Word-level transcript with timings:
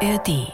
ARD. 0.00 0.52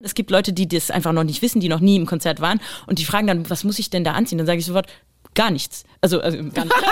Es 0.00 0.14
gibt 0.14 0.30
Leute, 0.30 0.52
die 0.52 0.68
das 0.68 0.90
einfach 0.90 1.12
noch 1.12 1.24
nicht 1.24 1.42
wissen, 1.42 1.60
die 1.60 1.68
noch 1.68 1.80
nie 1.80 1.96
im 1.96 2.06
Konzert 2.06 2.40
waren 2.40 2.60
und 2.86 2.98
die 2.98 3.04
fragen 3.04 3.26
dann, 3.26 3.50
was 3.50 3.64
muss 3.64 3.78
ich 3.78 3.90
denn 3.90 4.04
da 4.04 4.12
anziehen? 4.12 4.38
Dann 4.38 4.46
sage 4.46 4.58
ich 4.58 4.66
sofort, 4.66 4.86
gar 5.34 5.50
nichts. 5.50 5.84
Also, 6.00 6.20
also 6.20 6.38
gar 6.38 6.64
nichts. 6.64 6.82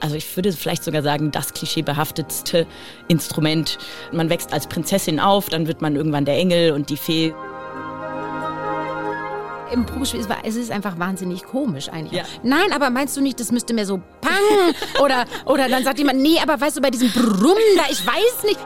Also 0.00 0.16
ich 0.16 0.36
würde 0.36 0.52
vielleicht 0.52 0.84
sogar 0.84 1.02
sagen, 1.02 1.30
das 1.30 1.54
klischeebehaftetste 1.54 2.66
Instrument. 3.08 3.78
Man 4.12 4.28
wächst 4.28 4.52
als 4.52 4.66
Prinzessin 4.66 5.18
auf, 5.18 5.48
dann 5.48 5.66
wird 5.66 5.80
man 5.80 5.96
irgendwann 5.96 6.26
der 6.26 6.36
Engel 6.36 6.72
und 6.72 6.90
die 6.90 6.98
Fee. 6.98 7.32
Im 9.72 9.86
Probespiel 9.86 10.20
ist 10.20 10.28
es 10.44 10.56
ist 10.56 10.70
einfach 10.70 10.98
wahnsinnig 10.98 11.44
komisch 11.44 11.88
eigentlich. 11.88 12.20
Ja. 12.20 12.24
Nein, 12.42 12.72
aber 12.72 12.90
meinst 12.90 13.16
du 13.16 13.20
nicht, 13.20 13.40
das 13.40 13.50
müsste 13.50 13.74
mehr 13.74 13.86
so 13.86 14.00
pang 14.20 14.34
oder 15.02 15.24
oder 15.46 15.68
dann 15.68 15.84
sagt 15.84 15.98
jemand, 15.98 16.20
nee, 16.20 16.38
aber 16.42 16.60
weißt 16.60 16.76
du 16.76 16.80
bei 16.80 16.90
diesem 16.90 17.10
Brumm 17.10 17.58
da, 17.76 17.84
ich 17.90 18.06
weiß 18.06 18.44
nicht. 18.44 18.60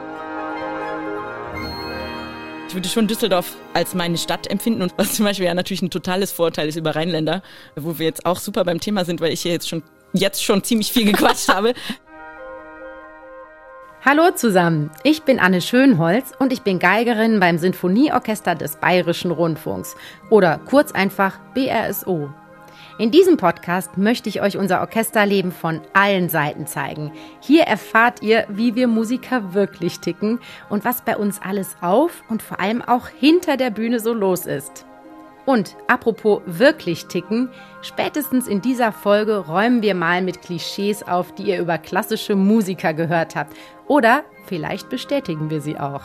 Ich 2.69 2.75
würde 2.75 2.89
schon 2.89 3.07
Düsseldorf 3.07 3.57
als 3.73 3.95
meine 3.95 4.19
Stadt 4.19 4.47
empfinden 4.47 4.83
und 4.83 4.93
was 4.99 5.15
zum 5.15 5.25
Beispiel 5.25 5.47
ja 5.47 5.55
natürlich 5.55 5.81
ein 5.81 5.91
totales 5.91 6.33
Vorteil 6.33 6.69
ist 6.69 6.77
über 6.77 6.95
Rheinländer, 6.95 7.43
wo 7.77 7.99
wir 7.99 8.05
jetzt 8.05 8.27
auch 8.27 8.39
super 8.39 8.65
beim 8.65 8.79
Thema 8.79 9.07
sind, 9.07 9.23
weil 9.23 9.33
ich 9.33 9.41
hier 9.41 9.53
jetzt 9.53 9.69
schon 9.69 9.83
jetzt 10.13 10.43
schon 10.43 10.63
ziemlich 10.63 10.93
viel 10.93 11.05
gequatscht 11.05 11.49
habe. 11.55 11.75
Hallo 14.11 14.31
zusammen, 14.31 14.91
ich 15.03 15.25
bin 15.25 15.39
Anne 15.39 15.61
Schönholz 15.61 16.33
und 16.39 16.51
ich 16.51 16.63
bin 16.63 16.79
Geigerin 16.79 17.41
beim 17.41 17.59
Sinfonieorchester 17.59 18.55
des 18.55 18.77
Bayerischen 18.77 19.31
Rundfunks 19.31 19.97
oder 20.31 20.59
kurz 20.65 20.93
einfach 20.93 21.39
BRSO. 21.53 22.31
In 22.99 23.11
diesem 23.11 23.37
Podcast 23.37 23.99
möchte 23.99 24.31
ich 24.31 24.41
euch 24.41 24.57
unser 24.57 24.81
Orchesterleben 24.81 25.53
von 25.53 25.83
allen 25.93 26.31
Seiten 26.31 26.67
zeigen. 26.67 27.13
Hier 27.41 27.65
erfahrt 27.65 28.23
ihr, 28.23 28.47
wie 28.49 28.75
wir 28.75 28.89
Musiker 28.89 29.53
wirklich 29.53 30.01
ticken 30.01 30.41
und 30.71 30.87
was 30.87 31.03
bei 31.03 31.19
uns 31.19 31.43
alles 31.43 31.77
auf 31.83 32.23
und 32.31 32.41
vor 32.41 32.61
allem 32.61 32.81
auch 32.81 33.09
hinter 33.09 33.59
der 33.59 33.69
Bühne 33.69 34.01
so 34.01 34.15
los 34.15 34.47
ist. 34.47 34.87
Und 35.49 35.77
apropos 35.87 36.43
wirklich 36.45 37.07
ticken, 37.07 37.49
spätestens 37.81 38.47
in 38.47 38.61
dieser 38.61 38.93
Folge 38.93 39.39
räumen 39.39 39.81
wir 39.81 39.95
mal 39.95 40.21
mit 40.21 40.43
Klischees 40.43 41.03
auf, 41.03 41.35
die 41.35 41.45
ihr 41.45 41.59
über 41.59 41.79
klassische 41.79 42.37
Musiker 42.37 42.93
gehört 42.93 43.35
habt. 43.35 43.57
Oder 43.87 44.25
vielleicht 44.45 44.91
bestätigen 44.91 45.49
wir 45.49 45.63
sie 45.63 45.79
auch. 45.79 46.03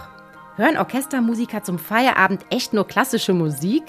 Hören 0.55 0.77
Orchestermusiker 0.77 1.61
zum 1.61 1.77
Feierabend 1.77 2.45
echt 2.51 2.71
nur 2.71 2.87
klassische 2.87 3.33
Musik? 3.33 3.83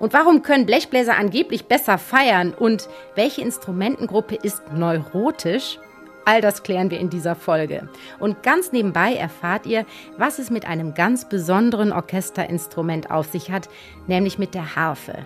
Und 0.00 0.12
warum 0.12 0.42
können 0.42 0.66
Blechbläser 0.66 1.16
angeblich 1.16 1.66
besser 1.66 1.96
feiern? 1.96 2.52
Und 2.52 2.88
welche 3.14 3.42
Instrumentengruppe 3.42 4.34
ist 4.34 4.72
neurotisch? 4.72 5.78
All 6.24 6.40
das 6.40 6.62
klären 6.62 6.90
wir 6.90 7.00
in 7.00 7.10
dieser 7.10 7.34
Folge. 7.34 7.88
Und 8.18 8.42
ganz 8.42 8.72
nebenbei 8.72 9.14
erfahrt 9.14 9.66
ihr, 9.66 9.86
was 10.18 10.38
es 10.38 10.50
mit 10.50 10.66
einem 10.66 10.94
ganz 10.94 11.28
besonderen 11.28 11.92
Orchesterinstrument 11.92 13.10
auf 13.10 13.26
sich 13.26 13.50
hat, 13.50 13.68
nämlich 14.06 14.38
mit 14.38 14.54
der 14.54 14.76
Harfe. 14.76 15.24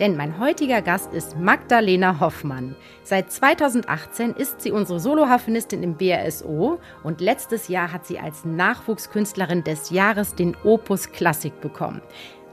Denn 0.00 0.16
mein 0.16 0.38
heutiger 0.38 0.80
Gast 0.80 1.12
ist 1.12 1.38
Magdalena 1.38 2.18
Hoffmann. 2.18 2.74
Seit 3.04 3.30
2018 3.30 4.32
ist 4.32 4.62
sie 4.62 4.72
unsere 4.72 4.98
Soloharfenistin 4.98 5.82
im 5.82 5.96
BRSO 5.96 6.80
und 7.04 7.20
letztes 7.20 7.68
Jahr 7.68 7.92
hat 7.92 8.06
sie 8.06 8.18
als 8.18 8.44
Nachwuchskünstlerin 8.44 9.64
des 9.64 9.90
Jahres 9.90 10.34
den 10.34 10.56
Opus 10.64 11.12
Klassik 11.12 11.60
bekommen. 11.60 12.00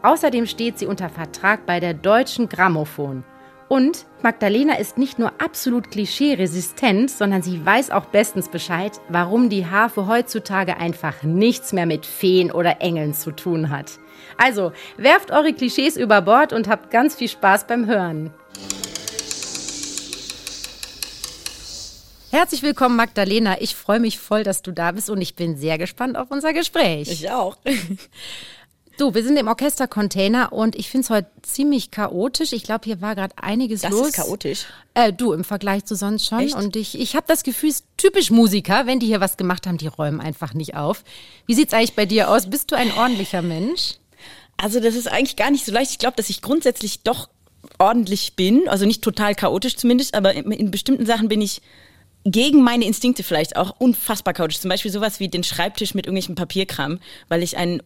Außerdem 0.02 0.46
steht 0.46 0.80
sie 0.80 0.86
unter 0.86 1.10
Vertrag 1.10 1.66
bei 1.66 1.80
der 1.80 1.94
Deutschen 1.94 2.50
Grammophon. 2.50 3.24
Und 3.70 4.08
Magdalena 4.24 4.80
ist 4.80 4.98
nicht 4.98 5.20
nur 5.20 5.32
absolut 5.38 5.92
klischeeresistent, 5.92 7.12
sondern 7.12 7.44
sie 7.44 7.64
weiß 7.64 7.92
auch 7.92 8.06
bestens 8.06 8.50
Bescheid, 8.50 8.94
warum 9.10 9.48
die 9.48 9.68
Harfe 9.68 10.08
heutzutage 10.08 10.78
einfach 10.78 11.22
nichts 11.22 11.72
mehr 11.72 11.86
mit 11.86 12.08
Feen 12.08 12.52
oder 12.52 12.82
Engeln 12.82 13.14
zu 13.14 13.30
tun 13.32 13.70
hat. 13.70 14.00
Also, 14.38 14.74
werft 14.98 15.30
eure 15.30 15.54
Klischees 15.54 15.98
über 15.98 16.24
Bord 16.24 16.52
und 16.52 16.68
habt 16.68 16.90
ganz 16.90 17.16
viel 17.16 17.30
Spaß 17.30 17.68
beim 17.68 17.86
Hören. 17.86 18.34
Herzlich 22.32 22.64
willkommen, 22.64 22.96
Magdalena. 22.96 23.62
Ich 23.62 23.76
freue 23.76 24.00
mich 24.00 24.18
voll, 24.18 24.44
dass 24.44 24.64
du 24.64 24.72
da 24.72 24.92
bist 24.92 25.12
und 25.12 25.22
ich 25.22 25.36
bin 25.36 25.58
sehr 25.58 25.78
gespannt 25.78 26.18
auf 26.18 26.32
unser 26.32 26.54
Gespräch. 26.54 27.12
Ich 27.12 27.30
auch. 27.30 27.58
Du, 29.00 29.14
wir 29.14 29.24
sind 29.24 29.38
im 29.38 29.48
Orchestercontainer 29.48 30.52
und 30.52 30.76
ich 30.76 30.90
finde 30.90 31.06
es 31.06 31.10
heute 31.10 31.30
ziemlich 31.42 31.90
chaotisch. 31.90 32.52
Ich 32.52 32.64
glaube, 32.64 32.82
hier 32.84 33.00
war 33.00 33.16
gerade 33.16 33.34
einiges 33.42 33.80
das 33.82 33.92
los. 33.92 34.02
Das 34.02 34.10
ist 34.10 34.16
chaotisch. 34.18 34.66
Äh, 34.94 35.14
du, 35.14 35.32
im 35.32 35.46
Vergleich 35.46 35.86
zu 35.86 35.96
sonst 35.96 36.28
schon. 36.28 36.40
Echt? 36.40 36.56
Und 36.56 36.76
ich, 36.76 37.00
ich 37.00 37.16
habe 37.16 37.26
das 37.26 37.44
Gefühl, 37.44 37.70
es 37.70 37.76
ist 37.78 37.86
typisch 37.96 38.30
Musiker, 38.30 38.88
wenn 38.88 39.00
die 39.00 39.06
hier 39.06 39.22
was 39.22 39.38
gemacht 39.38 39.68
haben, 39.68 39.78
die 39.78 39.88
räumen 39.88 40.20
einfach 40.20 40.54
nicht 40.54 40.76
auf. 40.76 41.06
Wie 41.46 41.54
sieht 41.54 41.70
es 41.70 41.74
eigentlich 41.74 41.96
bei 41.96 42.06
dir 42.06 42.30
aus? 42.30 42.50
Bist 42.50 42.72
du 42.72 42.76
ein 42.76 42.92
ordentlicher 42.92 43.42
Mensch? 43.42 43.96
Also, 44.58 44.82
das 44.82 44.96
ist 44.96 45.10
eigentlich 45.10 45.38
gar 45.38 45.50
nicht 45.50 45.66
so 45.66 45.72
leicht. 45.72 45.92
Ich 45.92 46.00
glaube, 46.00 46.18
dass 46.18 46.30
ich 46.30 46.42
grundsätzlich 46.42 47.04
doch 47.04 47.30
ordentlich 47.78 48.36
bin. 48.36 48.68
Also 48.68 48.86
nicht 48.86 49.02
total 49.02 49.34
chaotisch 49.34 49.78
zumindest, 49.78 50.14
aber 50.14 50.34
in, 50.34 50.52
in 50.52 50.72
bestimmten 50.72 51.06
Sachen 51.06 51.30
bin 51.30 51.42
ich 51.42 51.62
gegen 52.26 52.64
meine 52.64 52.86
Instinkte 52.86 53.24
vielleicht 53.24 53.56
auch 53.56 53.80
unfassbar 53.80 54.34
chaotisch. 54.34 54.60
Zum 54.60 54.70
Beispiel 54.70 54.92
sowas 54.92 55.22
wie 55.22 55.30
den 55.30 55.44
Schreibtisch 55.44 55.94
mit 55.94 56.06
irgendwelchem 56.06 56.36
Papierkram, 56.36 57.00
weil 57.30 57.44
ich 57.44 57.56
einen 57.56 57.82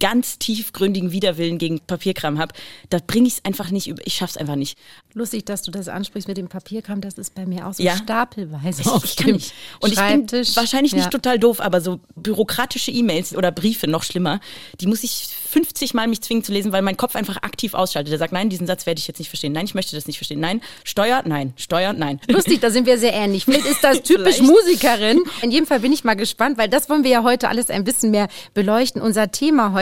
ganz 0.00 0.38
tiefgründigen 0.38 1.12
Widerwillen 1.12 1.58
gegen 1.58 1.80
Papierkram 1.80 2.38
habe, 2.38 2.54
da 2.90 2.98
bringe 3.04 3.26
ich 3.28 3.34
es 3.34 3.44
einfach 3.44 3.70
nicht 3.70 3.86
über. 3.88 4.00
Ich 4.06 4.14
schaff's 4.14 4.36
einfach 4.36 4.56
nicht. 4.56 4.78
Lustig, 5.14 5.46
dass 5.46 5.62
du 5.62 5.70
das 5.70 5.88
ansprichst 5.88 6.28
mit 6.28 6.36
dem 6.36 6.48
Papierkram. 6.48 7.00
Das 7.00 7.14
ist 7.18 7.34
bei 7.34 7.46
mir 7.46 7.66
auch 7.66 7.74
so 7.74 7.82
Ja. 7.82 7.96
stapelweise. 7.96 8.82
Ich, 8.82 9.04
ich 9.04 9.16
kann 9.16 9.32
nicht. 9.32 9.52
Und 9.80 9.92
ich 9.92 9.98
bin 9.98 10.30
wahrscheinlich 10.56 10.92
Ja. 10.92 10.98
nicht 10.98 11.10
total 11.10 11.38
doof, 11.38 11.60
aber 11.60 11.80
so 11.80 12.00
bürokratische 12.14 12.90
E-Mails 12.90 13.34
oder 13.34 13.50
Briefe, 13.50 13.86
noch 13.88 14.02
schlimmer, 14.02 14.40
die 14.80 14.86
muss 14.86 15.02
ich 15.04 15.28
50 15.50 15.94
Mal 15.94 16.06
mich 16.08 16.20
zwingen 16.20 16.44
zu 16.44 16.52
lesen, 16.52 16.72
weil 16.72 16.82
mein 16.82 16.96
Kopf 16.96 17.16
einfach 17.16 17.38
aktiv 17.38 17.74
ausschaltet. 17.74 18.12
Der 18.12 18.18
sagt, 18.18 18.32
nein, 18.32 18.50
diesen 18.50 18.66
Satz 18.66 18.84
werde 18.86 18.98
ich 18.98 19.08
jetzt 19.08 19.18
nicht 19.18 19.28
verstehen. 19.28 19.52
Nein, 19.52 19.64
ich 19.64 19.74
möchte 19.74 19.96
das 19.96 20.06
nicht 20.06 20.18
verstehen. 20.18 20.40
Nein, 20.40 20.60
Steuer, 20.84 21.22
nein, 21.24 21.54
Steuer, 21.56 21.92
nein. 21.94 22.20
Lustig, 22.28 22.60
da 22.60 22.70
sind 22.70 22.86
wir 22.86 22.98
sehr 22.98 23.12
ähnlich. 23.14 23.44
Vielleicht 23.46 23.64
ist 23.66 23.82
das 23.82 24.02
typisch. 24.02 24.40
Musikerin. 24.40 25.22
In 25.42 25.50
jedem 25.50 25.66
Fall 25.66 25.80
bin 25.80 25.92
ich 25.92 26.04
mal 26.04 26.14
gespannt, 26.14 26.58
weil 26.58 26.68
das 26.68 26.88
wollen 26.90 27.02
wir 27.04 27.10
ja 27.10 27.22
heute 27.22 27.48
alles 27.48 27.70
ein 27.70 27.84
bisschen 27.84 28.10
mehr 28.10 28.28
beleuchten. 28.54 29.00
Unser 29.00 29.30
Thema 29.30 29.72
heute, 29.72 29.77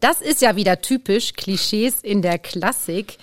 das 0.00 0.20
ist 0.20 0.42
ja 0.42 0.56
wieder 0.56 0.80
typisch 0.80 1.34
Klischees 1.34 2.00
in 2.02 2.22
der 2.22 2.38
Klassik. 2.38 3.18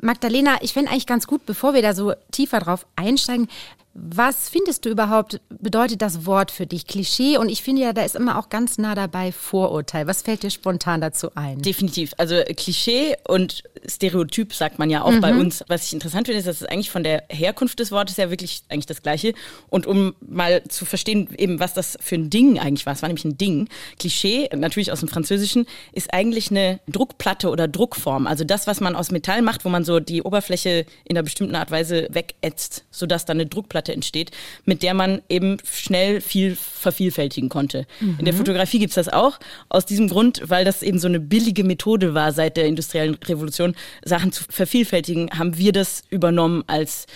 Magdalena, 0.00 0.58
ich 0.60 0.72
fände 0.72 0.90
eigentlich 0.90 1.06
ganz 1.06 1.26
gut, 1.26 1.46
bevor 1.46 1.74
wir 1.74 1.82
da 1.82 1.94
so 1.94 2.12
tiefer 2.30 2.60
drauf 2.60 2.86
einsteigen, 2.96 3.48
was 3.96 4.48
findest 4.48 4.84
du 4.84 4.90
überhaupt, 4.90 5.40
bedeutet 5.48 6.02
das 6.02 6.26
Wort 6.26 6.50
für 6.50 6.66
dich? 6.66 6.88
Klischee 6.88 7.38
und 7.38 7.48
ich 7.48 7.62
finde 7.62 7.82
ja, 7.82 7.92
da 7.92 8.02
ist 8.02 8.16
immer 8.16 8.38
auch 8.38 8.48
ganz 8.48 8.76
nah 8.76 8.96
dabei 8.96 9.30
Vorurteil. 9.30 10.08
Was 10.08 10.22
fällt 10.22 10.42
dir 10.42 10.50
spontan 10.50 11.00
dazu 11.00 11.30
ein? 11.36 11.62
Definitiv. 11.62 12.12
Also 12.18 12.34
äh, 12.34 12.54
Klischee 12.54 13.14
und 13.28 13.62
Stereotyp 13.86 14.52
sagt 14.52 14.80
man 14.80 14.90
ja 14.90 15.02
auch 15.02 15.14
bei 15.20 15.32
uns. 15.34 15.62
Was 15.68 15.84
ich 15.84 15.92
interessant 15.92 16.26
finde, 16.26 16.40
ist, 16.40 16.48
dass 16.48 16.60
es 16.60 16.66
eigentlich 16.66 16.90
von 16.90 17.04
der 17.04 17.24
Herkunft 17.28 17.78
des 17.78 17.92
Wortes 17.92 18.16
ja 18.16 18.30
wirklich 18.30 18.62
eigentlich 18.68 18.86
das 18.86 19.02
Gleiche. 19.02 19.32
Und 19.68 19.86
um 19.86 20.14
mal 20.20 20.64
zu 20.64 20.84
verstehen, 20.86 21.28
eben 21.38 21.60
was 21.60 21.72
das 21.72 21.96
für 22.00 22.16
ein 22.16 22.30
Ding 22.30 22.58
eigentlich 22.58 22.86
war, 22.86 22.94
es 22.94 23.02
war 23.02 23.08
nämlich 23.08 23.24
ein 23.24 23.38
Ding. 23.38 23.68
Klischee, 24.00 24.48
natürlich 24.56 24.90
aus 24.90 25.00
dem 25.00 25.08
Französischen, 25.08 25.66
ist 25.92 26.12
eigentlich 26.12 26.50
eine 26.50 26.80
Druckplatte 26.88 27.48
oder 27.48 27.68
Druckform. 27.68 28.26
Also 28.26 28.42
das, 28.42 28.66
was 28.66 28.80
man 28.80 28.96
aus 28.96 29.12
Metall 29.12 29.42
macht, 29.42 29.64
wo 29.64 29.68
man 29.68 29.84
so 29.84 30.00
die 30.00 30.22
Oberfläche 30.22 30.84
in 31.04 31.16
einer 31.16 31.22
bestimmten 31.22 31.54
Art 31.54 31.70
Weise 31.70 32.08
wegätzt, 32.10 32.84
sodass 32.90 33.24
dann 33.24 33.36
eine 33.36 33.46
Druckplatte 33.46 33.83
entsteht, 33.92 34.30
mit 34.64 34.82
der 34.82 34.94
man 34.94 35.22
eben 35.28 35.58
schnell 35.70 36.20
viel 36.20 36.56
vervielfältigen 36.56 37.48
konnte. 37.48 37.86
In 38.18 38.24
der 38.24 38.34
Fotografie 38.34 38.78
gibt's 38.78 38.94
das 38.94 39.08
auch. 39.08 39.38
Aus 39.68 39.86
diesem 39.86 40.08
Grund, 40.08 40.42
weil 40.46 40.64
das 40.64 40.82
eben 40.82 40.98
so 40.98 41.08
eine 41.08 41.20
billige 41.20 41.64
Methode 41.64 42.14
war 42.14 42.32
seit 42.32 42.56
der 42.56 42.66
industriellen 42.66 43.14
Revolution, 43.14 43.74
Sachen 44.04 44.32
zu 44.32 44.44
vervielfältigen, 44.48 45.30
haben 45.30 45.58
wir 45.58 45.72
das 45.72 46.02
übernommen 46.10 46.64
als 46.66 47.06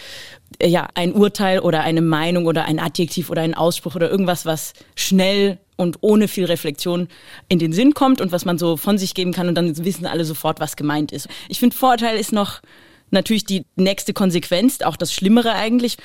äh, 0.59 0.69
ja, 0.69 0.89
ein 0.95 1.13
Urteil 1.13 1.61
oder 1.61 1.83
eine 1.83 2.03
Meinung 2.03 2.47
oder 2.47 2.65
ein 2.65 2.79
Adjektiv 2.79 3.31
oder 3.31 3.43
ein 3.43 3.55
Ausspruch 3.55 3.95
oder 3.95 4.11
irgendwas, 4.11 4.47
was 4.47 4.73
schnell 4.95 5.59
und 5.77 5.99
ohne 6.01 6.27
viel 6.27 6.45
Reflexion 6.45 7.09
in 7.49 7.59
den 7.59 7.73
Sinn 7.73 7.95
kommt 7.95 8.21
und 8.21 8.33
was 8.33 8.45
man 8.45 8.59
so 8.59 8.77
von 8.77 8.99
sich 8.99 9.15
geben 9.15 9.33
kann 9.33 9.49
und 9.49 9.55
dann 9.55 9.85
wissen 9.85 10.07
alle 10.07 10.25
sofort, 10.25 10.61
was 10.61 10.77
gemeint 10.77 11.13
ist. 11.13 11.29
Ich 11.49 11.61
finde, 11.61 11.77
Vorurteil 11.77 12.19
ist 12.19 12.33
noch 12.33 12.61
natürlich 13.11 13.45
die 13.45 13.65
nächste 13.77 14.13
Konsequenz, 14.13 14.81
auch 14.81 14.97
das 14.97 15.13
Schlimmere 15.13 15.53
eigentlich. 15.53 15.97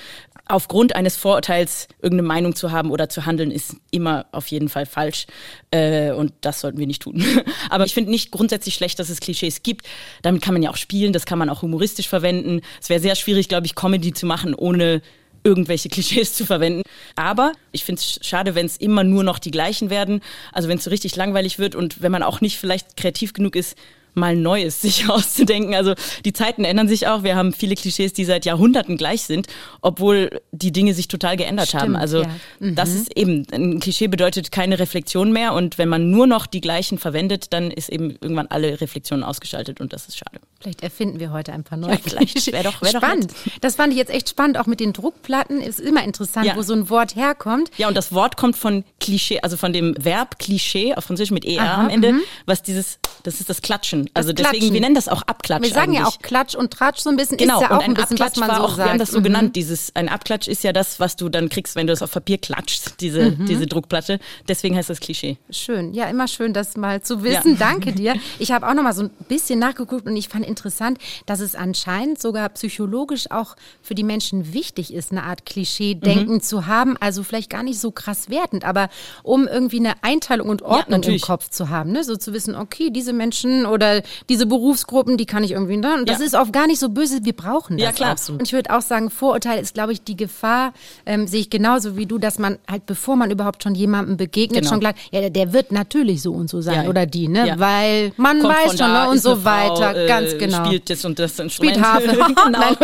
Aufgrund 0.46 0.96
eines 0.96 1.16
Vorurteils 1.16 1.88
irgendeine 2.02 2.28
Meinung 2.28 2.56
zu 2.56 2.72
haben 2.72 2.92
oder 2.92 3.08
zu 3.08 3.26
handeln, 3.26 3.50
ist 3.50 3.78
immer 3.92 4.26
auf 4.32 4.48
jeden 4.48 4.68
Fall 4.68 4.86
falsch. 4.86 5.26
Äh, 5.72 6.12
und 6.12 6.34
das 6.42 6.60
sollten 6.60 6.80
wir 6.80 6.88
nicht 6.88 7.02
tun. 7.02 7.24
Aber 7.70 7.86
ich 7.86 7.94
finde 7.94 8.12
nicht 8.12 8.32
grundsätzlich 8.32 8.76
schlecht, 8.76 9.00
dass 9.00 9.10
es 9.10 9.22
Klischees 9.22 9.64
gibt. 9.64 9.88
Damit 10.22 10.42
kann 10.42 10.54
man 10.54 10.62
ja 10.62 10.70
auch 10.70 10.78
spielen, 10.78 11.14
das 11.14 11.26
kann 11.26 11.40
man 11.40 11.50
auch 11.50 11.62
humoristisch 11.62 12.10
verwenden. 12.10 12.62
Es 12.82 12.90
wäre 12.90 13.00
sehr 13.00 13.16
schwierig, 13.16 13.48
glaube 13.48 13.66
ich, 13.66 13.76
Comedy 13.76 14.14
zu 14.14 14.26
machen, 14.26 14.54
ohne 14.54 15.02
irgendwelche 15.44 15.90
Klischees 15.90 16.34
zu 16.34 16.46
verwenden. 16.46 16.84
Aber 17.16 17.54
ich 17.72 17.84
finde 17.84 18.02
es 18.02 18.20
schade, 18.26 18.56
wenn 18.56 18.66
es 18.66 18.78
immer 18.78 19.04
nur 19.04 19.24
noch 19.24 19.40
die 19.40 19.52
gleichen 19.52 19.90
werden. 19.90 20.22
Also 20.52 20.68
wenn 20.68 20.78
es 20.78 20.84
so 20.84 20.90
richtig 20.90 21.16
langweilig 21.16 21.60
wird 21.60 21.76
und 21.76 22.02
wenn 22.02 22.12
man 22.12 22.24
auch 22.24 22.42
nicht 22.42 22.58
vielleicht 22.58 22.98
kreativ 22.98 23.34
genug 23.34 23.56
ist, 23.56 23.78
mal 24.16 24.36
Neues 24.36 24.82
sich 24.84 25.10
auszudenken. 25.10 25.76
Also 25.76 25.94
die 26.26 26.34
Zeiten 26.34 26.64
ändern 26.64 26.88
sich 26.88 27.08
auch. 27.08 27.24
Wir 27.24 27.36
haben 27.36 27.54
viele 27.54 27.76
Klischees, 27.76 28.14
die 28.14 28.26
seit 28.26 28.46
Jahrhunderten 28.46 28.98
gleich 28.98 29.24
sind, 29.24 29.48
obwohl 29.82 30.42
die 30.52 30.72
Dinge 30.72 30.94
sich 30.94 31.08
total 31.08 31.38
geändert 31.38 31.70
Stimmt, 31.70 31.84
haben. 31.84 31.96
Also 31.96 32.22
ja. 32.24 32.30
Mhm. 32.60 32.76
das 32.76 32.90
ist 32.94 33.16
eben, 33.18 33.46
ein 33.52 33.80
Klischee 33.80 34.08
bedeutet 34.08 34.52
keine 34.52 34.80
Reflexion 34.80 35.32
mehr 35.32 35.54
und 35.54 35.78
wenn 35.78 35.90
man 35.90 36.12
nur 36.12 36.28
noch 36.28 36.46
die 36.46 36.62
gleichen 36.62 36.98
verwendet, 36.98 37.54
dann 37.54 37.72
ist 37.72 37.90
eben 37.90 38.12
irgendwann 38.22 38.48
alle 38.48 38.80
Reflexionen 38.82 39.24
ausgeschaltet 39.24 39.82
und 39.82 39.94
das 39.94 40.08
ist 40.08 40.18
schade. 40.18 40.40
Vielleicht 40.62 40.82
erfinden 40.82 41.20
wir 41.20 41.32
heute 41.32 41.52
ein 41.54 41.64
paar 41.64 41.78
neue 41.78 41.92
Ja, 41.92 41.98
vielleicht. 42.02 42.32
Klischees. 42.32 42.54
Wär 42.54 42.64
doch- 42.64 42.82
wär 42.82 42.92
doch 42.94 43.00
spannend. 43.02 43.34
das 43.62 43.76
fand 43.76 43.92
ich 43.92 43.98
jetzt 44.00 44.12
echt 44.12 44.30
spannend, 44.30 44.58
auch 44.58 44.66
mit 44.66 44.80
den 44.80 44.94
Druckplatten. 44.94 45.60
Ist 45.62 45.80
immer 45.82 46.04
interessant, 46.04 46.46
Ja. 46.48 46.56
wo 46.56 46.62
so 46.62 46.74
ein 46.74 46.90
Wort 46.90 47.16
herkommt. 47.18 47.70
Ja, 47.78 47.88
und 47.90 47.96
das 47.98 48.14
Wort 48.14 48.38
kommt 48.38 48.56
von 48.56 48.84
Klischee, 49.00 49.40
also 49.42 49.58
von 49.58 49.74
dem 49.74 49.94
Verb 50.00 50.40
Klischee 50.40 50.94
auf 50.96 51.04
Französisch 51.06 51.32
mit 51.32 51.44
ER 51.46 51.62
Aha, 51.62 51.82
am 51.82 51.90
Ende, 51.90 52.14
was 52.46 52.62
dieses, 52.64 53.00
das 53.24 53.42
ist 53.42 53.50
das 53.50 53.62
Klatschen. 53.62 54.03
Also 54.14 54.34
deswegen, 54.34 54.52
Klatschen. 54.58 54.74
wir 54.74 54.82
nennen 54.82 54.96
das 54.96 55.08
auch 55.08 55.22
Abklatsch. 55.24 55.64
Wir 55.64 55.70
sagen 55.72 55.94
ja 55.94 56.02
eigentlich. 56.02 56.16
auch 56.16 56.22
Klatsch 56.22 56.56
und 56.56 56.72
Tratsch 56.72 57.00
so 57.00 57.10
ein 57.10 57.16
bisschen. 57.16 57.38
Genau, 57.38 57.56
ist 57.56 57.62
ja 57.62 57.68
und 57.70 57.78
auch 57.78 57.82
ein 57.84 57.90
ein 57.92 57.94
bisschen, 57.94 58.20
was 58.20 58.28
Abklatsch 58.34 58.38
man 58.40 58.50
war 58.50 58.56
so 58.58 58.64
auch, 58.64 58.70
sagt. 58.76 58.80
wir 58.88 58.92
haben 58.92 59.00
das 59.00 59.12
so 59.12 59.20
Mhm. 59.20 59.24
genannt, 59.24 59.56
dieses, 59.56 59.96
ein 59.96 60.10
Abklatsch 60.10 60.48
ist 60.48 60.64
ja 60.64 60.74
das, 60.74 61.00
was 61.00 61.16
du 61.16 61.30
dann 61.30 61.50
kriegst, 61.50 61.76
wenn 61.76 61.88
du 61.88 61.94
es 61.94 62.02
auf 62.02 62.12
Papier 62.12 62.38
klatschst, 62.38 62.96
diese, 63.00 63.32
Mhm. 63.32 63.46
diese 63.46 63.68
Druckplatte. 63.68 64.20
Deswegen 64.48 64.76
heißt 64.76 64.90
das 64.90 65.00
Klischee. 65.00 65.38
Schön, 65.50 65.94
ja, 65.94 66.06
immer 66.06 66.28
schön, 66.28 66.54
das 66.54 66.76
mal 66.78 67.02
zu 67.02 67.24
wissen. 67.24 67.52
Ja. 67.54 67.58
Danke 67.60 67.92
dir. 67.94 68.16
Ich 68.40 68.52
habe 68.52 68.68
auch 68.68 68.74
noch 68.74 68.84
mal 68.84 68.94
so 68.94 69.04
ein 69.04 69.10
bisschen 69.28 69.60
nachgeguckt 69.60 70.06
und 70.08 70.16
ich 70.16 70.30
fand 70.30 70.46
interessant, 70.46 70.98
dass 71.26 71.40
es 71.40 71.56
anscheinend 71.56 72.22
sogar 72.22 72.50
psychologisch 72.50 73.30
auch 73.32 73.56
für 73.82 73.96
die 73.96 74.04
Menschen 74.04 74.54
wichtig 74.54 74.94
ist, 74.94 75.12
eine 75.12 75.24
Art 75.24 75.46
Klischee-Denken 75.46 76.36
Mhm. 76.36 76.42
zu 76.42 76.66
haben. 76.68 76.98
Also 77.00 77.24
vielleicht 77.24 77.50
gar 77.50 77.64
nicht 77.64 77.80
so 77.80 77.92
krass 77.92 78.30
wertend, 78.30 78.66
aber 78.66 78.90
um 79.24 79.48
irgendwie 79.48 79.80
eine 79.80 79.94
Einteilung 80.02 80.50
und 80.50 80.62
Ordnung 80.62 80.86
im 80.86 80.92
natürlich. 81.02 81.22
Kopf 81.22 81.50
zu 81.50 81.70
haben. 81.70 81.92
Ne? 81.92 82.04
So 82.04 82.16
zu 82.16 82.34
wissen, 82.34 82.56
okay, 82.56 82.90
diese 82.90 83.14
Menschen 83.14 83.66
oder 83.66 83.93
diese 84.30 84.46
Berufsgruppen, 84.46 85.18
die 85.18 85.26
kann 85.26 85.44
ich 85.44 85.52
irgendwie 85.52 85.80
da. 85.80 85.96
Und 85.96 86.10
das 86.10 86.20
Ja. 86.20 86.26
ist 86.26 86.36
auch 86.36 86.52
gar 86.52 86.68
nicht 86.68 86.80
so 86.80 86.90
böse. 86.90 87.24
Wir 87.24 87.34
brauchen 87.34 87.78
das 87.78 87.86
Ja, 87.86 87.92
klar. 87.92 88.16
auch. 88.16 88.30
Und 88.30 88.42
ich 88.44 88.54
würde 88.54 88.72
auch 88.76 88.82
sagen, 88.82 89.10
Vorurteil 89.10 89.62
ist, 89.62 89.74
glaube 89.74 89.94
ich, 89.94 90.04
die 90.04 90.16
Gefahr, 90.16 90.74
ähm, 91.06 91.28
sehe 91.28 91.42
ich 91.42 91.50
genauso 91.50 91.98
wie 91.98 92.06
du, 92.06 92.18
dass 92.18 92.40
man 92.40 92.58
halt, 92.70 92.86
bevor 92.86 93.16
man 93.16 93.30
überhaupt 93.32 93.64
schon 93.64 93.76
jemandem 93.76 94.18
begegnet, 94.18 94.62
Genau. 94.62 94.72
schon 94.72 94.80
gleich, 94.80 94.96
ja, 95.12 95.22
der, 95.22 95.30
der 95.30 95.54
wird 95.54 95.72
natürlich 95.72 96.22
so 96.22 96.32
und 96.34 96.50
so 96.50 96.62
sein 96.62 96.84
Ja. 96.86 96.90
oder 96.90 97.06
die, 97.06 97.28
ne? 97.28 97.48
Ja. 97.48 97.60
Weil 97.60 98.14
man 98.18 98.40
Kommt 98.40 98.56
weiß 98.56 98.78
schon, 98.78 98.92
ne? 98.92 99.10
Und 99.10 99.20
so 99.22 99.36
Frau, 99.36 99.46
weiter, 99.46 99.96
äh, 100.04 100.08
ganz 100.08 100.38
genau. 100.38 100.66
Spielt 100.66 100.90
das 100.90 101.06
und 101.06 101.20
das 101.20 101.40
Instrument. 101.40 101.76
Spielt 101.76 101.86
Harfe. 101.86 102.08
genau. 102.46 102.50
Nein, 102.50 102.76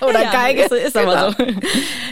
oder- 0.00 0.08
oder 0.08 0.24
Geige. 0.30 0.62
Ist, 0.62 0.72
ist 0.72 0.96
aber 0.96 1.32
so. 1.38 1.44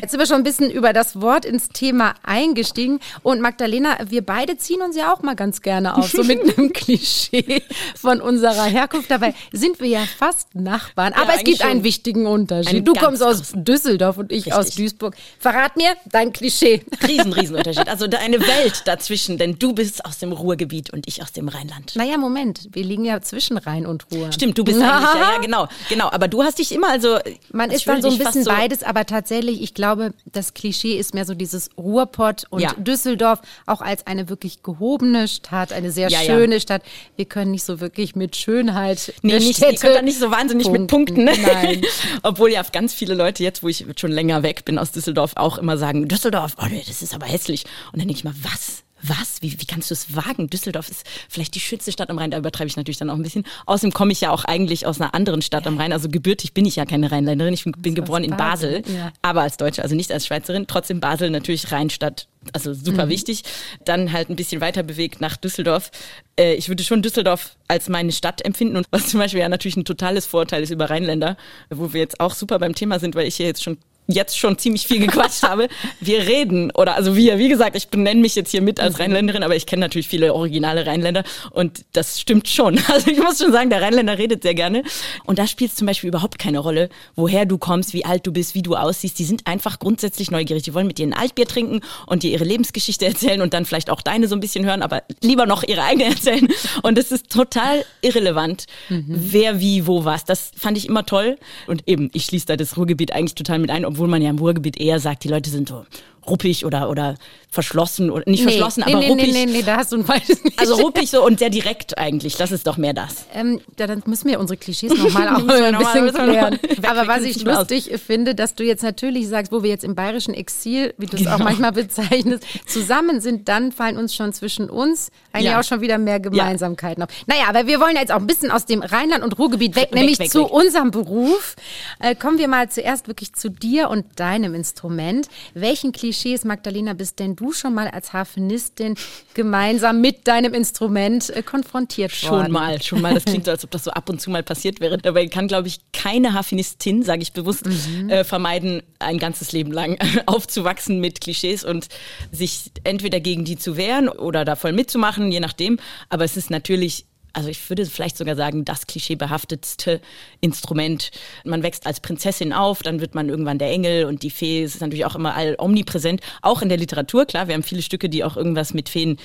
Jetzt 0.00 0.10
sind 0.10 0.20
wir 0.20 0.26
schon 0.26 0.36
ein 0.36 0.42
bisschen 0.44 0.70
über 0.70 0.92
das 0.92 1.20
Wort 1.20 1.44
ins 1.44 1.68
Thema 1.68 2.14
eingestiegen. 2.22 3.00
Und 3.22 3.40
Magdalena, 3.40 3.96
wir 4.08 4.24
beide 4.24 4.56
ziehen 4.56 4.82
uns 4.82 4.96
ja 4.96 5.12
auch 5.12 5.22
mal 5.22 5.34
ganz 5.36 5.62
gerne 5.62 5.96
auf, 5.96 6.10
so 6.10 6.22
mit 6.24 6.40
einem 6.58 6.72
Klischee 6.72 7.62
von 7.96 8.20
unserer 8.42 8.64
Herkunft. 8.66 9.10
Dabei 9.10 9.34
sind 9.52 9.80
wir 9.80 9.88
ja 9.88 10.04
fast 10.18 10.54
Nachbarn. 10.54 11.12
Aber 11.14 11.34
es 11.34 11.44
gibt 11.44 11.62
einen 11.62 11.84
wichtigen 11.84 12.26
Unterschied. 12.26 12.68
Einen 12.76 12.84
du 12.84 12.92
kommst 12.94 13.22
aus. 13.22 13.52
Düsseldorf 13.54 14.18
und 14.18 14.32
ich 14.32 14.52
aus 14.52 14.66
Richtig. 14.66 14.76
Duisburg. 14.76 15.16
Verrat 15.38 15.76
mir 15.76 15.94
dein 16.10 16.32
Klischee. 16.32 16.84
Riesen, 17.06 17.32
Riesenunterschied. 17.32 17.88
Also 17.88 18.06
eine 18.06 18.40
Welt 18.40 18.82
dazwischen, 18.86 19.38
denn 19.38 19.58
du 19.58 19.72
bist 19.72 20.04
aus 20.04 20.18
dem 20.18 20.32
Ruhrgebiet 20.32 20.92
und 20.92 21.06
ich 21.08 21.22
aus 21.22 21.32
dem 21.32 21.48
Rheinland. 21.48 21.94
Naja, 21.96 22.18
Moment, 22.18 22.68
wir 22.72 22.84
liegen 22.84 23.04
ja 23.04 23.20
zwischen 23.20 23.58
Rhein 23.58 23.86
und 23.86 24.06
Ruhr. 24.12 24.32
Stimmt, 24.32 24.58
du 24.58 24.64
bist 24.64 24.80
eigentlich, 24.80 25.14
ja, 25.14 25.32
ja, 25.34 25.38
genau, 25.42 25.68
genau. 25.88 26.08
Aber 26.10 26.28
du 26.28 26.42
hast 26.42 26.58
dich 26.58 26.72
immer, 26.72 26.88
also 26.90 27.18
Man 27.52 27.70
ist 27.70 27.86
dann 27.86 28.02
so 28.02 28.08
ein 28.10 28.18
bisschen 28.18 28.44
beides, 28.44 28.82
aber 28.82 29.06
tatsächlich, 29.06 29.62
ich 29.62 29.74
glaube, 29.74 30.12
das 30.26 30.54
Klischee 30.54 30.96
ist 30.98 31.14
mehr 31.14 31.24
so 31.24 31.34
dieses 31.34 31.70
Ruhrpott 31.76 32.44
und 32.50 32.60
Ja. 32.60 32.72
Düsseldorf 32.76 33.40
auch 33.66 33.80
als 33.80 34.06
eine 34.06 34.28
wirklich 34.28 34.62
gehobene 34.62 35.28
Stadt, 35.28 35.72
eine 35.72 35.90
sehr 35.90 36.08
Ja, 36.08 36.20
ja. 36.22 36.26
schöne 36.34 36.60
Stadt. 36.60 36.82
Wir 37.16 37.24
können 37.24 37.50
nicht 37.50 37.64
so 37.64 37.80
wirklich 37.80 38.16
mit 38.16 38.31
Schönheit 38.36 39.14
Nee, 39.22 39.38
nicht, 39.38 39.56
Städte 39.56 39.72
ihr 39.72 39.78
könnt 39.78 39.96
da 39.96 40.02
nicht 40.02 40.18
so 40.18 40.30
wahnsinnig 40.30 40.68
mit 40.70 40.86
Punkten. 40.86 41.24
Ne? 41.24 41.32
Nein. 41.40 41.82
Obwohl 42.22 42.50
ja 42.50 42.62
ganz 42.72 42.94
viele 42.94 43.14
Leute 43.14 43.42
jetzt, 43.42 43.62
wo 43.62 43.68
ich 43.68 43.84
schon 43.96 44.12
länger 44.12 44.42
weg 44.42 44.64
bin 44.64 44.78
aus 44.78 44.92
Düsseldorf, 44.92 45.32
auch 45.36 45.58
immer 45.58 45.76
sagen, 45.76 46.08
Düsseldorf, 46.08 46.56
oh 46.62 46.66
nee, 46.70 46.82
das 46.86 47.02
ist 47.02 47.14
aber 47.14 47.26
hässlich. 47.26 47.64
Und 47.92 48.00
dann 48.00 48.08
denke 48.08 48.14
ich 48.14 48.24
mal, 48.24 48.34
was? 48.42 48.84
Was? 49.02 49.42
Wie, 49.42 49.60
wie 49.60 49.66
kannst 49.66 49.90
du 49.90 49.94
es 49.94 50.14
wagen? 50.14 50.48
Düsseldorf 50.48 50.88
ist 50.88 51.04
vielleicht 51.28 51.54
die 51.54 51.60
schönste 51.60 51.90
Stadt 51.90 52.10
am 52.10 52.18
Rhein. 52.18 52.30
Da 52.30 52.38
übertreibe 52.38 52.68
ich 52.68 52.76
natürlich 52.76 52.98
dann 52.98 53.10
auch 53.10 53.16
ein 53.16 53.22
bisschen. 53.22 53.44
Außerdem 53.66 53.92
komme 53.92 54.12
ich 54.12 54.20
ja 54.20 54.30
auch 54.30 54.44
eigentlich 54.44 54.86
aus 54.86 55.00
einer 55.00 55.14
anderen 55.14 55.42
Stadt 55.42 55.66
am 55.66 55.78
Rhein. 55.78 55.92
Also 55.92 56.08
gebürtig 56.08 56.54
bin 56.54 56.64
ich 56.64 56.76
ja 56.76 56.84
keine 56.84 57.10
Rheinländerin. 57.10 57.54
Ich 57.54 57.64
bin, 57.64 57.72
bin 57.72 57.94
geboren 57.94 58.24
in 58.24 58.36
Basel, 58.36 58.82
Basel, 58.82 58.96
ja. 58.96 59.12
aber 59.22 59.42
als 59.42 59.56
Deutsche, 59.56 59.82
also 59.82 59.94
nicht 59.94 60.12
als 60.12 60.26
Schweizerin. 60.26 60.66
Trotzdem 60.66 61.00
Basel 61.00 61.30
natürlich 61.30 61.72
Rheinstadt. 61.72 62.28
Also 62.52 62.74
super 62.74 63.08
wichtig. 63.08 63.42
Dann 63.84 64.12
halt 64.12 64.30
ein 64.30 64.36
bisschen 64.36 64.60
weiter 64.60 64.82
bewegt 64.82 65.20
nach 65.20 65.36
Düsseldorf. 65.36 65.90
Äh, 66.38 66.54
ich 66.54 66.68
würde 66.68 66.84
schon 66.84 67.02
Düsseldorf 67.02 67.56
als 67.68 67.88
meine 67.88 68.12
Stadt 68.12 68.44
empfinden 68.44 68.76
und 68.76 68.86
was 68.90 69.08
zum 69.08 69.20
Beispiel 69.20 69.40
ja 69.40 69.48
natürlich 69.48 69.76
ein 69.76 69.84
totales 69.84 70.26
Vorurteil 70.26 70.62
ist 70.62 70.70
über 70.70 70.90
Rheinländer, 70.90 71.36
wo 71.70 71.92
wir 71.92 72.00
jetzt 72.00 72.20
auch 72.20 72.34
super 72.34 72.58
beim 72.58 72.74
Thema 72.74 72.98
sind, 72.98 73.14
weil 73.14 73.26
ich 73.26 73.36
hier 73.36 73.46
jetzt 73.46 73.62
schon 73.62 73.78
jetzt 74.12 74.38
schon 74.38 74.58
ziemlich 74.58 74.86
viel 74.86 74.98
gequatscht 74.98 75.42
habe. 75.42 75.68
Wir 76.00 76.26
reden, 76.26 76.70
oder 76.72 76.94
also 76.94 77.16
wir, 77.16 77.38
wie 77.38 77.48
gesagt, 77.48 77.76
ich 77.76 77.88
benenne 77.88 78.20
mich 78.20 78.34
jetzt 78.34 78.50
hier 78.50 78.62
mit 78.62 78.80
als 78.80 78.98
Rheinländerin, 78.98 79.42
aber 79.42 79.56
ich 79.56 79.66
kenne 79.66 79.80
natürlich 79.80 80.08
viele 80.08 80.34
originale 80.34 80.86
Rheinländer 80.86 81.24
und 81.50 81.84
das 81.92 82.20
stimmt 82.20 82.48
schon. 82.48 82.78
Also 82.92 83.10
ich 83.10 83.18
muss 83.18 83.38
schon 83.38 83.52
sagen, 83.52 83.70
der 83.70 83.80
Rheinländer 83.80 84.18
redet 84.18 84.42
sehr 84.42 84.54
gerne. 84.54 84.82
Und 85.24 85.38
da 85.38 85.46
spielt 85.46 85.70
es 85.70 85.76
zum 85.76 85.86
Beispiel 85.86 86.08
überhaupt 86.08 86.38
keine 86.38 86.58
Rolle, 86.58 86.90
woher 87.16 87.46
du 87.46 87.56
kommst, 87.56 87.94
wie 87.94 88.04
alt 88.04 88.26
du 88.26 88.32
bist, 88.32 88.54
wie 88.54 88.60
du 88.60 88.76
aussiehst. 88.76 89.18
Die 89.18 89.24
sind 89.24 89.46
einfach 89.46 89.78
grundsätzlich 89.78 90.30
neugierig. 90.30 90.62
Die 90.64 90.74
wollen 90.74 90.86
mit 90.86 90.98
dir 90.98 91.06
ein 91.06 91.14
Altbier 91.14 91.46
trinken 91.46 91.80
und 92.06 92.22
dir 92.22 92.30
ihre 92.30 92.44
Lebensgeschichte 92.44 93.06
erzählen 93.06 93.40
und 93.40 93.54
dann 93.54 93.64
vielleicht 93.64 93.88
auch 93.88 94.02
deine 94.02 94.28
so 94.28 94.36
ein 94.36 94.40
bisschen 94.40 94.66
hören, 94.66 94.82
aber 94.82 95.04
lieber 95.22 95.46
noch 95.46 95.62
ihre 95.62 95.82
eigene 95.84 96.04
erzählen. 96.04 96.48
Und 96.82 96.98
es 96.98 97.12
ist 97.12 97.30
total 97.30 97.84
irrelevant, 98.02 98.66
wer 98.88 99.60
wie 99.60 99.86
wo 99.86 100.04
was. 100.04 100.24
Das 100.24 100.50
fand 100.56 100.76
ich 100.76 100.86
immer 100.86 101.06
toll. 101.06 101.38
Und 101.66 101.88
eben, 101.88 102.10
ich 102.12 102.24
schließe 102.24 102.46
da 102.46 102.56
das 102.56 102.76
Ruhrgebiet 102.76 103.12
eigentlich 103.12 103.34
total 103.34 103.58
mit 103.58 103.70
ein, 103.70 103.84
obwohl 103.84 104.01
man 104.08 104.22
ja 104.22 104.30
im 104.30 104.38
Ruhrgebiet 104.38 104.78
eher 104.78 105.00
sagt, 105.00 105.24
die 105.24 105.28
Leute 105.28 105.50
sind 105.50 105.68
so 105.68 105.84
ruppig 106.26 106.64
oder, 106.64 106.88
oder 106.90 107.16
verschlossen 107.50 108.10
oder 108.10 108.22
nicht 108.26 108.42
verschlossen, 108.42 108.82
aber 108.82 108.98
nee, 108.98 109.08
ruppig. 109.08 109.32
Nee, 109.32 109.44
nee, 109.46 109.52
nee, 109.58 109.62
da 109.62 109.76
hast 109.76 109.92
du 109.92 109.96
ein 109.96 110.04
falsches 110.04 110.40
Also 110.56 110.74
ruppig 110.76 111.10
so 111.10 111.24
und 111.24 111.38
sehr 111.38 111.50
direkt 111.50 111.98
eigentlich. 111.98 112.36
Das 112.36 112.50
ist 112.50 112.66
doch 112.66 112.76
mehr 112.78 112.94
das. 112.94 113.26
Ähm, 113.34 113.60
ja, 113.78 113.86
dann 113.86 114.02
müssen 114.06 114.28
wir 114.30 114.40
unsere 114.40 114.56
Klischees 114.56 114.94
nochmal 114.96 115.28
auch 115.34 115.38
ein 115.46 115.78
bisschen 115.78 116.12
klären. 116.14 116.58
Aber 116.88 117.06
was 117.08 117.22
ich 117.22 117.36
nicht 117.36 117.44
mehr 117.46 117.54
aus. 117.60 117.68
lustig 117.70 117.90
finde, 118.00 118.34
dass 118.34 118.54
du 118.54 118.64
jetzt 118.64 118.82
natürlich 118.82 119.28
sagst, 119.28 119.52
wo 119.52 119.62
wir 119.62 119.68
jetzt 119.70 119.84
im 119.84 119.94
bayerischen 119.94 120.32
Exil, 120.32 120.94
wie 120.96 121.06
du 121.06 121.16
es 121.16 121.26
auch 121.26 121.32
Genau. 121.32 121.44
manchmal 121.44 121.72
bezeichnest, 121.72 122.44
zusammen 122.66 123.20
sind, 123.20 123.48
dann 123.48 123.72
fallen 123.72 123.96
uns 123.98 124.14
schon 124.14 124.32
zwischen 124.32 124.70
uns 124.70 125.10
eigentlich 125.32 125.50
Ja. 125.50 125.60
auch 125.60 125.64
schon 125.64 125.80
wieder 125.82 125.98
mehr 125.98 126.20
Gemeinsamkeiten 126.20 127.02
auf. 127.02 127.10
Naja, 127.26 127.44
aber 127.48 127.66
wir 127.66 127.80
wollen 127.80 127.96
jetzt 127.96 128.12
auch 128.12 128.16
ein 128.20 128.26
bisschen 128.26 128.50
aus 128.50 128.64
dem 128.64 128.80
Rheinland- 128.82 129.24
und 129.24 129.38
Ruhrgebiet 129.38 129.76
weg, 129.76 129.84
Weg, 129.90 129.94
nämlich 129.94 130.18
weg, 130.18 130.30
zu 130.30 130.44
weg. 130.44 130.50
unserem 130.52 130.90
Beruf. 130.90 131.56
Äh, 132.00 132.14
kommen 132.14 132.38
wir 132.38 132.48
mal 132.48 132.70
zuerst 132.70 133.08
wirklich 133.08 133.34
zu 133.34 133.50
dir 133.50 133.90
und 133.90 134.06
deinem 134.16 134.54
Instrument. 134.54 135.28
Welchen 135.54 135.92
Klischees, 136.12 136.44
Magdalena, 136.44 136.92
bist 136.92 137.20
denn 137.20 137.36
du 137.36 137.52
schon 137.52 137.72
mal 137.72 137.88
als 137.88 138.12
Harfenistin 138.12 138.96
gemeinsam 139.32 140.02
mit 140.02 140.28
deinem 140.28 140.52
Instrument 140.52 141.30
äh, 141.30 141.42
konfrontiert 141.42 142.12
worden? 142.24 142.44
Schon 142.44 142.52
mal, 142.52 142.82
schon 142.82 143.00
mal. 143.00 143.14
Das 143.14 143.24
klingt 143.24 143.46
so, 143.46 143.50
als 143.50 143.64
ob 143.64 143.70
das 143.70 143.84
so 143.84 143.92
ab 143.92 144.10
und 144.10 144.20
zu 144.20 144.30
mal 144.30 144.42
passiert 144.42 144.80
wäre. 144.80 144.98
Dabei 144.98 145.26
kann, 145.28 145.48
glaube 145.48 145.68
ich, 145.68 145.80
keine 145.94 146.34
Harfenistin, 146.34 147.02
sage 147.02 147.22
ich 147.22 147.32
bewusst, 147.32 147.66
äh, 148.08 148.24
vermeiden, 148.24 148.82
ein 148.98 149.18
ganzes 149.18 149.52
Leben 149.52 149.72
lang 149.72 149.96
aufzuwachsen 150.26 151.00
mit 151.00 151.22
Klischees 151.22 151.64
und 151.64 151.88
sich 152.30 152.70
entweder 152.84 153.18
gegen 153.18 153.46
die 153.46 153.56
zu 153.56 153.78
wehren 153.78 154.10
oder 154.10 154.44
da 154.44 154.54
voll 154.54 154.72
mitzumachen, 154.72 155.32
je 155.32 155.40
nachdem. 155.40 155.78
Aber 156.10 156.24
es 156.24 156.36
ist 156.36 156.50
natürlich 156.50 157.06
also 157.32 157.48
ich 157.48 157.68
würde 157.68 157.86
vielleicht 157.86 158.16
sogar 158.16 158.36
sagen, 158.36 158.64
das 158.64 158.86
klischeebehaftetste 158.86 160.00
Instrument. 160.40 161.10
Man 161.44 161.62
wächst 161.62 161.86
als 161.86 162.00
Prinzessin 162.00 162.52
auf, 162.52 162.82
dann 162.82 163.00
wird 163.00 163.14
man 163.14 163.28
irgendwann 163.28 163.58
der 163.58 163.70
Engel 163.70 164.04
und 164.04 164.22
die 164.22 164.30
Fee 164.30 164.62
ist 164.64 164.80
natürlich 164.80 165.04
auch 165.04 165.14
immer 165.14 165.34
all 165.34 165.56
omnipräsent. 165.58 166.20
Auch 166.42 166.62
in 166.62 166.68
der 166.68 166.78
Literatur, 166.78 167.26
klar, 167.26 167.48
wir 167.48 167.54
haben 167.54 167.62
viele 167.62 167.82
Stücke, 167.82 168.08
die 168.08 168.24
auch 168.24 168.36
irgendwas 168.36 168.74
mit 168.74 168.88
Feen, 168.88 169.16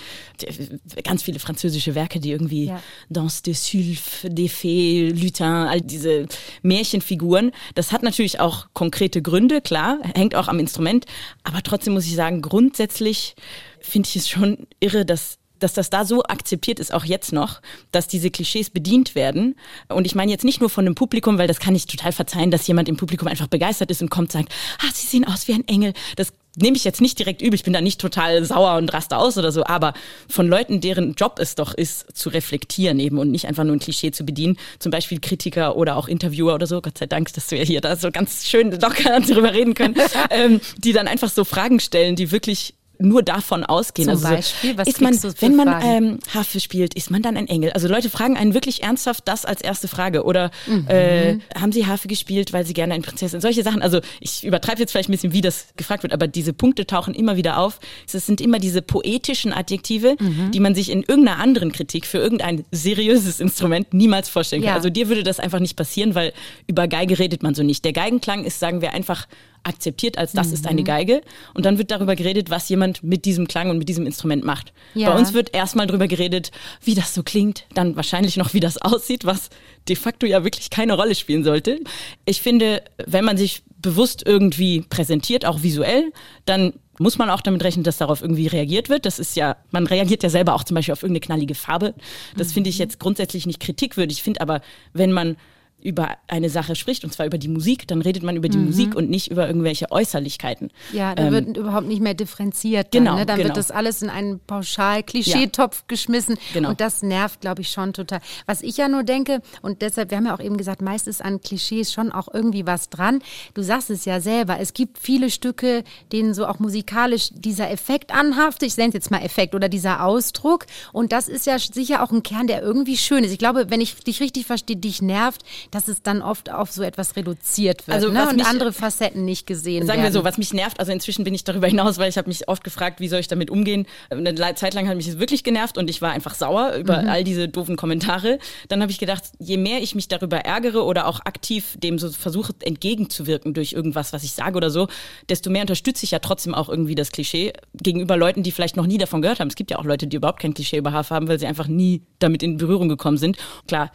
ganz 1.04 1.24
viele 1.24 1.40
französische 1.40 1.96
Werke, 1.96 2.20
die 2.20 2.32
irgendwie 2.32 2.66
Ja. 2.66 2.82
Danse 3.10 3.44
des 3.44 3.66
Sylphes, 3.66 4.22
des 4.24 4.52
Fées, 4.52 5.14
Lutin, 5.14 5.46
all 5.46 5.82
diese 5.82 6.28
Märchenfiguren. 6.62 7.52
Das 7.76 7.92
hat 7.92 8.04
natürlich 8.04 8.40
auch 8.40 8.68
konkrete 8.74 9.22
Gründe, 9.22 9.62
klar, 9.62 10.00
hängt 10.16 10.36
auch 10.36 10.48
am 10.48 10.60
Instrument. 10.60 11.06
Aber 11.44 11.62
trotzdem 11.64 11.94
muss 11.94 12.06
ich 12.06 12.16
sagen, 12.16 12.42
grundsätzlich 12.42 13.36
finde 13.80 14.10
ich 14.10 14.16
es 14.16 14.30
schon 14.30 14.68
irre, 14.80 15.06
dass 15.06 15.38
dass 15.60 15.74
das 15.74 15.90
da 15.90 16.06
so 16.06 16.24
akzeptiert 16.24 16.80
ist, 16.80 16.94
auch 16.94 17.06
jetzt 17.06 17.32
noch, 17.32 17.62
dass 17.92 18.08
diese 18.08 18.32
Klischees 18.32 18.70
bedient 18.70 19.16
werden. 19.16 19.56
Und 19.88 20.06
ich 20.06 20.16
meine 20.16 20.32
jetzt 20.32 20.46
nicht 20.46 20.60
nur 20.60 20.70
von 20.70 20.86
dem 20.86 20.96
Publikum, 20.96 21.38
weil 21.38 21.48
das 21.48 21.60
kann 21.60 21.76
ich 21.76 21.86
total 21.86 22.12
verzeihen, 22.12 22.52
dass 22.52 22.68
jemand 22.68 22.90
im 22.90 22.98
Publikum 22.98 23.28
einfach 23.28 23.48
begeistert 23.48 23.92
ist 23.92 24.02
und 24.02 24.10
kommt 24.10 24.28
und 24.28 24.32
sagt, 24.42 24.54
ah, 24.80 24.92
sie 24.94 25.08
sehen 25.08 25.26
aus 25.26 25.48
wie 25.48 25.54
ein 25.54 25.68
Engel. 25.68 25.94
Das 26.16 26.34
nehme 26.58 26.76
ich 26.76 26.84
jetzt 26.84 27.02
nicht 27.02 27.18
direkt 27.20 27.42
übel, 27.42 27.54
ich 27.54 27.64
bin 27.64 27.74
da 27.74 27.82
nicht 27.82 28.02
total 28.02 28.44
sauer 28.44 28.78
und 28.78 28.92
raste 28.94 29.18
aus 29.18 29.38
oder 29.38 29.52
so, 29.52 29.64
aber 29.66 29.94
von 30.28 30.48
Leuten, 30.48 30.82
deren 30.82 31.14
Job 31.14 31.38
es 31.40 31.56
doch 31.56 31.74
ist, 31.74 32.18
zu 32.18 32.30
reflektieren 32.30 33.00
eben 33.00 33.20
und 33.20 33.32
nicht 33.32 33.48
einfach 33.48 33.64
nur 33.64 33.76
ein 33.76 33.80
Klischee 33.80 34.12
zu 34.12 34.26
bedienen, 34.26 34.58
zum 34.80 34.92
Beispiel 34.92 35.20
Kritiker 35.20 35.78
oder 35.78 35.96
auch 35.96 36.08
Interviewer 36.08 36.56
oder 36.56 36.66
so, 36.66 36.82
Gott 36.82 36.98
sei 36.98 37.06
Dank, 37.06 37.32
dass 37.34 37.52
wir 37.52 37.64
hier 37.64 37.80
da 37.80 37.96
so 37.96 38.12
ganz 38.12 38.48
schön 38.48 38.72
locker 38.72 39.20
darüber 39.28 39.54
reden 39.54 39.76
können, 39.76 39.96
ähm, 40.32 40.60
die 40.78 40.94
dann 40.94 41.08
einfach 41.08 41.30
so 41.30 41.46
Fragen 41.46 41.80
stellen, 41.80 42.16
die 42.16 42.32
wirklich 42.32 42.74
nur 43.00 43.24
davon 43.24 43.63
ausgehen. 43.63 44.08
Zum 44.10 44.16
also 44.25 44.27
Beispiel, 44.36 44.77
was 44.77 44.88
ist 44.88 45.01
man, 45.01 45.13
wenn 45.39 45.56
man 45.56 45.82
ähm, 45.84 46.20
Harfe 46.34 46.60
spielt, 46.60 46.94
ist 46.96 47.12
man 47.12 47.22
dann 47.22 47.38
ein 47.38 47.48
Engel? 47.48 47.72
Also 47.72 47.88
Leute 47.88 48.10
fragen 48.10 48.38
einen 48.38 48.54
wirklich 48.54 48.84
ernsthaft 48.84 49.24
das 49.27 49.46
als 49.46 49.62
erste 49.62 49.88
Frage. 49.88 50.24
Oder 50.24 50.51
Mhm. 50.68 50.88
äh, 50.88 51.38
haben 51.60 51.72
sie 51.72 51.86
Harfe 51.86 52.08
gespielt, 52.08 52.54
weil 52.54 52.66
sie 52.66 52.74
gerne 52.74 52.94
eine 52.94 53.04
Prinzessin? 53.04 53.42
Solche 53.42 53.63
Sachen. 53.63 53.82
Also 53.82 54.00
ich 54.20 54.44
übertreibe 54.46 54.80
jetzt 54.80 54.92
vielleicht 54.92 55.10
ein 55.10 55.12
bisschen, 55.13 55.34
wie 55.34 55.42
das 55.42 55.68
gefragt 55.77 56.04
wird, 56.04 56.13
aber 56.13 56.27
diese 56.27 56.54
Punkte 56.54 56.86
tauchen 56.88 57.13
immer 57.13 57.38
wieder 57.38 57.60
auf. 57.60 57.80
Es 58.12 58.25
sind 58.25 58.42
immer 58.42 58.60
diese 58.60 58.82
poetischen 58.82 59.54
Adjektive, 59.54 60.16
Mhm. 60.20 60.51
die 60.51 60.60
man 60.60 60.74
sich 60.75 60.89
in 60.89 61.04
irgendeiner 61.04 61.39
anderen 61.39 61.72
Kritik 61.72 62.06
für 62.06 62.18
irgendein 62.18 62.66
seriöses 62.72 63.39
Instrument 63.39 63.94
niemals 63.94 64.30
vorstellen 64.30 64.62
kann. 64.62 64.70
Ja. 64.70 64.75
Also 64.75 64.89
dir 64.89 65.08
würde 65.10 65.24
das 65.24 65.39
einfach 65.39 65.60
nicht 65.60 65.75
passieren, 65.75 66.16
weil 66.16 66.34
über 66.68 66.88
Geige 66.88 67.20
redet 67.20 67.44
man 67.44 67.54
so 67.56 67.63
nicht. 67.63 67.86
Der 67.86 67.94
Geigenklang 67.94 68.44
ist, 68.44 68.60
sagen 68.60 68.82
wir, 68.82 68.94
einfach 68.94 69.27
akzeptiert 69.68 70.18
als 70.18 70.32
das 70.32 70.52
ist 70.52 70.64
Mhm. 70.64 70.70
eine 70.72 70.84
Geige 70.84 71.22
und 71.54 71.66
dann 71.66 71.78
wird 71.78 71.92
darüber 71.92 72.16
geredet, 72.16 72.50
was 72.50 72.70
jemand 72.70 73.04
mit 73.04 73.26
diesem 73.26 73.48
Klang 73.48 73.70
und 73.70 73.78
mit 73.78 73.90
diesem 73.90 74.06
Instrument 74.06 74.44
macht. 74.44 74.74
Ja. 74.96 75.12
Bei 75.12 75.18
uns 75.20 75.34
wird 75.34 75.54
erstmal 75.54 75.88
darüber 75.88 76.08
geredet, 76.08 76.52
wie 76.84 76.96
das 76.96 77.14
so 77.14 77.24
klingt, 77.24 77.66
dann 77.74 77.96
wahrscheinlich 77.96 78.38
noch, 78.38 78.54
wie 78.54 78.60
das 78.60 78.78
aussieht, 78.82 79.26
was 79.26 79.50
de 79.88 79.96
facto 79.96 80.26
ja 80.26 80.44
wirklich 80.44 80.70
keine 80.70 80.94
Rolle 80.94 81.16
spielen 81.16 81.44
sollte. 81.44 81.80
Ich 82.26 82.42
finde, 82.42 82.84
wenn 83.06 83.26
man 83.26 83.38
sich 83.38 83.64
bewusst 83.82 84.24
irgendwie 84.26 84.82
präsentiert, 84.82 85.46
auch 85.46 85.62
visuell, 85.64 86.12
dann 86.46 86.74
muss 87.00 87.20
man 87.20 87.30
auch 87.30 87.42
damit 87.42 87.64
rechnen, 87.64 87.84
dass 87.84 87.98
darauf 87.98 88.22
irgendwie 88.24 88.48
reagiert 88.48 88.90
wird. 88.90 89.06
Das 89.06 89.20
ist 89.20 89.36
ja, 89.36 89.56
man 89.70 89.86
reagiert 89.86 90.24
ja 90.24 90.30
selber 90.30 90.56
auch 90.56 90.64
zum 90.64 90.74
Beispiel 90.76 90.94
auf 90.94 91.04
irgendeine 91.04 91.20
knallige 91.26 91.54
Farbe. 91.54 91.94
Das 92.36 92.54
finde 92.54 92.70
Mhm. 92.70 92.72
ich 92.72 92.78
jetzt 92.80 93.00
grundsätzlich 93.00 93.46
nicht 93.46 93.60
kritikwürdig. 93.60 94.18
Ich 94.18 94.24
finde 94.24 94.42
aber, 94.42 94.62
wenn 94.94 95.12
man 95.12 95.38
über 95.88 96.10
eine 96.27 96.50
Sache 96.50 96.75
spricht, 96.75 97.06
und 97.06 97.13
zwar 97.13 97.25
über 97.25 97.38
die 97.38 97.48
Musik, 97.48 97.88
dann 97.88 98.01
redet 98.01 98.22
man 98.22 98.36
über 98.36 98.50
die 98.50 98.58
Musik 98.58 98.94
und 98.94 99.10
nicht 99.10 99.32
über 99.32 99.48
irgendwelche 99.48 99.89
Äußerlichkeiten. 99.89 100.70
Ja, 100.91 101.15
da 101.15 101.27
Ähm, 101.27 101.32
wird 101.32 101.58
überhaupt 101.58 101.88
nicht 101.88 102.01
mehr 102.01 102.13
differenziert. 102.13 102.94
Dann, 102.94 103.06
genau, 103.06 103.15
ne? 103.15 103.25
dann 103.25 103.38
genau. 103.38 103.48
wird 103.48 103.58
das 103.58 103.72
alles 103.72 104.01
in 104.01 104.10
einen 104.10 104.41
Pauschal-Klischeetopf 104.41 105.86
geschmissen. 105.88 106.38
Genau. 106.53 106.72
Und 106.72 106.82
das 106.82 107.03
nervt, 107.03 107.39
glaube 107.39 107.62
ich, 107.62 107.70
schon 107.70 107.94
total. 107.94 108.20
Was 108.46 108.63
ich 108.63 108.75
ja 108.75 108.89
nur 108.89 109.03
denke, 109.03 109.41
und 109.62 109.82
deshalb, 109.82 110.12
wir 110.12 110.17
haben 110.17 110.25
ja 110.25 110.36
auch 110.36 110.41
eben 110.41 110.58
gesagt, 110.58 110.82
meist 110.82 111.08
ist 111.08 111.24
an 111.24 111.39
Klischees 111.39 111.94
schon 111.94 112.12
auch 112.12 112.27
irgendwie 112.34 112.67
was 112.67 112.89
dran. 112.89 113.20
Du 113.53 113.62
sagst 113.62 113.89
es 113.89 114.03
ja 114.03 114.20
selber, 114.20 114.60
es 114.60 114.74
gibt 114.74 114.98
viele 114.98 115.29
Stücke, 115.29 115.86
denen 116.12 116.34
so 116.34 116.48
auch 116.48 116.60
musikalisch 116.60 117.29
dieser 117.34 117.72
Effekt 117.72 118.13
anhaftet. 118.13 118.67
Ich 118.67 118.75
nenne 118.75 118.89
es 118.89 118.96
jetzt 118.96 119.12
mal 119.12 119.22
Effekt 119.22 119.56
oder 119.56 119.70
dieser 119.70 120.03
Ausdruck. 120.03 120.65
Und 120.91 121.13
das 121.13 121.29
ist 121.29 121.46
ja 121.46 121.58
sicher 121.60 122.03
auch 122.03 122.12
ein 122.12 122.24
Kern, 122.24 122.48
der 122.48 122.62
irgendwie 122.62 122.98
schön 122.98 123.24
ist. 123.24 123.32
Ich 123.32 123.39
glaube, 123.39 123.70
wenn 123.70 123.79
ich 123.79 123.96
dich 123.96 124.20
richtig 124.20 124.46
verstehe, 124.46 124.75
dich 124.75 125.01
nervt, 125.01 125.44
dass 125.77 125.88
es 125.88 126.01
dann 126.01 126.22
oft 126.24 126.51
auf 126.51 126.72
so 126.72 126.81
etwas 126.81 127.15
reduziert 127.15 127.86
wird 127.88 127.96
Also, 127.96 128.10
ne? 128.12 128.27
und 128.27 128.38
mich- 128.38 128.46
andere 128.48 128.74
Facetten 128.74 129.25
nicht 129.25 129.46
gesehen 129.46 129.86
Sagen 129.86 130.01
werden. 130.01 130.13
wir 130.13 130.19
so, 130.19 130.24
was 130.24 130.38
mich 130.39 130.53
nervt, 130.53 130.79
also 130.79 130.91
inzwischen 130.91 131.24
bin 131.24 131.34
ich 131.36 131.43
darüber 131.43 131.67
hinaus, 131.67 131.98
weil 132.00 132.10
ich 132.10 132.17
habe 132.17 132.27
mich 132.27 132.48
oft 132.48 132.63
gefragt, 132.63 133.00
wie 133.00 133.07
soll 133.07 133.19
ich 133.19 133.27
damit 133.27 133.50
umgehen. 133.51 133.86
Eine 134.10 134.55
Zeit 134.55 134.74
lang 134.74 134.88
hat 134.88 134.98
mich 134.98 135.05
das 135.05 135.19
wirklich 135.19 135.43
genervt 135.43 135.77
und 135.77 135.89
ich 135.89 136.01
war 136.01 136.12
einfach 136.12 136.34
sauer 136.34 136.74
über 136.74 137.03
Mhm. 137.03 137.10
all 137.10 137.24
diese 137.24 137.48
doofen 137.48 137.75
Kommentare. 137.75 138.39
Dann 138.69 138.81
habe 138.81 138.91
ich 138.91 138.98
gedacht, 138.98 139.24
je 139.39 139.57
mehr 139.57 139.81
ich 139.84 139.93
mich 139.93 140.07
darüber 140.07 140.38
ärgere 140.38 140.84
oder 140.84 141.05
auch 141.07 141.19
aktiv 141.25 141.75
dem 141.77 142.00
so 142.00 142.10
versuche 142.12 142.53
entgegenzuwirken 142.63 143.53
durch 143.53 143.74
irgendwas, 143.74 144.13
was 144.13 144.24
ich 144.24 144.31
sage 144.31 144.57
oder 144.57 144.72
so, 144.72 144.88
desto 145.29 145.50
mehr 145.50 145.62
unterstütze 145.62 146.03
ich 146.05 146.12
ja 146.12 146.19
trotzdem 146.19 146.55
auch 146.55 146.69
irgendwie 146.69 146.96
das 146.96 147.12
Klischee 147.12 147.53
gegenüber 147.75 148.17
Leuten, 148.17 148.41
die 148.43 148.51
vielleicht 148.51 148.77
noch 148.77 148.88
nie 148.88 148.98
davon 148.98 149.22
gehört 149.22 149.39
haben. 149.39 149.50
Es 149.50 149.55
gibt 149.55 149.69
ja 149.72 149.77
auch 149.77 149.86
Leute, 149.86 150.07
die 150.07 150.17
überhaupt 150.17 150.39
kein 150.39 150.53
Klischee 150.53 150.77
über 150.77 150.91
Hafer 150.91 151.15
haben, 151.15 151.27
weil 151.27 151.39
sie 151.39 151.46
einfach 151.46 151.67
nie 151.67 152.01
damit 152.19 152.41
in 152.41 152.57
Berührung 152.57 152.89
gekommen 152.89 153.17
sind. 153.17 153.38
Klar, 153.67 153.91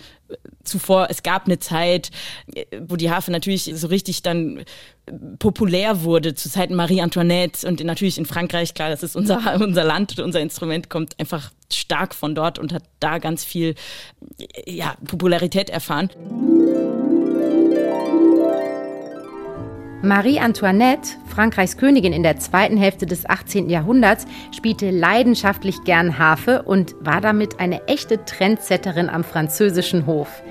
zuvor, 0.64 1.08
es 1.10 1.22
gab 1.22 1.46
eine 1.46 1.58
Zeit, 1.58 2.10
wo 2.80 2.96
die 2.96 3.10
Harfe 3.10 3.30
natürlich 3.30 3.70
so 3.74 3.86
richtig 3.86 4.22
dann 4.22 4.64
populär 5.38 6.02
wurde, 6.02 6.34
zu 6.34 6.48
Zeiten 6.48 6.74
Marie 6.74 7.00
Antoinette 7.00 7.66
und 7.66 7.82
natürlich 7.82 8.18
in 8.18 8.26
Frankreich, 8.26 8.74
klar, 8.74 8.90
das 8.90 9.02
ist 9.02 9.16
unser, 9.16 9.60
unser 9.60 9.84
Land, 9.84 10.18
unser 10.20 10.40
Instrument 10.40 10.90
kommt 10.90 11.18
einfach 11.18 11.50
stark 11.72 12.14
von 12.14 12.34
dort 12.34 12.58
und 12.58 12.72
hat 12.72 12.84
da 13.00 13.18
ganz 13.18 13.44
viel 13.44 13.74
ja, 14.66 14.94
Popularität 15.06 15.70
erfahren. 15.70 16.10
Marie 20.04 20.40
Antoinette, 20.40 21.10
Frankreichs 21.28 21.76
Königin 21.76 22.12
in 22.12 22.24
der 22.24 22.36
zweiten 22.36 22.76
Hälfte 22.76 23.06
des 23.06 23.24
18. 23.24 23.70
Jahrhunderts, 23.70 24.26
spielte 24.50 24.90
leidenschaftlich 24.90 25.84
gern 25.84 26.18
Harfe 26.18 26.62
und 26.62 26.96
war 26.98 27.20
damit 27.20 27.60
eine 27.60 27.86
echte 27.86 28.24
Trendsetterin 28.24 29.08
am 29.08 29.22
französischen 29.22 30.06
Hof. 30.06 30.42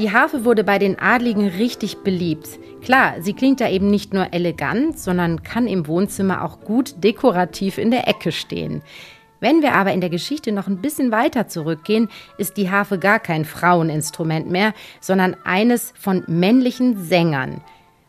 Die 0.00 0.10
Harfe 0.10 0.44
wurde 0.44 0.64
bei 0.64 0.80
den 0.80 0.98
Adligen 0.98 1.46
richtig 1.46 1.98
beliebt. 1.98 2.48
Klar, 2.82 3.14
sie 3.20 3.34
klingt 3.34 3.60
da 3.60 3.68
eben 3.68 3.88
nicht 3.88 4.12
nur 4.14 4.32
elegant, 4.32 4.98
sondern 4.98 5.44
kann 5.44 5.68
im 5.68 5.86
Wohnzimmer 5.86 6.44
auch 6.44 6.58
gut 6.60 6.96
dekorativ 7.04 7.78
in 7.78 7.92
der 7.92 8.08
Ecke 8.08 8.32
stehen. 8.32 8.82
Wenn 9.38 9.62
wir 9.62 9.74
aber 9.74 9.92
in 9.92 10.00
der 10.00 10.10
Geschichte 10.10 10.50
noch 10.50 10.66
ein 10.66 10.82
bisschen 10.82 11.12
weiter 11.12 11.46
zurückgehen, 11.46 12.08
ist 12.36 12.56
die 12.56 12.68
Harfe 12.68 12.98
gar 12.98 13.20
kein 13.20 13.44
Fraueninstrument 13.44 14.50
mehr, 14.50 14.74
sondern 15.00 15.36
eines 15.44 15.94
von 15.96 16.24
männlichen 16.26 17.00
Sängern. 17.04 17.60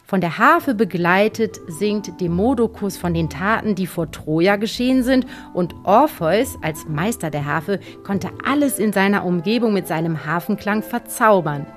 Von 0.10 0.22
der 0.22 0.40
Harfe 0.40 0.74
begleitet 0.74 1.62
singt 1.68 2.20
Demodocus 2.20 2.98
von 2.98 3.14
den 3.14 3.30
Taten, 3.30 3.76
die 3.76 3.86
vor 3.86 4.10
Troja 4.10 4.56
geschehen 4.56 5.04
sind, 5.04 5.28
und 5.54 5.76
Orpheus 5.84 6.58
als 6.64 6.88
Meister 6.88 7.30
der 7.30 7.46
Harfe 7.46 7.80
konnte 8.04 8.32
alles 8.44 8.80
in 8.80 8.92
seiner 8.92 9.24
Umgebung 9.24 9.72
mit 9.72 9.86
seinem 9.86 10.26
Harfenklang 10.26 10.82
verzaubern. 10.82 11.68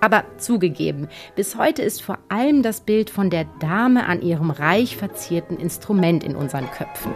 Aber 0.00 0.22
zugegeben, 0.36 1.08
bis 1.34 1.56
heute 1.56 1.82
ist 1.82 2.00
vor 2.00 2.18
allem 2.28 2.62
das 2.62 2.80
Bild 2.80 3.10
von 3.10 3.28
der 3.28 3.46
Dame 3.58 4.06
an 4.06 4.22
ihrem 4.22 4.52
reich 4.52 4.96
verzierten 4.96 5.58
Instrument 5.58 6.22
in 6.22 6.36
unseren 6.36 6.70
Köpfen. 6.70 7.10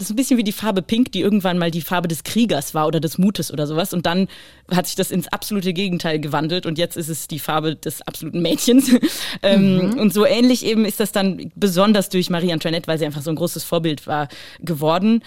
Das 0.00 0.06
ist 0.06 0.14
ein 0.14 0.16
bisschen 0.16 0.38
wie 0.38 0.44
die 0.44 0.52
Farbe 0.52 0.80
Pink, 0.80 1.12
die 1.12 1.20
irgendwann 1.20 1.58
mal 1.58 1.70
die 1.70 1.82
Farbe 1.82 2.08
des 2.08 2.24
Kriegers 2.24 2.72
war 2.72 2.86
oder 2.86 3.00
des 3.00 3.18
Mutes 3.18 3.52
oder 3.52 3.66
sowas. 3.66 3.92
Und 3.92 4.06
dann 4.06 4.28
hat 4.74 4.86
sich 4.86 4.96
das 4.96 5.10
ins 5.10 5.28
absolute 5.28 5.74
Gegenteil 5.74 6.18
gewandelt 6.18 6.64
und 6.64 6.78
jetzt 6.78 6.96
ist 6.96 7.10
es 7.10 7.28
die 7.28 7.38
Farbe 7.38 7.76
des 7.76 8.00
absoluten 8.00 8.40
Mädchens. 8.40 8.90
ähm, 9.42 9.98
und 9.98 10.14
so 10.14 10.24
ähnlich 10.24 10.64
eben 10.64 10.86
ist 10.86 11.00
das 11.00 11.12
dann 11.12 11.52
besonders 11.54 12.08
durch 12.08 12.30
Marie 12.30 12.50
Antoinette, 12.50 12.88
weil 12.88 12.98
sie 12.98 13.04
einfach 13.04 13.20
so 13.20 13.28
ein 13.28 13.36
großes 13.36 13.62
Vorbild 13.62 14.06
war, 14.06 14.28
geworden. 14.60 15.22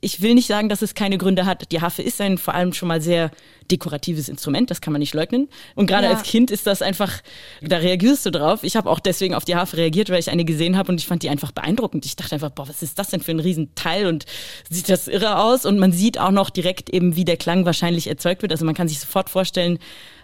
Ich 0.00 0.22
will 0.22 0.34
nicht 0.34 0.46
sagen, 0.46 0.68
dass 0.68 0.82
es 0.82 0.94
keine 0.94 1.18
Gründe 1.18 1.44
hat. 1.44 1.72
Die 1.72 1.80
Harfe 1.80 2.02
ist 2.02 2.20
ein 2.20 2.38
vor 2.38 2.54
allem 2.54 2.72
schon 2.72 2.88
mal 2.88 3.00
sehr 3.00 3.30
dekoratives 3.70 4.28
Instrument, 4.28 4.70
das 4.70 4.80
kann 4.80 4.92
man 4.92 5.00
nicht 5.00 5.12
leugnen. 5.14 5.48
Und 5.74 5.86
gerade 5.86 6.06
Ja. 6.06 6.12
als 6.14 6.22
Kind 6.22 6.50
ist 6.50 6.66
das 6.66 6.80
einfach, 6.82 7.12
da 7.60 7.76
reagierst 7.78 8.24
du 8.24 8.30
drauf. 8.30 8.60
Ich 8.62 8.76
habe 8.76 8.88
auch 8.88 9.00
deswegen 9.00 9.34
auf 9.34 9.44
die 9.44 9.56
Harfe 9.56 9.76
reagiert, 9.76 10.08
weil 10.08 10.20
ich 10.20 10.30
eine 10.30 10.44
gesehen 10.44 10.76
habe 10.76 10.90
und 10.92 11.00
ich 11.00 11.06
fand 11.06 11.22
die 11.22 11.28
einfach 11.28 11.52
beeindruckend. 11.52 12.06
Ich 12.06 12.16
dachte 12.16 12.34
einfach, 12.36 12.50
boah, 12.50 12.68
was 12.68 12.82
ist 12.82 12.98
das 12.98 13.08
denn 13.08 13.20
für 13.20 13.32
ein 13.32 13.40
Riesenteil 13.40 14.06
und 14.06 14.24
sieht 14.70 14.88
das 14.88 15.06
irre 15.08 15.38
aus 15.42 15.66
und 15.66 15.78
man 15.78 15.92
sieht 15.92 16.18
auch 16.18 16.30
noch 16.30 16.48
direkt 16.50 16.88
eben, 16.90 17.16
wie 17.16 17.24
der 17.26 17.36
Klang 17.36 17.66
wahrscheinlich 17.66 18.06
erzeugt 18.06 18.40
wird. 18.42 18.52
Also 18.52 18.64
man 18.64 18.74
kann 18.74 18.88
sich 18.88 19.00
sofort 19.00 19.28
vorstellen, 19.28 19.78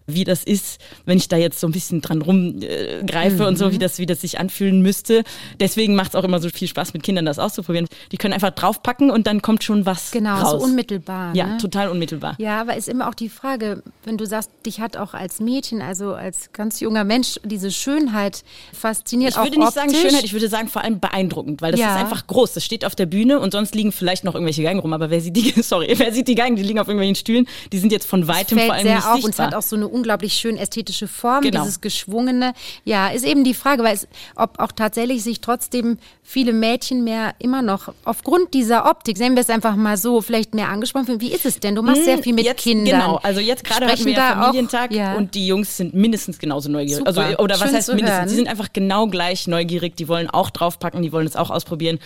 wie 0.06 0.24
das 0.24 0.44
ist, 0.44 0.80
wenn 1.06 1.16
ich 1.16 1.28
da 1.28 1.36
jetzt 1.36 1.58
so 1.60 1.66
ein 1.66 1.72
bisschen 1.72 2.00
dran 2.02 2.20
rumgreife 2.22 3.04
greife 3.06 3.46
und 3.46 3.56
so, 3.56 3.66
Mhm. 3.66 3.72
wie 3.72 3.78
das, 3.78 3.98
wie 3.98 4.06
das 4.06 4.20
sich 4.20 4.38
anfühlen 4.38 4.82
müsste. 4.82 5.24
Deswegen 5.60 5.94
macht 5.94 6.10
es 6.10 6.14
auch 6.14 6.24
immer 6.24 6.40
so 6.40 6.48
viel 6.50 6.68
Spaß, 6.68 6.92
mit 6.94 7.02
Kindern 7.02 7.24
das 7.24 7.38
auszuprobieren. 7.38 7.86
Die 8.12 8.16
können 8.18 8.34
einfach 8.34 8.50
draufpacken 8.50 9.10
und 9.10 9.26
dann 9.26 9.40
kommt 9.42 9.64
schon 9.64 9.86
was 9.86 10.10
Genau, 10.10 10.36
raus. 10.36 10.50
so 10.60 10.66
unmittelbar. 10.66 11.34
Ja, 11.34 11.46
ne? 11.46 11.56
total 11.58 11.88
unmittelbar. 11.88 12.34
Ja, 12.38 12.60
aber 12.60 12.76
ist 12.76 12.88
immer 12.88 13.08
auch 13.08 13.14
die 13.14 13.28
Frage, 13.28 13.82
wenn 14.04 14.18
du 14.18 14.26
sagst, 14.26 14.50
dich 14.66 14.80
hat 14.80 14.96
auch 14.96 15.14
als 15.14 15.40
Mädchen, 15.40 15.80
also 15.80 16.12
als 16.14 16.52
ganz 16.52 16.80
junger 16.80 17.04
Mensch, 17.04 17.40
diese 17.44 17.70
Schönheit 17.70 18.42
fasziniert. 18.72 19.32
Ich 19.32 19.38
würde 19.42 19.58
nicht 19.58 19.72
sagen 19.72 19.88
optisch. 19.88 20.02
Schönheit, 20.02 20.24
ich 20.24 20.32
würde 20.32 20.48
sagen 20.48 20.68
vor 20.68 20.82
allem 20.82 21.00
beeindruckend, 21.00 21.62
weil 21.62 21.70
das 21.72 21.80
Ja. 21.80 21.94
ist 21.94 22.00
einfach 22.00 22.26
groß. 22.26 22.52
Das 22.52 22.64
steht 22.64 22.84
auf 22.84 22.94
der 22.94 23.06
Bühne 23.06 23.40
und 23.40 23.52
sonst 23.52 23.74
liegen 23.74 23.92
vielleicht 23.92 24.24
noch 24.24 24.34
irgendwelche 24.34 24.62
Geigen 24.62 24.78
rum, 24.80 24.92
aber 24.92 25.10
wer 25.10 25.20
sieht 25.20 25.36
die, 25.36 25.50
sorry, 25.62 25.92
wer 25.96 26.12
sieht 26.12 26.28
die 26.28 26.34
Geigen? 26.34 26.56
Die 26.56 26.62
liegen 26.62 26.78
auf 26.78 26.88
irgendwelchen 26.88 27.14
Stühlen, 27.16 27.46
die 27.72 27.78
sind 27.78 27.92
jetzt 27.92 28.06
von 28.06 28.28
weitem 28.28 28.58
vor 28.58 28.74
allem 28.74 28.82
sehr 28.84 28.96
nicht 28.96 29.06
auf 29.06 29.12
sichtbar. 29.14 29.24
und 29.26 29.30
es 29.32 29.38
hat 29.38 29.54
auch 29.54 29.62
so 29.62 29.76
eine 29.76 29.88
unglaublich 29.94 30.34
schön 30.34 30.56
ästhetische 30.56 31.06
Form, 31.08 31.42
Genau. 31.42 31.60
dieses 31.62 31.80
geschwungene. 31.80 32.52
Ja, 32.84 33.08
ist 33.08 33.24
eben 33.24 33.44
die 33.44 33.54
Frage, 33.54 33.82
weil 33.84 33.94
es, 33.94 34.08
ob 34.36 34.58
auch 34.58 34.72
tatsächlich 34.72 35.22
sich 35.22 35.40
trotzdem 35.40 35.98
viele 36.22 36.52
Mädchen 36.52 37.04
mehr 37.04 37.34
immer 37.38 37.62
noch 37.62 37.92
aufgrund 38.04 38.54
dieser 38.54 38.90
Optik, 38.90 39.18
nennen 39.18 39.36
wir 39.36 39.42
es 39.42 39.50
einfach 39.50 39.76
mal 39.76 39.96
so, 39.96 40.20
vielleicht 40.20 40.54
mehr 40.54 40.68
angesprochen 40.68 41.06
fühlen. 41.06 41.20
Wie 41.20 41.32
ist 41.32 41.46
es 41.46 41.60
denn? 41.60 41.74
Du 41.74 41.82
machst 41.82 42.04
sehr 42.04 42.18
viel 42.22 42.32
mit 42.32 42.44
Hm, 42.44 42.50
jetzt, 42.52 42.62
Kindern. 42.62 43.00
Genau, 43.00 43.16
also 43.22 43.40
jetzt 43.40 43.62
gerade 43.64 43.86
hatten 43.86 44.04
wir 44.04 44.12
ja 44.12 44.34
da 44.34 44.40
auch- 44.40 44.46
Familientag 44.46 44.92
ja. 44.92 45.14
und 45.14 45.34
die 45.34 45.46
Jungs 45.46 45.76
sind 45.76 45.94
mindestens 45.94 46.38
genauso 46.38 46.68
neugierig. 46.70 47.04
Super. 47.06 47.20
Also, 47.24 47.38
oder 47.38 47.54
was 47.60 47.68
Schön 47.68 47.76
heißt 47.76 47.86
zu 47.86 47.94
mindestens? 47.94 48.18
hören. 48.18 48.28
Die 48.28 48.34
sind 48.34 48.48
einfach 48.48 48.68
genau 48.72 49.06
gleich 49.06 49.46
neugierig, 49.46 49.96
die 49.96 50.08
wollen 50.08 50.28
auch 50.30 50.50
draufpacken, 50.50 51.02
die 51.02 51.12
wollen 51.12 51.26
es 51.26 51.36
auch 51.36 51.50
ausprobieren. 51.50 51.98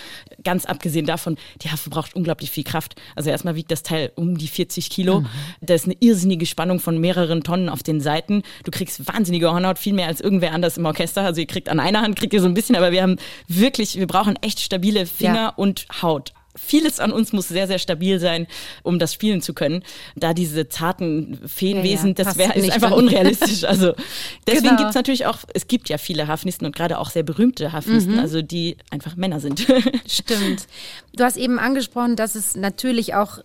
Ganz 0.45 0.65
abgesehen 0.67 1.07
davon, 1.07 1.37
die 1.63 1.71
Harfe 1.71 1.89
braucht 1.91 2.15
unglaublich 2.15 2.51
viel 2.51 2.65
Kraft. 2.65 2.97
Also 3.17 3.31
erstmal 3.31 3.55
wiegt 3.55 3.71
das 3.71 3.83
Teil 3.83 4.13
um 4.17 4.37
die 4.37 4.49
40 4.49 4.91
Kilo. 4.91 5.21
Mhm. 5.21 5.27
Da 5.61 5.75
ist 5.75 5.85
eine 5.87 5.97
irrsinnige 6.01 6.47
Spannung 6.47 6.81
von 6.81 6.99
mehreren 6.99 7.43
Tonnen 7.45 7.69
auf 7.69 7.78
den 7.83 8.01
Seiten. 8.01 8.43
Du 8.65 8.71
kriegst 8.71 9.07
wahnsinnige 9.07 9.51
Hornhaut, 9.51 9.79
viel 9.79 9.93
mehr 9.95 10.07
als 10.09 10.21
irgendwer 10.21 10.53
anders 10.53 10.77
im 10.79 10.87
Orchester. 10.87 11.23
Also 11.23 11.41
ihr 11.41 11.47
kriegt 11.47 11.69
an 11.69 11.81
einer 11.81 12.01
Hand, 12.03 12.17
kriegt 12.17 12.33
ihr 12.33 12.41
so 12.41 12.49
ein 12.49 12.55
bisschen, 12.55 12.77
aber 12.77 12.93
wir 12.93 13.03
haben 13.03 13.17
wirklich, 13.47 13.97
wir 13.99 14.07
brauchen 14.07 14.37
echt 14.43 14.61
stabile 14.61 15.07
Finger 15.07 15.35
Ja. 15.35 15.49
und 15.51 15.87
Haut. 16.03 16.33
vieles 16.61 16.99
an 16.99 17.13
uns 17.13 17.33
muss 17.33 17.47
sehr, 17.47 17.69
sehr 17.69 17.79
stabil 17.79 18.19
sein, 18.19 18.49
um 18.83 18.99
das 18.99 19.15
spielen 19.15 19.41
zu 19.41 19.55
können. 19.55 19.85
Da 20.17 20.35
diese 20.35 20.69
zarten 20.69 21.39
Feenwesen, 21.47 22.09
ja, 22.09 22.15
ja, 22.19 22.25
das 22.25 22.37
wäre 22.37 22.53
einfach 22.55 22.91
dann. 22.91 22.99
unrealistisch. 22.99 23.63
Also 23.63 23.93
deswegen 24.47 24.65
genau. 24.65 24.77
gibt 24.79 24.89
es 24.89 24.95
natürlich 24.97 25.27
auch, 25.27 25.39
es 25.55 25.69
gibt 25.69 25.89
ja 25.89 25.99
viele 25.99 26.27
Hafnisten 26.27 26.67
und 26.67 26.75
gerade 26.75 26.99
auch 26.99 27.11
sehr 27.11 27.23
berühmte 27.23 27.73
Hafnisten, 27.73 28.15
mhm. 28.15 28.19
also 28.19 28.43
die 28.43 28.77
einfach 28.91 29.15
Männer 29.15 29.39
sind. 29.39 29.67
Stimmt. 30.09 30.67
Du 31.15 31.23
hast 31.23 31.37
eben 31.37 31.61
angesprochen, 31.61 32.17
dass 32.17 32.35
es 32.35 32.57
natürlich 32.57 33.15
auch 33.15 33.39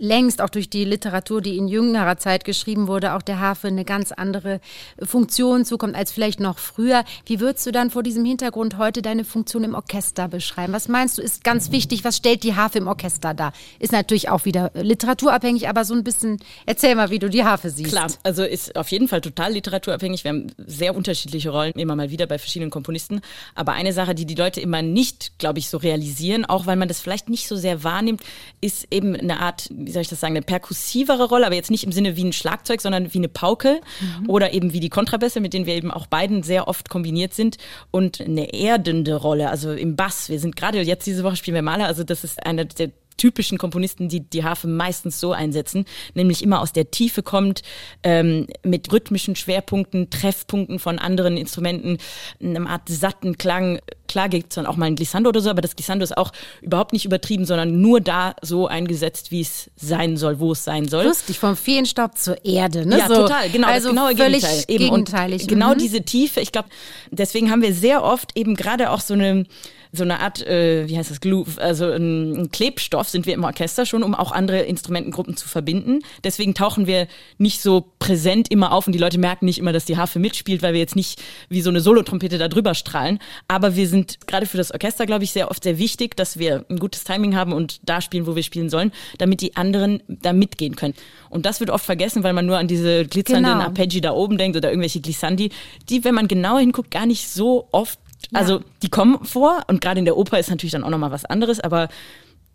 längst 0.00 0.40
auch 0.40 0.48
durch 0.48 0.70
die 0.70 0.84
Literatur, 0.84 1.40
die 1.42 1.56
in 1.56 1.68
jüngerer 1.68 2.16
Zeit 2.16 2.44
geschrieben 2.44 2.88
wurde, 2.88 3.14
auch 3.14 3.22
der 3.22 3.38
Harfe 3.38 3.68
eine 3.68 3.84
ganz 3.84 4.12
andere 4.12 4.60
Funktion 5.02 5.64
zukommt 5.64 5.94
als 5.94 6.10
vielleicht 6.10 6.40
noch 6.40 6.58
früher. 6.58 7.04
Wie 7.26 7.38
würdest 7.38 7.66
du 7.66 7.70
dann 7.70 7.90
vor 7.90 8.02
diesem 8.02 8.24
Hintergrund 8.24 8.78
heute 8.78 9.02
deine 9.02 9.24
Funktion 9.24 9.62
im 9.62 9.74
Orchester 9.74 10.26
beschreiben? 10.26 10.72
Was 10.72 10.88
meinst 10.88 11.18
du, 11.18 11.22
ist 11.22 11.44
ganz 11.44 11.70
wichtig? 11.70 12.02
Was 12.02 12.16
stellt 12.16 12.42
die 12.42 12.56
Harfe 12.56 12.78
im 12.78 12.88
Orchester 12.88 13.34
dar? 13.34 13.52
Ist 13.78 13.92
natürlich 13.92 14.30
auch 14.30 14.46
wieder 14.46 14.70
literaturabhängig, 14.74 15.68
aber 15.68 15.84
so 15.84 15.94
ein 15.94 16.02
bisschen, 16.02 16.38
erzähl 16.64 16.94
mal, 16.94 17.10
wie 17.10 17.18
du 17.18 17.28
die 17.28 17.44
Harfe 17.44 17.68
siehst. 17.70 17.90
Klar, 17.90 18.10
also 18.22 18.42
ist 18.42 18.76
auf 18.76 18.90
jeden 18.90 19.06
Fall 19.06 19.20
total 19.20 19.52
literaturabhängig. 19.52 20.24
Wir 20.24 20.30
haben 20.30 20.46
sehr 20.56 20.96
unterschiedliche 20.96 21.50
Rollen, 21.50 21.72
immer 21.74 21.94
mal 21.94 22.10
wieder 22.10 22.26
bei 22.26 22.38
verschiedenen 22.38 22.70
Komponisten. 22.70 23.20
Aber 23.54 23.72
eine 23.72 23.92
Sache, 23.92 24.14
die 24.14 24.24
die 24.24 24.34
Leute 24.34 24.60
immer 24.62 24.80
nicht, 24.80 25.38
glaube 25.38 25.58
ich, 25.58 25.68
so 25.68 25.76
realisieren, 25.76 26.46
auch 26.46 26.64
weil 26.64 26.76
man 26.76 26.88
das 26.88 27.00
vielleicht 27.00 27.28
nicht 27.28 27.46
so 27.46 27.56
sehr 27.56 27.84
wahrnimmt, 27.84 28.22
ist 28.62 28.86
eben 28.90 29.14
eine 29.14 29.40
Art, 29.40 29.68
wie 29.90 29.92
soll 29.92 30.02
ich 30.02 30.08
das 30.08 30.20
sagen, 30.20 30.36
eine 30.36 30.42
perkussivere 30.42 31.28
Rolle, 31.28 31.46
aber 31.46 31.56
jetzt 31.56 31.72
nicht 31.72 31.82
im 31.82 31.90
Sinne 31.90 32.14
wie 32.14 32.24
ein 32.24 32.32
Schlagzeug, 32.32 32.80
sondern 32.80 33.12
wie 33.12 33.18
eine 33.18 33.28
Pauke 33.28 33.80
mhm. 34.00 34.30
oder 34.30 34.52
eben 34.52 34.72
wie 34.72 34.78
die 34.78 34.88
Kontrabässe, 34.88 35.40
mit 35.40 35.52
denen 35.52 35.66
wir 35.66 35.74
eben 35.74 35.90
auch 35.90 36.06
beiden 36.06 36.44
sehr 36.44 36.68
oft 36.68 36.88
kombiniert 36.88 37.34
sind 37.34 37.56
und 37.90 38.20
eine 38.20 38.54
erdende 38.54 39.16
Rolle, 39.16 39.50
also 39.50 39.72
im 39.72 39.96
Bass. 39.96 40.28
Wir 40.28 40.38
sind 40.38 40.54
gerade 40.54 40.80
jetzt 40.80 41.06
diese 41.06 41.24
Woche 41.24 41.34
spielen 41.34 41.56
wir 41.56 41.62
Maler, 41.62 41.86
also 41.86 42.04
das 42.04 42.22
ist 42.22 42.46
eine 42.46 42.66
der 42.66 42.92
typischen 43.20 43.58
Komponisten, 43.58 44.08
die 44.08 44.20
die 44.20 44.44
Harfe 44.44 44.66
meistens 44.66 45.20
so 45.20 45.32
einsetzen, 45.32 45.84
nämlich 46.14 46.42
immer 46.42 46.60
aus 46.60 46.72
der 46.72 46.90
Tiefe 46.90 47.22
kommt, 47.22 47.62
ähm, 48.02 48.46
mit 48.64 48.90
rhythmischen 48.90 49.36
Schwerpunkten, 49.36 50.08
Treffpunkten 50.08 50.78
von 50.78 50.98
anderen 50.98 51.36
Instrumenten, 51.36 51.98
einem 52.42 52.66
Art 52.66 52.88
satten 52.88 53.36
Klang. 53.36 53.78
Klar 54.08 54.28
gibt 54.30 54.50
es 54.50 54.54
dann 54.54 54.66
auch 54.66 54.76
mal 54.76 54.86
ein 54.86 54.96
Glissando 54.96 55.28
oder 55.28 55.40
so, 55.40 55.50
aber 55.50 55.60
das 55.60 55.76
Glissando 55.76 56.02
ist 56.02 56.16
auch 56.16 56.32
überhaupt 56.62 56.94
nicht 56.94 57.04
übertrieben, 57.04 57.44
sondern 57.44 57.80
nur 57.80 58.00
da 58.00 58.34
so 58.40 58.66
eingesetzt, 58.66 59.30
wie 59.30 59.42
es 59.42 59.70
sein 59.76 60.16
soll, 60.16 60.40
wo 60.40 60.52
es 60.52 60.64
sein 60.64 60.88
soll. 60.88 61.04
Lustig, 61.04 61.38
vom 61.38 61.56
Feenstaub 61.56 62.16
zur 62.16 62.42
Erde, 62.44 62.86
ne? 62.86 62.98
Ja, 62.98 63.08
so, 63.08 63.14
total, 63.16 63.50
genau, 63.50 63.68
also 63.68 63.88
das 63.88 63.96
genaue 63.96 64.16
völlig 64.16 64.42
Gegenteil. 64.42 64.64
Eben. 64.68 64.84
Gegenteilig. 64.84 65.42
Und 65.42 65.48
genau 65.48 65.74
mhm. 65.74 65.78
diese 65.78 66.02
Tiefe, 66.02 66.40
ich 66.40 66.52
glaube, 66.52 66.70
deswegen 67.10 67.50
haben 67.50 67.60
wir 67.60 67.74
sehr 67.74 68.02
oft 68.02 68.36
eben 68.36 68.54
gerade 68.54 68.90
auch 68.90 69.00
so 69.00 69.14
eine 69.14 69.44
so 69.92 70.04
eine 70.04 70.20
Art, 70.20 70.46
äh, 70.46 70.88
wie 70.88 70.96
heißt 70.96 71.10
das, 71.10 71.20
Glue, 71.20 71.46
also 71.56 71.90
ein, 71.90 72.48
Klebstoff 72.52 73.08
sind 73.08 73.26
wir 73.26 73.34
im 73.34 73.44
Orchester 73.44 73.86
schon, 73.86 74.02
um 74.02 74.14
auch 74.14 74.32
andere 74.32 74.60
Instrumentengruppen 74.60 75.36
zu 75.36 75.48
verbinden. 75.48 76.00
Deswegen 76.24 76.54
tauchen 76.54 76.86
wir 76.86 77.08
nicht 77.38 77.60
so 77.60 77.92
präsent 77.98 78.50
immer 78.50 78.72
auf 78.72 78.86
und 78.86 78.92
die 78.92 78.98
Leute 78.98 79.18
merken 79.18 79.46
nicht 79.46 79.58
immer, 79.58 79.72
dass 79.72 79.84
die 79.84 79.96
Harfe 79.96 80.18
mitspielt, 80.18 80.62
weil 80.62 80.72
wir 80.72 80.80
jetzt 80.80 80.96
nicht 80.96 81.22
wie 81.48 81.60
so 81.60 81.70
eine 81.70 81.80
Solotrompete 81.80 82.38
da 82.38 82.48
drüber 82.48 82.74
strahlen. 82.74 83.18
Aber 83.48 83.76
wir 83.76 83.88
sind 83.88 84.26
gerade 84.26 84.46
für 84.46 84.56
das 84.56 84.72
Orchester, 84.72 85.06
glaube 85.06 85.24
ich, 85.24 85.32
sehr 85.32 85.50
oft 85.50 85.64
sehr 85.64 85.78
wichtig, 85.78 86.16
dass 86.16 86.38
wir 86.38 86.64
ein 86.68 86.78
gutes 86.78 87.04
Timing 87.04 87.36
haben 87.36 87.52
und 87.52 87.80
da 87.82 88.00
spielen, 88.00 88.26
wo 88.26 88.36
wir 88.36 88.42
spielen 88.42 88.70
sollen, 88.70 88.92
damit 89.18 89.40
die 89.40 89.56
anderen 89.56 90.02
da 90.08 90.32
mitgehen 90.32 90.76
können. 90.76 90.94
Und 91.28 91.46
das 91.46 91.60
wird 91.60 91.70
oft 91.70 91.84
vergessen, 91.84 92.24
weil 92.24 92.32
man 92.32 92.46
nur 92.46 92.58
an 92.58 92.68
diese 92.68 93.06
glitzernden 93.06 93.52
genau. 93.52 93.64
Arpeggi 93.64 94.00
da 94.00 94.12
oben 94.12 94.38
denkt 94.38 94.56
oder 94.56 94.70
irgendwelche 94.70 95.00
Glissandi, 95.00 95.50
die, 95.88 96.04
wenn 96.04 96.14
man 96.14 96.28
genauer 96.28 96.60
hinguckt, 96.60 96.90
gar 96.90 97.06
nicht 97.06 97.28
so 97.28 97.68
oft 97.72 97.99
also 98.32 98.62
die 98.82 98.90
kommen 98.90 99.24
vor 99.24 99.64
und 99.66 99.80
gerade 99.80 99.98
in 99.98 100.04
der 100.04 100.16
Oper 100.16 100.38
ist 100.38 100.50
natürlich 100.50 100.72
dann 100.72 100.84
auch 100.84 100.90
nochmal 100.90 101.10
was 101.10 101.24
anderes, 101.24 101.60
aber 101.60 101.88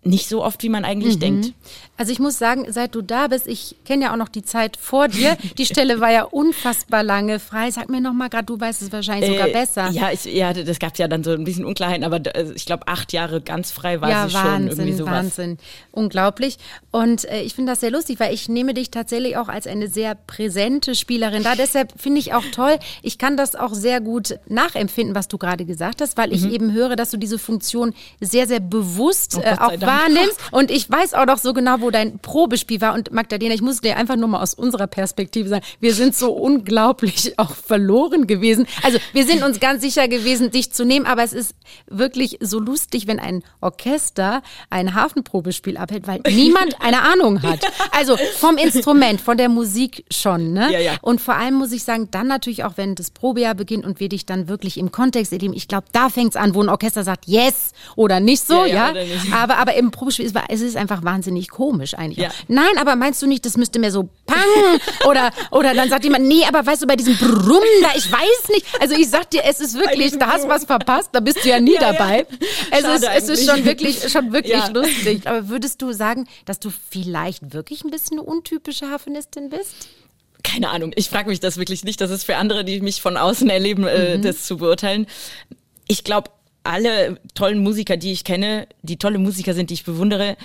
nicht 0.06 0.30
so 0.30 0.44
oft, 0.44 0.62
wie 0.64 0.70
man 0.70 0.86
eigentlich 0.86 1.16
mhm. 1.16 1.20
denkt. 1.20 1.54
Also 1.98 2.12
ich 2.12 2.20
muss 2.20 2.38
sagen, 2.38 2.66
seit 2.70 2.94
du 2.94 3.02
da 3.02 3.28
bist, 3.28 3.48
ich 3.48 3.76
kenne 3.86 4.04
ja 4.04 4.14
auch 4.14 4.18
noch 4.18 4.28
die 4.28 4.44
Zeit 4.44 4.78
vor 4.78 5.08
dir. 5.08 5.38
Die 5.58 5.66
Stelle 5.66 6.00
war 6.00 6.12
ja 6.12 6.24
unfassbar 6.24 7.04
lange 7.04 7.40
frei. 7.40 7.72
Sag 7.72 7.90
mir 7.90 8.02
noch 8.02 8.14
mal 8.14 8.30
gerade, 8.30 8.46
du 8.46 8.60
weißt 8.60 8.82
es 8.82 8.92
wahrscheinlich 8.92 9.30
äh, 9.30 9.34
sogar 9.34 9.48
besser. 9.48 9.90
Ja, 9.92 10.12
ich, 10.12 10.26
ja, 10.26 10.54
das 10.54 10.78
gab 10.80 10.98
ja 10.98 11.08
dann 11.08 11.24
so 11.24 11.32
ein 11.32 11.44
bisschen 11.44 11.66
Unklarheiten, 11.66 12.04
aber 12.04 12.22
also 12.36 12.54
ich 12.54 12.66
glaube, 12.66 12.88
acht 12.88 13.14
Jahre 13.14 13.42
ganz 13.42 13.72
frei 13.72 14.02
war 14.02 14.10
ja, 14.10 14.28
sie 14.28 14.36
Wahnsinn, 14.36 14.70
schon 14.70 14.80
irgendwie 14.80 14.98
sowas. 14.98 15.12
Wahnsinn, 15.12 15.58
unglaublich. 15.92 16.58
Und 16.92 17.26
äh, 17.26 17.42
ich 17.42 17.56
finde 17.56 17.72
das 17.72 17.80
sehr 17.80 17.92
lustig, 17.92 18.20
weil 18.20 18.34
ich 18.34 18.48
nehme 18.48 18.74
dich 18.74 18.92
tatsächlich 18.92 19.38
auch 19.38 19.48
als 19.48 19.66
eine 19.66 19.88
sehr 19.88 20.16
präsente 20.16 20.96
Spielerin 20.96 21.44
da. 21.44 21.56
Deshalb 21.56 21.94
finde 22.00 22.20
ich 22.20 22.34
auch 22.34 22.46
toll, 22.52 22.78
ich 23.02 23.18
kann 23.18 23.38
das 23.38 23.56
auch 23.56 23.74
sehr 23.74 24.02
gut 24.02 24.38
nachempfinden, 24.48 25.16
was 25.16 25.30
du 25.30 25.38
gerade 25.38 25.66
gesagt 25.66 26.02
hast, 26.02 26.18
weil 26.18 26.32
ich 26.32 26.44
mhm. 26.44 26.52
eben 26.52 26.74
höre, 26.74 26.96
dass 26.96 27.10
du 27.10 27.18
diese 27.18 27.40
Funktion 27.40 27.94
sehr, 28.20 28.48
sehr 28.48 28.60
bewusst 28.60 29.38
oh, 29.38 29.42
äh, 29.42 29.54
auch 29.54 29.82
wahrnimmst 29.82 29.95
wahrnimmst. 29.96 30.40
Und 30.52 30.72
ich 30.72 30.90
weiß 30.90 31.14
auch 31.14 31.26
noch 31.26 31.38
so 31.38 31.54
genau, 31.54 31.78
wo 31.80 31.92
dein 31.92 32.20
Probespiel 32.20 32.82
war. 32.82 32.94
Und 32.94 33.12
Magdalena, 33.12 33.54
ich 33.54 33.62
muss 33.62 33.82
dir 33.82 33.98
einfach 33.98 34.16
nur 34.16 34.28
mal 34.28 34.42
aus 34.42 34.54
unserer 34.54 34.88
Perspektive 34.88 35.50
sagen, 35.50 35.66
wir 35.80 35.94
sind 35.94 36.16
so 36.16 36.32
unglaublich 36.32 37.34
auch 37.38 37.56
verloren 37.56 38.28
gewesen. 38.28 38.68
Also 38.84 38.98
wir 39.14 39.26
sind 39.26 39.44
uns 39.44 39.60
ganz 39.60 39.82
sicher 39.82 40.08
gewesen, 40.08 40.52
dich 40.52 40.72
zu 40.72 40.86
nehmen, 40.86 41.06
aber 41.06 41.24
es 41.24 41.34
ist 41.34 41.56
wirklich 41.88 42.38
so 42.42 42.60
lustig, 42.60 43.08
wenn 43.08 43.20
ein 43.20 43.44
Orchester 43.62 44.42
ein 44.70 44.96
Hafenprobespiel 44.96 45.78
abhält, 45.78 46.08
weil 46.08 46.22
niemand 46.30 46.82
eine 46.82 47.02
Ahnung 47.02 47.42
hat. 47.42 47.60
Also 47.92 48.18
vom 48.38 48.58
Instrument, 48.58 49.22
von 49.22 49.38
der 49.38 49.50
Musik 49.50 50.06
schon. 50.12 50.54
Ne? 50.54 50.72
Ja, 50.72 50.80
ja. 50.80 50.94
Und 51.02 51.22
vor 51.22 51.36
allem 51.36 51.56
muss 51.56 51.72
ich 51.72 51.84
sagen, 51.84 52.10
dann 52.12 52.28
natürlich 52.28 52.64
auch, 52.64 52.74
wenn 52.76 52.96
das 52.96 53.12
Probejahr 53.12 53.56
beginnt 53.56 53.86
und 53.86 54.00
wir 54.00 54.10
dich 54.10 54.26
dann 54.26 54.48
wirklich 54.48 54.78
im 54.78 54.92
Kontext 54.92 55.32
erleben, 55.32 55.54
ich 55.54 55.68
glaube, 55.68 55.88
da 55.92 56.10
fängt 56.10 56.32
es 56.32 56.36
an, 56.36 56.56
wo 56.56 56.62
ein 56.62 56.70
Orchester 56.70 57.04
sagt, 57.04 57.26
yes 57.28 57.72
oder 57.96 58.20
nicht 58.20 58.46
so, 58.46 58.66
ja. 58.66 58.92
ja? 58.92 59.06
Aber, 59.34 59.58
aber 59.58 59.76
im 59.76 59.85
Probespiel 59.92 60.26
ist 60.26 60.36
es 60.50 60.62
ist 60.62 60.78
einfach 60.78 61.04
wahnsinnig 61.04 61.50
komisch 61.50 61.94
eigentlich. 61.94 62.20
Ja. 62.20 62.32
Nein, 62.48 62.78
aber 62.78 62.96
meinst 62.96 63.22
du 63.22 63.28
nicht, 63.28 63.46
das 63.46 63.58
müsste 63.58 63.80
mehr 63.80 63.92
so 63.92 64.10
pang 64.26 64.38
oder 65.10 65.32
oder 65.52 65.74
dann 65.74 65.90
sagt 65.90 66.04
jemand, 66.04 66.26
nee, 66.26 66.44
aber 66.48 66.66
weißt 66.66 66.84
du 66.84 66.88
bei 66.88 66.96
diesem 66.96 67.16
Brumm 67.18 67.64
da, 67.82 67.90
ich 67.96 68.12
weiß 68.12 68.50
nicht. 68.50 68.66
Also 68.80 68.96
ich 68.96 69.10
sag 69.10 69.30
dir, 69.30 69.44
es 69.46 69.60
ist 69.60 69.78
wirklich, 69.78 70.18
da 70.18 70.28
hast 70.28 70.46
du 70.46 70.50
was 70.50 70.66
verpasst, 70.66 71.10
da 71.12 71.20
bist 71.20 71.44
du 71.44 71.50
ja 71.50 71.60
nie 71.60 71.74
ja, 71.74 71.92
dabei. 71.92 72.26
Ja. 72.72 72.78
Es, 72.80 73.02
ist, 73.02 73.08
es 73.16 73.30
ist 73.30 73.50
schon 73.50 73.66
wirklich 73.66 74.10
schon 74.10 74.32
wirklich 74.34 74.68
lustig. 74.74 75.22
Aber 75.26 75.50
würdest 75.50 75.82
du 75.82 75.92
sagen, 75.92 76.28
dass 76.46 76.60
du 76.60 76.72
vielleicht 76.90 77.54
wirklich 77.54 77.84
ein 77.84 77.92
bisschen 77.92 78.20
eine 78.20 78.28
untypische 78.28 78.90
Hafenistin 78.90 79.50
bist? 79.50 79.76
keine 80.46 80.70
Ahnung, 80.70 80.92
ich 80.96 81.10
frage 81.10 81.30
mich 81.30 81.40
das 81.40 81.58
wirklich 81.58 81.84
nicht. 81.84 82.00
Das 82.00 82.12
ist 82.12 82.24
für 82.24 82.38
andere, 82.38 82.64
die 82.64 82.80
mich 82.80 83.02
von 83.02 83.18
außen 83.18 83.50
erleben, 83.50 83.86
äh, 83.88 84.18
mhm. 84.18 84.22
das 84.22 84.44
zu 84.44 84.58
beurteilen. 84.58 85.08
Ich 85.88 86.04
glaube, 86.04 86.30
alle 86.66 87.20
tollen 87.34 87.64
Musiker, 87.64 87.98
die 87.98 88.12
ich 88.12 88.24
kenne, 88.24 88.68
die 88.82 88.98
tolle 88.98 89.20
Musiker 89.20 89.54
sind, 89.54 89.70
die 89.70 89.76
ich 89.76 89.86
bewundere, 89.86 90.36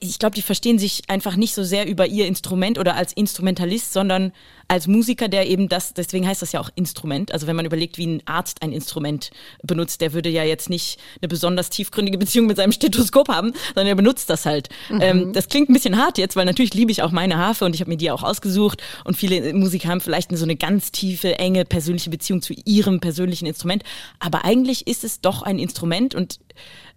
ich 0.00 0.18
glaube, 0.18 0.34
die 0.34 0.42
verstehen 0.42 0.78
sich 0.78 1.02
einfach 1.08 1.36
nicht 1.36 1.54
so 1.54 1.64
sehr 1.64 1.86
über 1.86 2.06
ihr 2.06 2.26
Instrument 2.26 2.78
oder 2.78 2.96
als 2.96 3.12
Instrumentalist, 3.12 3.92
sondern 3.92 4.32
als 4.68 4.86
Musiker, 4.88 5.28
der 5.28 5.48
eben 5.48 5.68
das, 5.68 5.94
deswegen 5.94 6.26
heißt 6.26 6.42
das 6.42 6.52
ja 6.52 6.60
auch 6.60 6.70
Instrument. 6.74 7.32
Also 7.32 7.46
wenn 7.46 7.56
man 7.56 7.66
überlegt, 7.66 7.98
wie 7.98 8.06
ein 8.06 8.22
Arzt 8.26 8.62
ein 8.62 8.72
Instrument 8.72 9.30
benutzt, 9.62 10.00
der 10.00 10.12
würde 10.12 10.28
ja 10.28 10.42
jetzt 10.42 10.68
nicht 10.68 10.98
eine 11.20 11.28
besonders 11.28 11.70
tiefgründige 11.70 12.18
Beziehung 12.18 12.46
mit 12.46 12.56
seinem 12.56 12.72
Stethoskop 12.72 13.28
haben, 13.28 13.52
sondern 13.74 13.86
er 13.86 13.94
benutzt 13.94 14.28
das 14.28 14.44
halt. 14.44 14.68
Mhm. 14.90 15.00
Ähm, 15.00 15.32
das 15.32 15.48
klingt 15.48 15.70
ein 15.70 15.72
bisschen 15.72 15.96
hart 15.96 16.18
jetzt, 16.18 16.34
weil 16.34 16.46
natürlich 16.46 16.74
liebe 16.74 16.90
ich 16.90 17.02
auch 17.02 17.12
meine 17.12 17.36
Harfe 17.36 17.64
und 17.64 17.74
ich 17.74 17.80
habe 17.80 17.90
mir 17.90 17.96
die 17.96 18.10
auch 18.10 18.24
ausgesucht 18.24 18.82
und 19.04 19.16
viele 19.16 19.52
Musiker 19.54 19.88
haben 19.88 20.00
vielleicht 20.00 20.36
so 20.36 20.44
eine 20.44 20.56
ganz 20.56 20.90
tiefe, 20.90 21.38
enge 21.38 21.64
persönliche 21.64 22.10
Beziehung 22.10 22.42
zu 22.42 22.54
ihrem 22.64 23.00
persönlichen 23.00 23.46
Instrument. 23.46 23.84
Aber 24.18 24.44
eigentlich 24.44 24.86
ist 24.88 25.04
es 25.04 25.20
doch 25.20 25.42
ein 25.42 25.58
Instrument 25.58 26.14
und 26.14 26.40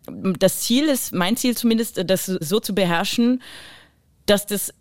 das 0.07 0.61
Ziel 0.61 0.85
ist, 0.85 1.13
mein 1.13 1.37
Ziel 1.37 1.55
zumindest, 1.55 2.01
das 2.05 2.25
so 2.25 2.59
zu 2.59 2.73
beherrschen, 2.73 3.41
dass 4.25 4.45
das 4.45 4.73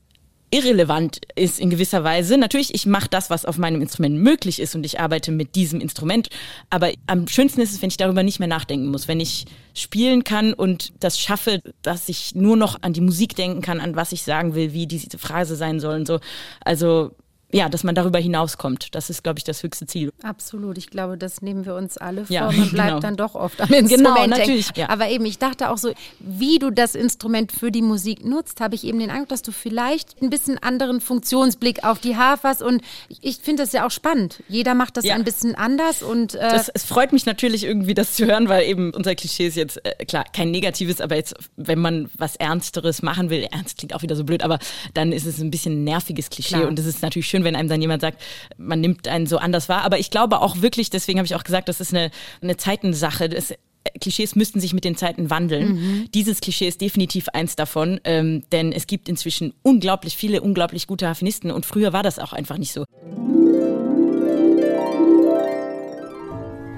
irrelevant 0.50 1.20
ist 1.35 1.61
in 1.61 1.70
gewisser 1.70 2.04
Weise. 2.04 2.38
Natürlich, 2.38 2.74
ich 2.74 2.87
mache 2.87 3.09
das, 3.11 3.28
was 3.28 3.44
auf 3.44 3.59
meinem 3.59 3.83
Instrument 3.83 4.16
möglich 4.16 4.61
ist 4.61 4.74
und 4.74 4.85
ich 4.87 4.98
arbeite 4.98 5.31
mit 5.31 5.54
diesem 5.54 5.81
Instrument. 5.81 6.31
Aber 6.70 6.90
am 7.07 7.28
schönsten 7.28 7.61
ist 7.61 7.72
es, 7.72 7.83
wenn 7.83 7.90
ich 7.90 7.98
darüber 7.98 8.22
nicht 8.22 8.38
mehr 8.38 8.48
nachdenken 8.48 8.87
muss, 8.87 9.09
wenn 9.09 9.20
ich 9.20 9.44
spielen 9.74 10.24
kann 10.24 10.54
und 10.54 10.92
das 11.00 11.20
schaffe, 11.20 11.61
dass 11.83 12.09
ich 12.09 12.35
nur 12.35 12.57
noch 12.57 12.83
an 12.83 12.94
die 12.94 13.00
Musik 13.00 13.37
denken 13.37 13.61
kann, 13.61 13.81
an 13.81 13.96
was 13.96 14.12
ich 14.12 14.22
sagen 14.22 14.54
will, 14.54 14.72
wie 14.72 14.87
diese 14.87 15.18
Phrase 15.18 15.54
sein 15.54 15.81
soll 15.81 15.96
und 15.96 16.07
so. 16.07 16.18
Also 16.64 17.14
ja, 17.51 17.69
dass 17.69 17.83
man 17.83 17.95
darüber 17.95 18.19
hinauskommt. 18.19 18.95
Das 18.95 19.09
ist, 19.09 19.23
glaube 19.23 19.39
ich, 19.39 19.45
das 19.45 19.63
höchste 19.63 19.87
Ziel. 19.87 20.13
Absolut. 20.23 20.77
Ich 20.77 20.91
glaube, 20.91 21.17
das 21.17 21.41
nehmen 21.41 21.65
wir 21.65 21.75
uns 21.75 21.97
alle 21.97 22.27
vor. 22.27 22.35
Ja, 22.35 22.53
Man 22.53 22.69
bleibt 22.71 22.89
genau. 22.89 23.01
dann 23.01 23.17
doch 23.17 23.35
oft 23.35 23.61
am 23.61 23.73
Instrument. 23.73 24.17
Genau, 24.17 24.27
natürlich. 24.27 24.71
Ja. 24.77 24.91
Aber 24.91 25.09
eben, 25.09 25.25
ich 25.25 25.39
dachte 25.39 25.71
auch 25.71 25.79
so, 25.79 25.93
wie 26.19 26.59
du 26.59 26.71
das 26.71 26.95
Instrument 26.95 27.51
für 27.53 27.71
die 27.71 27.81
Musik 27.81 28.25
nutzt, 28.25 28.61
habe 28.61 28.75
ich 28.75 28.85
eben 28.85 28.99
den 28.99 29.11
Eindruck, 29.11 29.31
dass 29.31 29.43
du 29.43 29.53
vielleicht 29.53 30.21
ein 30.21 30.29
bisschen 30.29 30.59
anderen 30.59 31.01
Funktionsblick 31.01 31.85
auf 31.85 31.99
die 32.01 32.17
Hafers 32.17 32.61
und 32.61 32.83
ich 33.21 33.39
finde 33.39 33.63
das 33.63 33.73
ja 33.73 33.87
auch 33.87 33.91
spannend. 33.91 34.43
Jeder 34.49 34.75
macht 34.75 34.99
das 34.99 35.05
ja. 35.05 35.15
ein 35.15 35.25
bisschen 35.25 35.55
anders 35.55 36.03
und 36.03 36.35
äh 36.35 36.51
das, 36.51 36.69
es 36.69 36.85
freut 36.85 37.13
mich 37.13 37.25
natürlich 37.25 37.65
irgendwie, 37.65 37.95
das 37.95 38.15
zu 38.15 38.27
hören, 38.27 38.49
weil 38.49 38.67
eben 38.67 38.93
unser 38.93 39.15
Klischee 39.15 39.47
ist 39.47 39.57
jetzt 39.57 39.85
äh, 39.85 40.05
klar 40.05 40.25
kein 40.33 40.51
negatives, 40.51 41.01
aber 41.01 41.17
jetzt, 41.17 41.35
wenn 41.57 41.79
man 41.79 42.11
was 42.17 42.37
Ernsteres 42.37 43.03
machen 43.03 43.31
will, 43.31 43.47
ernst 43.51 43.79
klingt 43.79 43.95
auch 43.95 44.03
wieder 44.03 44.17
so 44.17 44.25
blöd, 44.25 44.43
aber 44.43 44.59
dann 44.93 45.13
ist 45.13 45.25
es 45.25 45.41
ein 45.41 45.51
bisschen 45.51 45.81
ein 45.81 45.85
nerviges 45.85 46.29
Klischee 46.29 46.57
klar. 46.57 46.69
und 46.69 46.79
es 46.79 46.87
ist 46.87 47.03
natürlich 47.03 47.29
schön 47.29 47.38
schön, 47.38 47.44
wenn 47.44 47.57
einem 47.57 47.68
dann 47.68 47.81
jemand 47.81 48.03
sagt, 48.03 48.20
man 48.57 48.81
nimmt 48.81 49.09
einen 49.09 49.27
so 49.27 49.38
anders 49.38 49.68
wahr. 49.68 49.83
Aber 49.83 49.98
ich 49.98 50.11
glaube 50.11 50.40
auch 50.40 50.61
wirklich, 50.61 50.90
deswegen 50.90 51.18
habe 51.18 51.27
ich 51.27 51.35
auch 51.35 51.44
gesagt, 51.44 51.68
das 51.68 51.81
ist 51.81 51.94
eine, 51.94 52.11
eine 52.42 52.57
Zeitensache. 52.57 53.29
Das, 53.29 53.55
Klischees 54.01 54.37
müssten 54.37 54.61
sich 54.61 54.74
mit 54.74 54.85
den 54.85 54.96
Zeiten 54.96 55.31
wandeln. 55.31 55.68
Mhm. 55.68 56.09
Dieses 56.12 56.40
Klischee 56.40 56.68
ist 56.68 56.81
definitiv 56.81 57.29
eins 57.31 57.57
davon, 57.57 58.01
ähm, 58.05 58.42
denn 58.53 58.72
es 58.72 58.87
gibt 58.87 59.09
inzwischen 59.09 59.55
unglaublich 59.62 60.16
viele, 60.16 60.42
unglaublich 60.42 60.87
gute 60.87 61.07
Harfenisten 61.07 61.51
und 61.51 61.64
früher 61.64 61.92
war 61.92 62.03
das 62.03 62.18
auch 62.18 62.35
einfach 62.35 62.59
nicht 62.59 62.72
so. 62.72 62.85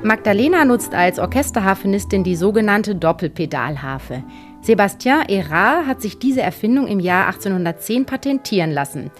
Magdalena 0.03 0.64
nutzt 0.64 0.94
als 0.94 1.18
Orchesterharfenistin 1.18 2.23
die 2.23 2.37
sogenannte 2.37 2.94
Doppelpedalharfe. 2.94 4.23
Sébastien 4.62 5.29
Erard 5.29 5.87
hat 5.87 6.01
sich 6.01 6.18
diese 6.18 6.42
Erfindung 6.42 6.87
im 6.87 7.01
Jahr 7.01 7.27
1810 7.27 8.07
patentieren 8.07 8.70
lassen. 8.70 9.11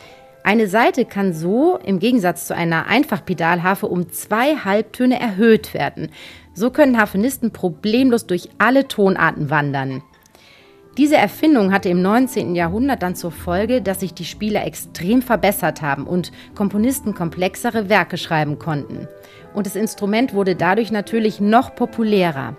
Eine 0.43 0.69
Seite 0.69 1.05
kann 1.05 1.33
so 1.33 1.79
im 1.85 1.99
Gegensatz 1.99 2.47
zu 2.47 2.55
einer 2.55 2.87
Einfachpedalharfe 2.87 3.87
um 3.87 4.11
zwei 4.11 4.57
Halbtöne 4.57 5.21
erhöht 5.21 5.75
werden. 5.75 6.09
So 6.55 6.71
können 6.71 6.99
Harfenisten 6.99 7.53
problemlos 7.53 8.27
durch 8.27 8.49
alle 8.59 8.89
Tonarten 8.89 9.51
wandern. 9.51 10.03
Diese 10.97 11.17
Erfindung 11.17 11.73
hatte 11.73 11.89
im 11.89 12.03
19. 12.03 12.55
Jahrhundert 12.55 13.03
dann 13.03 13.15
zur 13.15 13.31
Folge, 13.31 13.81
dass 13.81 14.01
sich 14.01 14.13
die 14.13 14.25
Spieler 14.25 14.67
extrem 14.67 15.23
verbessert 15.23 15.83
haben 15.83 16.07
und 16.07 16.33
Komponisten 16.55 17.15
komplexere 17.15 17.89
Werke 17.89 18.19
schreiben 18.19 18.59
konnten. 18.59 19.07
Und 19.55 19.67
das 19.67 19.77
Instrument 19.77 20.35
wurde 20.35 20.57
dadurch 20.57 20.91
natürlich 20.91 21.41
noch 21.41 21.75
populärer. 21.75 22.57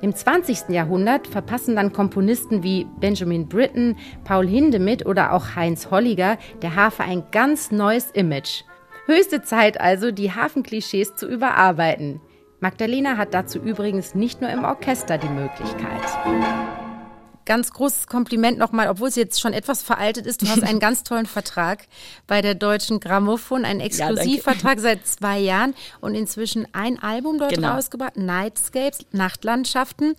Im 0.00 0.14
20. 0.14 0.70
Jahrhundert 0.70 1.26
verpassen 1.26 1.76
dann 1.76 1.92
Komponisten 1.92 2.62
wie 2.62 2.86
Benjamin 3.00 3.48
Britten, 3.48 3.96
Paul 4.24 4.46
Hindemith 4.46 5.06
oder 5.06 5.32
auch 5.32 5.56
Heinz 5.56 5.90
Holliger 5.90 6.38
der 6.62 6.76
Harfe 6.76 7.02
ein 7.02 7.24
ganz 7.30 7.70
neues 7.70 8.10
Image. 8.12 8.62
Höchste 9.06 9.42
Zeit 9.42 9.80
also, 9.80 10.10
die 10.10 10.32
Hafenklischees 10.32 11.14
zu 11.14 11.28
überarbeiten. 11.28 12.20
Magdalena 12.60 13.18
hat 13.18 13.34
dazu 13.34 13.58
übrigens 13.58 14.14
nicht 14.14 14.40
nur 14.40 14.50
im 14.50 14.64
Orchester 14.64 15.18
die 15.18 15.28
Möglichkeit 15.28 16.83
ganz 17.44 17.72
großes 17.72 18.06
Kompliment 18.06 18.58
nochmal, 18.58 18.88
obwohl 18.88 19.08
es 19.08 19.16
jetzt 19.16 19.40
schon 19.40 19.52
etwas 19.52 19.82
veraltet 19.82 20.26
ist. 20.26 20.42
Du 20.42 20.48
hast 20.48 20.62
einen 20.62 20.80
ganz 20.80 21.04
tollen 21.04 21.26
Vertrag 21.26 21.86
bei 22.26 22.42
der 22.42 22.54
Deutschen 22.54 23.00
Grammophon, 23.00 23.64
einen 23.64 23.80
Exklusivvertrag 23.80 24.76
ja, 24.76 24.82
seit 24.82 25.06
zwei 25.06 25.38
Jahren 25.38 25.74
und 26.00 26.14
inzwischen 26.14 26.66
ein 26.72 27.02
Album 27.02 27.38
dort 27.38 27.54
genau. 27.54 27.74
rausgebracht, 27.74 28.16
Nightscapes, 28.16 29.06
Nachtlandschaften. 29.12 30.14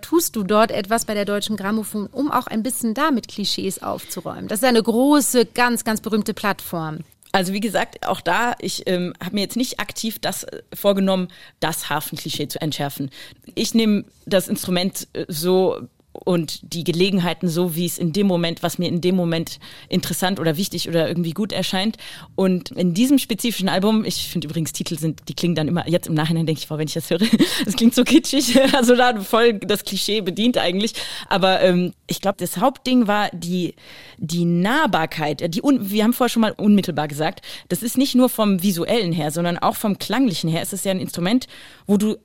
Tust 0.00 0.36
du 0.36 0.42
dort 0.42 0.70
etwas 0.70 1.04
bei 1.04 1.14
der 1.14 1.24
Deutschen 1.24 1.56
Grammophon, 1.56 2.06
um 2.06 2.30
auch 2.30 2.46
ein 2.46 2.62
bisschen 2.62 2.94
da 2.94 3.10
mit 3.10 3.28
Klischees 3.28 3.82
aufzuräumen? 3.82 4.48
Das 4.48 4.60
ist 4.60 4.64
eine 4.64 4.82
große, 4.82 5.46
ganz, 5.46 5.84
ganz 5.84 6.00
berühmte 6.00 6.34
Plattform. 6.34 7.00
Also 7.32 7.54
wie 7.54 7.60
gesagt, 7.60 8.06
auch 8.06 8.20
da, 8.20 8.54
ich 8.58 8.86
ähm, 8.86 9.14
habe 9.22 9.34
mir 9.34 9.40
jetzt 9.40 9.56
nicht 9.56 9.80
aktiv 9.80 10.18
das 10.18 10.44
äh, 10.44 10.62
vorgenommen, 10.74 11.28
das 11.60 11.88
Hafenklischee 11.88 12.46
zu 12.46 12.60
entschärfen. 12.60 13.10
Ich 13.54 13.74
nehme 13.74 14.04
das 14.26 14.48
Instrument 14.48 15.08
äh, 15.14 15.24
so 15.28 15.88
und 16.12 16.60
die 16.62 16.84
Gelegenheiten 16.84 17.48
so, 17.48 17.74
wie 17.74 17.86
es 17.86 17.98
in 17.98 18.12
dem 18.12 18.26
Moment, 18.26 18.62
was 18.62 18.78
mir 18.78 18.88
in 18.88 19.00
dem 19.00 19.16
Moment 19.16 19.58
interessant 19.88 20.38
oder 20.38 20.56
wichtig 20.56 20.88
oder 20.88 21.08
irgendwie 21.08 21.32
gut 21.32 21.52
erscheint. 21.52 21.96
Und 22.34 22.70
in 22.72 22.94
diesem 22.94 23.18
spezifischen 23.18 23.68
Album, 23.68 24.04
ich 24.04 24.28
finde 24.28 24.46
übrigens 24.46 24.72
Titel 24.72 24.98
sind, 24.98 25.20
die 25.28 25.34
klingen 25.34 25.54
dann 25.54 25.68
immer, 25.68 25.88
jetzt 25.88 26.06
im 26.06 26.14
Nachhinein 26.14 26.46
denke 26.46 26.60
ich, 26.60 26.70
wow, 26.70 26.78
wenn 26.78 26.86
ich 26.86 26.94
das 26.94 27.08
höre, 27.10 27.20
das 27.64 27.76
klingt 27.76 27.94
so 27.94 28.04
kitschig, 28.04 28.58
also 28.74 28.94
da 28.94 29.20
voll 29.20 29.54
das 29.54 29.84
Klischee 29.84 30.20
bedient 30.20 30.58
eigentlich. 30.58 30.94
Aber 31.28 31.60
ähm, 31.62 31.92
ich 32.06 32.20
glaube, 32.20 32.36
das 32.38 32.58
Hauptding 32.58 33.06
war 33.06 33.30
die, 33.32 33.74
die 34.18 34.44
Nahbarkeit. 34.44 35.54
Die 35.54 35.62
un, 35.62 35.90
wir 35.90 36.04
haben 36.04 36.12
vorher 36.12 36.30
schon 36.30 36.42
mal 36.42 36.52
unmittelbar 36.52 37.08
gesagt, 37.08 37.40
das 37.68 37.82
ist 37.82 37.96
nicht 37.96 38.14
nur 38.14 38.28
vom 38.28 38.62
visuellen 38.62 39.12
her, 39.12 39.30
sondern 39.30 39.58
auch 39.58 39.76
vom 39.76 39.98
klanglichen 39.98 40.50
her. 40.50 40.62
Es 40.62 40.72
ist 40.72 40.84
ja 40.84 40.90
ein 40.90 41.00
Instrument, 41.00 41.46
wo 41.86 41.96
du 41.96 42.16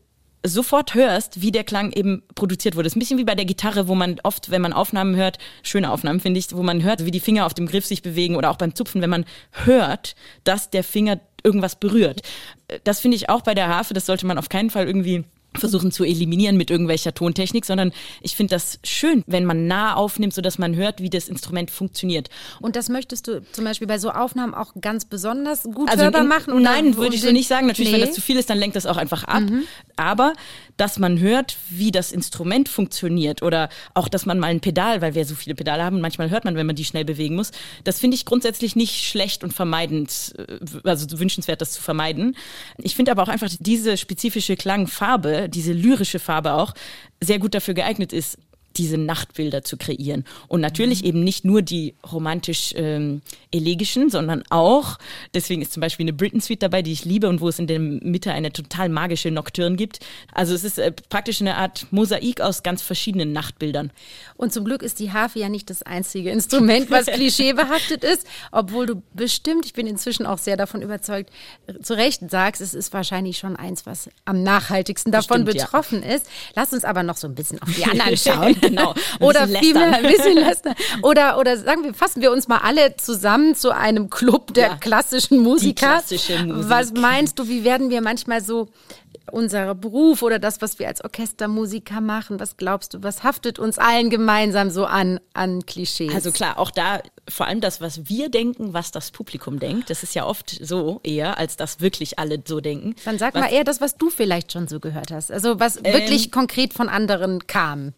sofort 0.47 0.93
hörst, 0.93 1.41
wie 1.41 1.51
der 1.51 1.63
Klang 1.63 1.91
eben 1.91 2.23
produziert 2.36 2.75
wurde. 2.75 2.86
Das 2.86 2.93
ist 2.93 2.97
ein 2.97 2.99
bisschen 2.99 3.19
wie 3.19 3.23
bei 3.23 3.36
der 3.36 3.45
Gitarre, 3.45 3.88
wo 3.88 3.95
man 3.95 4.19
oft, 4.23 4.49
wenn 4.49 4.62
man 4.62 4.73
Aufnahmen 4.73 5.15
hört, 5.15 5.38
schöne 5.63 5.91
Aufnahmen 5.91 6.19
finde 6.19 6.39
ich, 6.39 6.55
wo 6.55 6.63
man 6.63 6.83
hört, 6.83 7.05
wie 7.05 7.12
die 7.12 7.19
Finger 7.19 7.45
auf 7.45 7.53
dem 7.53 7.67
Griff 7.67 7.86
sich 7.86 8.01
bewegen 8.01 8.36
oder 8.36 8.49
auch 8.49 8.57
beim 8.57 8.75
Zupfen, 8.75 9.01
wenn 9.01 9.10
man 9.10 9.25
hört, 9.51 10.15
dass 10.43 10.69
der 10.69 10.83
Finger 10.83 11.19
irgendwas 11.43 11.75
berührt. 11.75 12.21
Das 12.83 12.99
finde 12.99 13.15
ich 13.15 13.29
auch 13.29 13.41
bei 13.41 13.53
der 13.53 13.67
Harfe, 13.67 13.93
das 13.93 14.05
sollte 14.05 14.25
man 14.25 14.38
auf 14.38 14.49
keinen 14.49 14.69
Fall 14.69 14.88
irgendwie 14.88 15.23
versuchen 15.59 15.91
zu 15.91 16.03
eliminieren 16.03 16.57
mit 16.57 16.71
irgendwelcher 16.71 17.13
Tontechnik, 17.13 17.65
sondern 17.65 17.91
ich 18.21 18.35
finde 18.35 18.55
das 18.55 18.79
schön, 18.83 19.23
wenn 19.27 19.45
man 19.45 19.67
nah 19.67 19.95
aufnimmt, 19.95 20.33
sodass 20.33 20.57
man 20.57 20.75
hört, 20.75 21.01
wie 21.01 21.09
das 21.09 21.27
Instrument 21.27 21.71
funktioniert. 21.71 22.29
Und 22.61 22.75
das 22.75 22.89
möchtest 22.89 23.27
du 23.27 23.43
zum 23.51 23.65
Beispiel 23.65 23.87
bei 23.87 23.99
so 23.99 24.11
Aufnahmen 24.11 24.53
auch 24.53 24.73
ganz 24.79 25.05
besonders 25.05 25.63
gut 25.63 25.89
also 25.89 26.03
hörbar 26.03 26.23
machen? 26.23 26.53
Oder 26.53 26.63
nein, 26.63 26.97
würde 26.97 27.15
ich 27.15 27.21
so 27.21 27.31
nicht 27.31 27.47
sagen. 27.47 27.67
Natürlich, 27.67 27.91
nee. 27.91 27.99
wenn 27.99 28.05
das 28.05 28.15
zu 28.15 28.21
viel 28.21 28.37
ist, 28.37 28.49
dann 28.49 28.57
lenkt 28.57 28.75
das 28.75 28.85
auch 28.85 28.97
einfach 28.97 29.23
ab. 29.23 29.41
Mhm. 29.41 29.63
Aber 29.95 30.33
dass 30.77 30.99
man 30.99 31.19
hört, 31.19 31.57
wie 31.69 31.91
das 31.91 32.11
Instrument 32.11 32.69
funktioniert 32.69 33.41
oder 33.41 33.69
auch, 33.93 34.07
dass 34.07 34.25
man 34.25 34.39
mal 34.39 34.47
ein 34.47 34.61
Pedal, 34.61 35.01
weil 35.01 35.15
wir 35.15 35.25
so 35.25 35.35
viele 35.35 35.55
Pedale 35.55 35.83
haben, 35.83 35.99
manchmal 35.99 36.29
hört 36.29 36.45
man, 36.45 36.55
wenn 36.55 36.67
man 36.67 36.75
die 36.75 36.85
schnell 36.85 37.05
bewegen 37.05 37.35
muss. 37.35 37.51
Das 37.83 37.99
finde 37.99 38.15
ich 38.15 38.25
grundsätzlich 38.25 38.75
nicht 38.75 39.03
schlecht 39.03 39.43
und 39.43 39.53
vermeidend, 39.53 40.33
äh, 40.37 40.87
also 40.87 41.19
wünschenswert, 41.19 41.61
das 41.61 41.71
zu 41.71 41.81
vermeiden. 41.81 42.37
Ich 42.77 42.95
finde 42.95 43.11
aber 43.11 43.23
auch 43.23 43.27
einfach 43.27 43.49
diese 43.59 43.97
spezifische 43.97 44.55
Klangfarbe, 44.55 45.49
diese 45.49 45.73
lyrische 45.73 46.19
Farbe 46.19 46.53
auch, 46.53 46.73
sehr 47.21 47.39
gut 47.39 47.55
dafür 47.55 47.73
geeignet 47.73 48.13
ist, 48.13 48.37
diese 48.77 48.97
Nachtbilder 48.97 49.63
zu 49.63 49.77
kreieren. 49.77 50.25
Und 50.47 50.61
natürlich 50.61 51.01
mhm. 51.01 51.07
eben 51.07 51.23
nicht 51.23 51.45
nur 51.45 51.61
die 51.61 51.95
romantisch 52.11 52.73
ähm, 52.75 53.21
elegischen, 53.51 54.09
sondern 54.09 54.43
auch, 54.49 54.97
deswegen 55.33 55.61
ist 55.61 55.73
zum 55.73 55.81
Beispiel 55.81 56.03
eine 56.05 56.13
Britain 56.13 56.41
Suite 56.41 56.63
dabei, 56.63 56.81
die 56.81 56.91
ich 56.91 57.05
liebe 57.05 57.29
und 57.29 57.41
wo 57.41 57.49
es 57.49 57.59
in 57.59 57.67
der 57.67 57.79
Mitte 57.79 58.31
eine 58.31 58.51
total 58.51 58.89
magische 58.89 59.31
Nocturne 59.31 59.75
gibt. 59.75 59.99
Also 60.33 60.53
es 60.53 60.63
ist 60.63 60.79
äh, 60.79 60.91
praktisch 61.09 61.41
eine 61.41 61.55
Art 61.55 61.87
Mosaik 61.91 62.41
aus 62.41 62.63
ganz 62.63 62.81
verschiedenen 62.81 63.31
Nachtbildern. 63.31 63.91
Und 64.35 64.53
zum 64.53 64.65
Glück 64.65 64.83
ist 64.83 64.99
die 64.99 65.11
Harfe 65.11 65.39
ja 65.39 65.49
nicht 65.49 65.69
das 65.69 65.83
einzige 65.83 66.31
Instrument, 66.31 66.91
was 66.91 67.05
klischeebehaftet 67.07 68.03
ist, 68.03 68.27
obwohl 68.51 68.85
du 68.85 69.01
bestimmt, 69.13 69.65
ich 69.65 69.73
bin 69.73 69.87
inzwischen 69.87 70.25
auch 70.25 70.37
sehr 70.37 70.57
davon 70.57 70.81
überzeugt, 70.81 71.31
zu 71.81 71.93
Recht 71.93 72.29
sagst, 72.29 72.61
es 72.61 72.73
ist 72.73 72.93
wahrscheinlich 72.93 73.37
schon 73.37 73.55
eins, 73.55 73.85
was 73.85 74.09
am 74.25 74.43
nachhaltigsten 74.43 75.11
davon 75.11 75.45
bestimmt, 75.45 75.65
betroffen 75.65 76.03
ja. 76.03 76.15
ist. 76.15 76.27
Lass 76.55 76.73
uns 76.73 76.83
aber 76.83 77.03
noch 77.03 77.17
so 77.17 77.27
ein 77.27 77.35
bisschen 77.35 77.61
auf 77.61 77.69
die 77.73 77.85
anderen 77.91 78.17
schauen. 78.17 78.55
Genau. 78.69 78.93
oder 79.19 79.47
vielmehr 79.47 79.93
ein 79.93 80.03
bisschen 80.03 80.36
lästern. 80.38 80.75
Oder, 81.01 81.38
oder 81.38 81.58
sagen 81.58 81.84
wir, 81.84 81.93
fassen 81.93 82.21
wir 82.21 82.32
uns 82.32 82.47
mal 82.47 82.60
alle 82.60 82.95
zusammen 82.97 83.56
zu 83.56 83.73
einem 83.73 84.10
Club 84.10 84.53
der 84.53 84.67
ja, 84.67 84.75
klassischen 84.77 85.39
Musiker. 85.39 85.88
Klassische 85.88 86.43
Musik. 86.43 86.69
Was 86.69 86.93
meinst 86.93 87.39
du, 87.39 87.47
wie 87.47 87.63
werden 87.63 87.89
wir 87.89 88.01
manchmal 88.01 88.41
so 88.41 88.69
unser 89.32 89.75
Beruf 89.75 90.21
oder 90.21 90.39
das, 90.39 90.62
was 90.62 90.80
wir 90.80 90.88
als 90.88 91.03
Orchestermusiker 91.03 92.01
machen, 92.01 92.39
was 92.39 92.58
glaubst 92.58 92.93
du, 92.93 93.03
was 93.03 93.23
haftet 93.23 93.60
uns 93.60 93.77
allen 93.77 94.10
gemeinsam 94.10 94.69
so 94.69 94.86
an, 94.86 95.19
an 95.34 95.65
Klischees? 95.65 96.13
Also 96.13 96.32
klar, 96.32 96.58
auch 96.58 96.71
da 96.71 97.01
vor 97.27 97.47
allem 97.47 97.62
das, 97.62 97.82
was 97.82 98.08
wir 98.10 98.30
denken, 98.30 98.73
was 98.73 98.91
das 98.91 99.12
Publikum 99.12 99.60
denkt, 99.60 99.89
das 99.89 100.03
ist 100.03 100.15
ja 100.15 100.25
oft 100.25 100.58
so 100.62 101.01
eher, 101.03 101.38
als 101.38 101.58
dass 101.58 101.82
wirklich 101.82 102.19
alle 102.19 102.41
so 102.45 102.62
denken. 102.62 102.95
Dann 103.06 103.17
sag 103.17 103.34
was, 103.34 103.41
mal 103.41 103.51
eher 103.51 103.63
das, 103.63 103.82
was 103.82 103.97
du 103.97 104.10
vielleicht 104.10 104.51
schon 104.53 104.67
so 104.67 104.80
gehört 104.80 105.12
hast. 105.12 105.32
Also 105.32 105.60
was 105.60 105.77
ähm, 105.77 105.93
wirklich 105.93 106.32
konkret 106.32 106.73
von 106.73 106.89
anderen 106.89 107.47
kam 107.47 107.93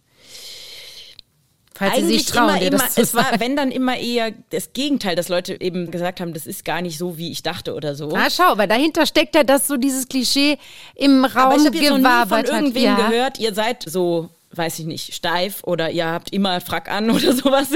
falls 1.79 1.93
Eigentlich 1.93 2.25
sie 2.25 2.33
trauen, 2.33 2.57
immer, 2.57 2.61
immer, 2.61 2.83
es 2.93 3.13
war, 3.15 3.39
wenn 3.39 3.55
dann 3.55 3.71
immer 3.71 3.97
eher 3.97 4.31
das 4.49 4.73
Gegenteil, 4.73 5.15
dass 5.15 5.29
Leute 5.29 5.59
eben 5.61 5.91
gesagt 5.91 6.19
haben, 6.19 6.33
das 6.33 6.45
ist 6.45 6.65
gar 6.65 6.81
nicht 6.81 6.97
so, 6.97 7.17
wie 7.17 7.31
ich 7.31 7.41
dachte 7.41 7.73
oder 7.73 7.95
so. 7.95 8.13
Ah, 8.13 8.29
schau, 8.29 8.57
weil 8.57 8.67
dahinter 8.67 9.05
steckt 9.05 9.33
ja 9.33 9.45
das 9.45 9.65
so 9.65 9.77
dieses 9.77 10.09
Klischee 10.09 10.57
im 10.95 11.23
Raum 11.23 11.53
Aber 11.53 11.55
ich 11.55 11.65
habe 11.65 11.77
jetzt 11.77 11.97
noch 11.97 12.27
von 12.27 12.43
irgendwem 12.43 12.83
ja. 12.83 12.95
gehört, 12.95 13.39
ihr 13.39 13.53
seid 13.53 13.83
so 13.87 14.29
weiß 14.51 14.79
ich 14.79 14.87
nicht, 14.87 15.13
steif 15.13 15.63
oder 15.63 15.91
ihr 15.91 16.07
habt 16.07 16.33
immer 16.33 16.59
Frack 16.59 16.89
an 16.89 17.11
oder 17.11 17.33
sowas. 17.33 17.67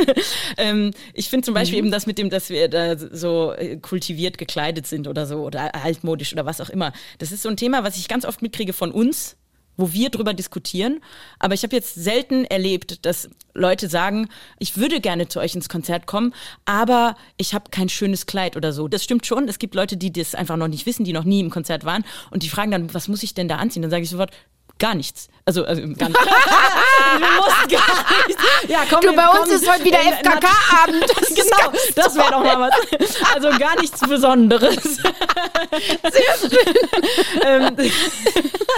ähm, 0.57 0.89
ich 1.13 1.29
finde 1.29 1.45
zum 1.45 1.53
Beispiel 1.53 1.77
mhm. 1.77 1.85
eben 1.85 1.91
das 1.91 2.07
mit 2.07 2.17
dem, 2.17 2.31
dass 2.31 2.49
wir 2.49 2.67
da 2.67 2.97
so 2.97 3.53
äh, 3.53 3.77
kultiviert 3.77 4.39
gekleidet 4.39 4.87
sind 4.87 5.07
oder 5.07 5.27
so 5.27 5.43
oder 5.43 5.75
altmodisch 5.75 6.33
oder 6.33 6.47
was 6.47 6.59
auch 6.61 6.69
immer. 6.69 6.91
Das 7.19 7.31
ist 7.31 7.43
so 7.43 7.49
ein 7.49 7.57
Thema, 7.57 7.83
was 7.83 7.97
ich 7.97 8.07
ganz 8.07 8.25
oft 8.25 8.41
mitkriege 8.41 8.73
von 8.73 8.91
uns, 8.91 9.37
wo 9.77 9.91
wir 9.93 10.09
drüber 10.09 10.33
diskutieren. 10.33 11.01
Aber 11.39 11.53
ich 11.53 11.63
habe 11.63 11.75
jetzt 11.75 11.95
selten 11.95 12.45
erlebt, 12.45 13.05
dass 13.05 13.29
Leute 13.53 13.87
sagen, 13.87 14.29
ich 14.59 14.77
würde 14.77 14.99
gerne 14.99 15.27
zu 15.27 15.39
euch 15.39 15.55
ins 15.55 15.69
Konzert 15.69 16.07
kommen, 16.07 16.33
aber 16.65 17.15
ich 17.37 17.53
habe 17.53 17.69
kein 17.71 17.89
schönes 17.89 18.25
Kleid 18.25 18.57
oder 18.57 18.73
so. 18.73 18.87
Das 18.87 19.03
stimmt 19.03 19.25
schon. 19.25 19.47
Es 19.47 19.59
gibt 19.59 19.75
Leute, 19.75 19.97
die 19.97 20.11
das 20.11 20.35
einfach 20.35 20.57
noch 20.57 20.67
nicht 20.67 20.85
wissen, 20.85 21.03
die 21.03 21.13
noch 21.13 21.23
nie 21.23 21.39
im 21.39 21.49
Konzert 21.49 21.85
waren 21.85 22.03
und 22.31 22.43
die 22.43 22.49
fragen 22.49 22.71
dann, 22.71 22.93
was 22.93 23.07
muss 23.07 23.23
ich 23.23 23.33
denn 23.33 23.47
da 23.47 23.57
anziehen? 23.57 23.81
Dann 23.81 23.91
sage 23.91 24.03
ich 24.03 24.09
sofort, 24.09 24.31
gar 24.79 24.95
nichts. 24.95 25.29
Also, 25.45 25.65
also 25.65 25.81
gar 25.81 26.07
nichts. 26.07 26.23
du 27.13 27.19
musst 27.19 27.69
gar 27.69 28.27
nichts. 28.27 28.43
Ja, 28.69 28.83
komm, 28.89 29.01
du, 29.01 29.13
bei 29.13 29.25
komm, 29.25 29.41
uns 29.41 29.51
ist 29.51 29.69
heute 29.69 29.83
wieder 29.83 29.99
FKK-Abend. 29.99 31.05
genau, 31.35 31.79
das 31.95 32.15
wäre 32.15 32.31
doch 32.31 32.43
mal 32.43 32.69
was. 32.71 33.23
Also 33.33 33.49
gar 33.59 33.79
nichts 33.79 33.99
Besonderes. 33.99 34.83
Sehr 34.83 36.49
schön. 36.49 36.59
Ähm, 37.45 37.75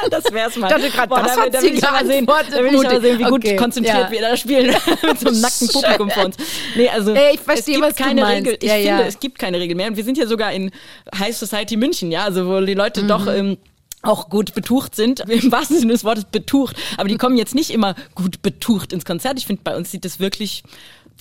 das 0.09 0.23
wär's 0.31 0.55
mal. 0.55 0.67
Ich 0.67 0.73
dachte 0.73 0.89
gerade, 0.89 1.27
das 1.27 1.35
da, 1.35 1.49
da 1.49 1.61
will 1.61 1.73
ich 1.75 1.87
aber 1.87 2.05
sehen, 2.05 2.25
da 2.25 2.63
will 2.63 2.73
ich 2.73 2.87
aber 2.87 3.01
sehen, 3.01 3.19
wie 3.19 3.23
gut 3.23 3.45
okay. 3.45 3.55
konzentriert 3.55 4.05
ja. 4.05 4.11
wir 4.11 4.21
da 4.21 4.37
spielen 4.37 4.75
mit 5.03 5.19
so 5.19 5.27
einem 5.27 5.41
nackten 5.41 5.67
Publikum 5.67 6.09
vor 6.09 6.25
uns. 6.25 6.37
Nee, 6.75 6.89
also 6.89 7.13
Ey, 7.13 7.35
ich 7.35 7.41
verstehe, 7.41 7.77
es 7.79 7.95
gibt 7.95 7.97
keine 7.97 8.27
Regel. 8.27 8.57
Ich 8.59 8.67
ja, 8.67 8.75
finde, 8.75 8.87
ja. 8.87 8.99
es 9.01 9.19
gibt 9.19 9.39
keine 9.39 9.59
Regel 9.59 9.75
mehr. 9.75 9.87
Und 9.87 9.97
wir 9.97 10.03
sind 10.03 10.17
ja 10.17 10.25
sogar 10.25 10.51
in 10.53 10.71
High 11.17 11.35
Society 11.35 11.77
München, 11.77 12.11
ja, 12.11 12.23
also 12.23 12.47
wo 12.47 12.59
die 12.61 12.73
Leute 12.73 13.03
mhm. 13.03 13.07
doch 13.07 13.27
ähm, 13.27 13.57
auch 14.05 14.29
gut 14.29 14.53
betucht 14.53 14.95
sind, 14.95 15.19
im 15.29 15.51
wahrsten 15.51 15.79
Sinne 15.79 15.93
des 15.93 16.03
Wortes 16.03 16.25
betucht, 16.25 16.75
aber 16.97 17.09
die 17.09 17.17
kommen 17.17 17.37
jetzt 17.37 17.55
nicht 17.55 17.71
immer 17.71 17.95
gut 18.13 18.41
betucht 18.41 18.93
ins 18.93 19.05
Konzert. 19.05 19.37
Ich 19.37 19.47
finde, 19.47 19.61
bei 19.63 19.75
uns 19.75 19.91
sieht 19.91 20.05
das 20.05 20.19
wirklich 20.19 20.63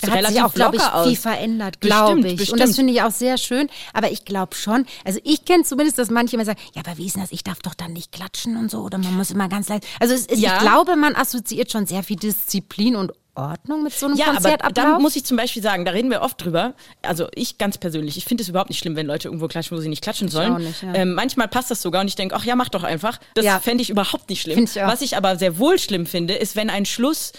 da 0.01 0.11
hat 0.11 0.27
sich 0.27 0.41
auch, 0.41 0.53
glaube 0.53 0.75
ich, 0.75 0.81
aus. 0.81 1.07
viel 1.07 1.15
verändert, 1.15 1.79
glaube 1.79 2.19
ich. 2.27 2.35
Bestimmt. 2.35 2.61
Und 2.61 2.67
das 2.67 2.75
finde 2.75 2.93
ich 2.93 3.01
auch 3.01 3.11
sehr 3.11 3.37
schön. 3.37 3.69
Aber 3.93 4.11
ich 4.11 4.25
glaube 4.25 4.55
schon, 4.55 4.85
also 5.05 5.19
ich 5.23 5.45
kenne 5.45 5.63
zumindest, 5.63 5.97
dass 5.97 6.09
manche 6.09 6.35
immer 6.35 6.45
sagen, 6.45 6.59
ja, 6.73 6.81
aber 6.85 6.97
wie 6.97 7.05
ist 7.05 7.15
denn 7.15 7.21
das? 7.21 7.31
Ich 7.31 7.43
darf 7.43 7.59
doch 7.61 7.73
dann 7.73 7.93
nicht 7.93 8.11
klatschen 8.11 8.57
und 8.57 8.69
so 8.69 8.81
oder 8.81 8.97
man 8.97 9.15
muss 9.15 9.31
immer 9.31 9.47
ganz 9.47 9.69
leicht. 9.69 9.85
Also 9.99 10.13
ist, 10.13 10.31
ja. 10.35 10.55
ich 10.55 10.59
glaube, 10.59 10.95
man 10.95 11.15
assoziiert 11.15 11.71
schon 11.71 11.85
sehr 11.85 12.03
viel 12.03 12.17
Disziplin 12.17 12.95
und 12.95 13.13
Ordnung 13.35 13.83
mit 13.83 13.93
so 13.93 14.07
einem 14.07 14.15
ja, 14.15 14.25
Konzertablauf? 14.25 14.63
Aber 14.63 14.73
da 14.73 14.99
muss 14.99 15.15
ich 15.15 15.25
zum 15.25 15.37
Beispiel 15.37 15.61
sagen, 15.61 15.85
da 15.85 15.91
reden 15.91 16.09
wir 16.09 16.21
oft 16.21 16.43
drüber. 16.43 16.73
Also 17.01 17.27
ich 17.35 17.57
ganz 17.57 17.77
persönlich, 17.77 18.17
ich 18.17 18.25
finde 18.25 18.43
es 18.43 18.49
überhaupt 18.49 18.69
nicht 18.69 18.79
schlimm, 18.79 18.95
wenn 18.95 19.05
Leute 19.05 19.27
irgendwo 19.27 19.47
klatschen, 19.47 19.77
wo 19.77 19.81
sie 19.81 19.89
nicht 19.89 20.01
klatschen 20.03 20.29
sollen. 20.29 20.57
Nicht, 20.57 20.81
ja. 20.81 20.93
ähm, 20.95 21.13
manchmal 21.13 21.47
passt 21.47 21.71
das 21.71 21.81
sogar 21.81 22.01
und 22.01 22.07
ich 22.07 22.15
denke, 22.15 22.35
ach 22.35 22.45
ja, 22.45 22.55
mach 22.55 22.69
doch 22.69 22.83
einfach. 22.83 23.19
Das 23.33 23.45
ja. 23.45 23.59
fände 23.59 23.81
ich 23.81 23.89
überhaupt 23.89 24.29
nicht 24.29 24.41
schlimm. 24.41 24.63
Ich 24.63 24.75
Was 24.75 25.01
ich 25.01 25.17
aber 25.17 25.35
sehr 25.37 25.59
wohl 25.59 25.79
schlimm 25.79 26.05
finde, 26.05 26.35
ist, 26.35 26.55
wenn 26.55 26.69
ein 26.69 26.85
Schluss 26.85 27.33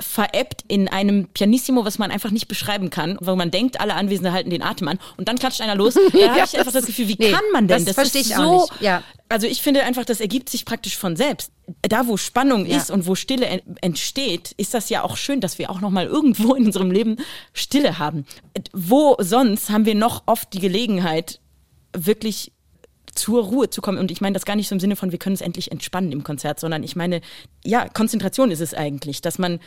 veräppt 0.00 0.64
in 0.66 0.88
einem 0.88 1.28
Pianissimo, 1.28 1.84
was 1.84 1.98
man 1.98 2.10
einfach 2.10 2.30
nicht 2.30 2.48
beschreiben 2.48 2.90
kann, 2.90 3.18
wo 3.20 3.36
man 3.36 3.50
denkt, 3.50 3.80
alle 3.80 3.94
Anwesenden 3.94 4.32
halten 4.32 4.50
den 4.50 4.62
Atem 4.62 4.88
an 4.88 4.98
und 5.16 5.28
dann 5.28 5.38
klatscht 5.38 5.60
einer 5.60 5.74
los. 5.74 5.94
Da 6.12 6.18
ja, 6.18 6.28
habe 6.30 6.44
ich 6.44 6.58
einfach 6.58 6.72
das 6.72 6.86
Gefühl, 6.86 7.08
wie 7.08 7.16
nee, 7.18 7.30
kann 7.30 7.44
man 7.52 7.68
denn? 7.68 7.84
Das, 7.84 7.94
das 7.94 7.94
verstehe 7.94 8.22
ich 8.22 8.34
so, 8.34 8.42
auch 8.42 8.70
nicht. 8.72 8.82
Ja. 8.82 9.02
Also 9.28 9.46
ich 9.46 9.62
finde 9.62 9.84
einfach, 9.84 10.04
das 10.04 10.20
ergibt 10.20 10.48
sich 10.48 10.64
praktisch 10.64 10.96
von 10.96 11.14
selbst. 11.14 11.52
Da, 11.82 12.06
wo 12.06 12.16
Spannung 12.16 12.66
ja. 12.66 12.76
ist 12.76 12.90
und 12.90 13.06
wo 13.06 13.14
Stille 13.14 13.62
entsteht, 13.80 14.52
ist 14.56 14.74
das 14.74 14.88
ja 14.88 15.02
auch 15.02 15.16
schön, 15.16 15.40
dass 15.40 15.58
wir 15.58 15.70
auch 15.70 15.80
noch 15.80 15.90
mal 15.90 16.06
irgendwo 16.06 16.54
in 16.54 16.66
unserem 16.66 16.90
Leben 16.90 17.16
Stille 17.52 17.98
haben. 17.98 18.24
Wo 18.72 19.16
sonst 19.18 19.70
haben 19.70 19.86
wir 19.86 19.94
noch 19.94 20.22
oft 20.26 20.52
die 20.52 20.60
Gelegenheit, 20.60 21.40
wirklich 21.92 22.52
zur 23.14 23.44
Ruhe 23.44 23.70
zu 23.70 23.80
kommen. 23.80 23.98
Und 23.98 24.10
ich 24.10 24.20
meine 24.20 24.34
das 24.34 24.44
gar 24.44 24.56
nicht 24.56 24.68
so 24.68 24.74
im 24.74 24.80
Sinne 24.80 24.96
von, 24.96 25.12
wir 25.12 25.18
können 25.18 25.34
es 25.34 25.40
endlich 25.40 25.72
entspannen 25.72 26.12
im 26.12 26.24
Konzert, 26.24 26.60
sondern 26.60 26.82
ich 26.82 26.96
meine, 26.96 27.20
ja, 27.64 27.88
Konzentration 27.88 28.50
ist 28.50 28.60
es 28.60 28.74
eigentlich, 28.74 29.20
dass 29.20 29.38
man 29.38 29.60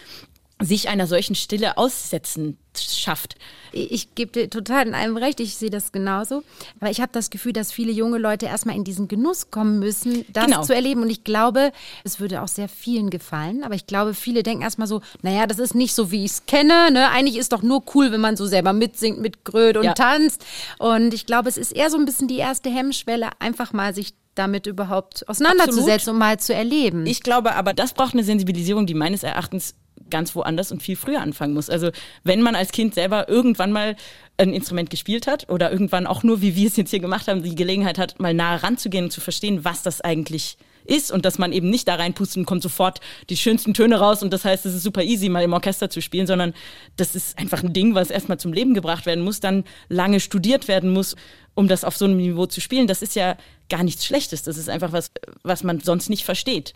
sich 0.66 0.90
einer 0.90 1.08
solchen 1.08 1.36
Stille 1.36 1.78
aussetzen 1.78 2.58
schafft. 2.82 3.36
Ich 3.72 4.16
gebe 4.16 4.32
dir 4.32 4.50
total 4.50 4.88
in 4.88 4.96
allem 4.96 5.18
recht, 5.18 5.40
ich 5.40 5.56
sehe 5.56 5.70
das 5.70 5.92
genauso. 5.92 6.44
Aber 6.80 6.92
ich 6.92 7.02
habe 7.02 7.12
das 7.12 7.30
Gefühl, 7.30 7.54
dass 7.54 7.72
viele 7.72 7.92
junge 7.92 8.18
Leute 8.18 8.46
erstmal 8.46 8.76
in 8.76 8.84
diesen 8.84 9.08
Genuss 9.08 9.52
kommen 9.52 9.80
müssen, 9.80 10.26
das 10.32 10.46
genau. 10.46 10.64
zu 10.64 10.74
erleben. 10.74 11.02
Und 11.02 11.10
ich 11.10 11.24
glaube, 11.24 11.72
es 12.04 12.20
würde 12.20 12.42
auch 12.42 12.48
sehr 12.48 12.70
vielen 12.70 13.10
gefallen. 13.10 13.64
Aber 13.64 13.76
ich 13.76 13.88
glaube, 13.88 14.14
viele 14.14 14.44
denken 14.44 14.64
erstmal 14.64 14.88
so, 14.88 15.02
naja, 15.22 15.48
das 15.48 15.60
ist 15.60 15.76
nicht 15.76 15.94
so, 15.94 16.12
wie 16.12 16.26
ich 16.26 16.32
es 16.32 16.46
kenne. 16.46 16.92
Ne? 16.92 17.10
Eigentlich 17.10 17.38
ist 17.38 17.52
doch 17.52 17.64
nur 17.64 17.84
cool, 17.96 18.12
wenn 18.12 18.22
man 18.22 18.38
so 18.38 18.46
selber 18.46 18.74
mitsingt, 18.74 19.20
mitgrölt 19.20 19.78
und 19.78 19.86
ja. 19.86 19.94
tanzt. 19.94 20.46
Und 20.78 21.14
ich 21.14 21.26
glaube, 21.26 21.50
es 21.50 21.58
ist 21.58 21.72
eher 21.72 21.90
so 21.90 21.98
ein 21.98 22.06
bisschen 22.06 22.28
die 22.28 22.38
erste 22.38 22.70
Hemmschwelle, 22.70 23.30
einfach 23.40 23.74
mal 23.74 23.94
sich 23.94 24.14
damit 24.36 24.66
überhaupt 24.66 25.28
auseinanderzusetzen 25.30 26.14
und 26.14 26.20
mal 26.20 26.40
zu 26.40 26.54
erleben. 26.54 27.06
Ich 27.06 27.22
glaube 27.22 27.54
aber, 27.54 27.74
das 27.74 27.94
braucht 27.94 28.14
eine 28.14 28.24
Sensibilisierung, 28.24 28.88
die 28.88 28.96
meines 28.96 29.24
Erachtens 29.24 29.76
ganz 30.10 30.36
woanders 30.36 30.72
und 30.72 30.84
viel 30.84 30.96
früher 30.96 31.22
anfangen 31.22 31.54
muss. 31.54 31.70
Also 31.70 31.92
wenn 32.24 32.42
man 32.42 32.56
als 32.56 32.72
Kind 32.72 32.94
selber 32.94 33.30
irgendwann 33.30 33.72
mal 33.72 33.96
ein 34.38 34.54
Instrument 34.54 34.90
gespielt 34.90 35.28
hat 35.28 35.50
oder 35.50 35.72
irgendwann 35.72 36.08
auch 36.08 36.24
nur, 36.24 36.42
wie 36.42 36.56
wir 36.56 36.68
es 36.68 36.76
jetzt 36.76 36.90
hier 36.90 37.00
gemacht 37.00 37.28
haben, 37.28 37.44
die 37.44 37.56
Gelegenheit 37.56 37.98
hat, 37.98 38.20
mal 38.20 38.34
nahe 38.34 38.64
ranzugehen 38.64 39.06
und 39.06 39.12
zu 39.12 39.22
verstehen, 39.22 39.64
was 39.64 39.84
das 39.84 40.02
eigentlich 40.02 40.58
ist 40.86 41.12
und 41.12 41.26
dass 41.26 41.38
man 41.38 41.54
eben 41.54 41.70
nicht 41.70 41.88
da 41.88 41.96
reinpustet 41.96 42.38
und 42.38 42.46
kommt 42.46 42.62
sofort 42.62 43.00
die 43.30 43.38
schönsten 43.38 43.74
Töne 43.74 44.00
raus 44.00 44.22
und 44.22 44.34
das 44.34 44.46
heißt, 44.46 44.66
es 44.66 44.74
ist 44.74 44.84
super 44.84 45.04
easy, 45.04 45.30
mal 45.30 45.44
im 45.44 45.54
Orchester 45.54 45.90
zu 45.90 46.02
spielen, 46.02 46.28
sondern 46.28 46.54
das 46.98 47.16
ist 47.16 47.38
einfach 47.38 47.64
ein 47.64 47.74
Ding, 47.74 47.96
was 47.96 48.10
erstmal 48.10 48.40
zum 48.40 48.54
Leben 48.54 48.74
gebracht 48.74 49.06
werden 49.06 49.24
muss, 49.24 49.40
dann 49.40 49.64
lange 49.90 50.20
studiert 50.20 50.68
werden 50.68 50.92
muss, 50.92 51.16
um 51.56 51.68
das 51.68 51.84
auf 51.84 51.96
so 51.96 52.06
einem 52.06 52.18
Niveau 52.18 52.46
zu 52.48 52.62
spielen. 52.62 52.88
Das 52.88 53.02
ist 53.02 53.16
ja 53.16 53.38
gar 53.70 53.84
nichts 53.84 54.06
Schlechtes. 54.06 54.44
Das 54.44 54.58
ist 54.58 54.70
einfach 54.70 54.92
was, 54.92 55.12
was 55.44 55.64
man 55.64 55.80
sonst 55.80 56.10
nicht 56.10 56.26
versteht. 56.26 56.74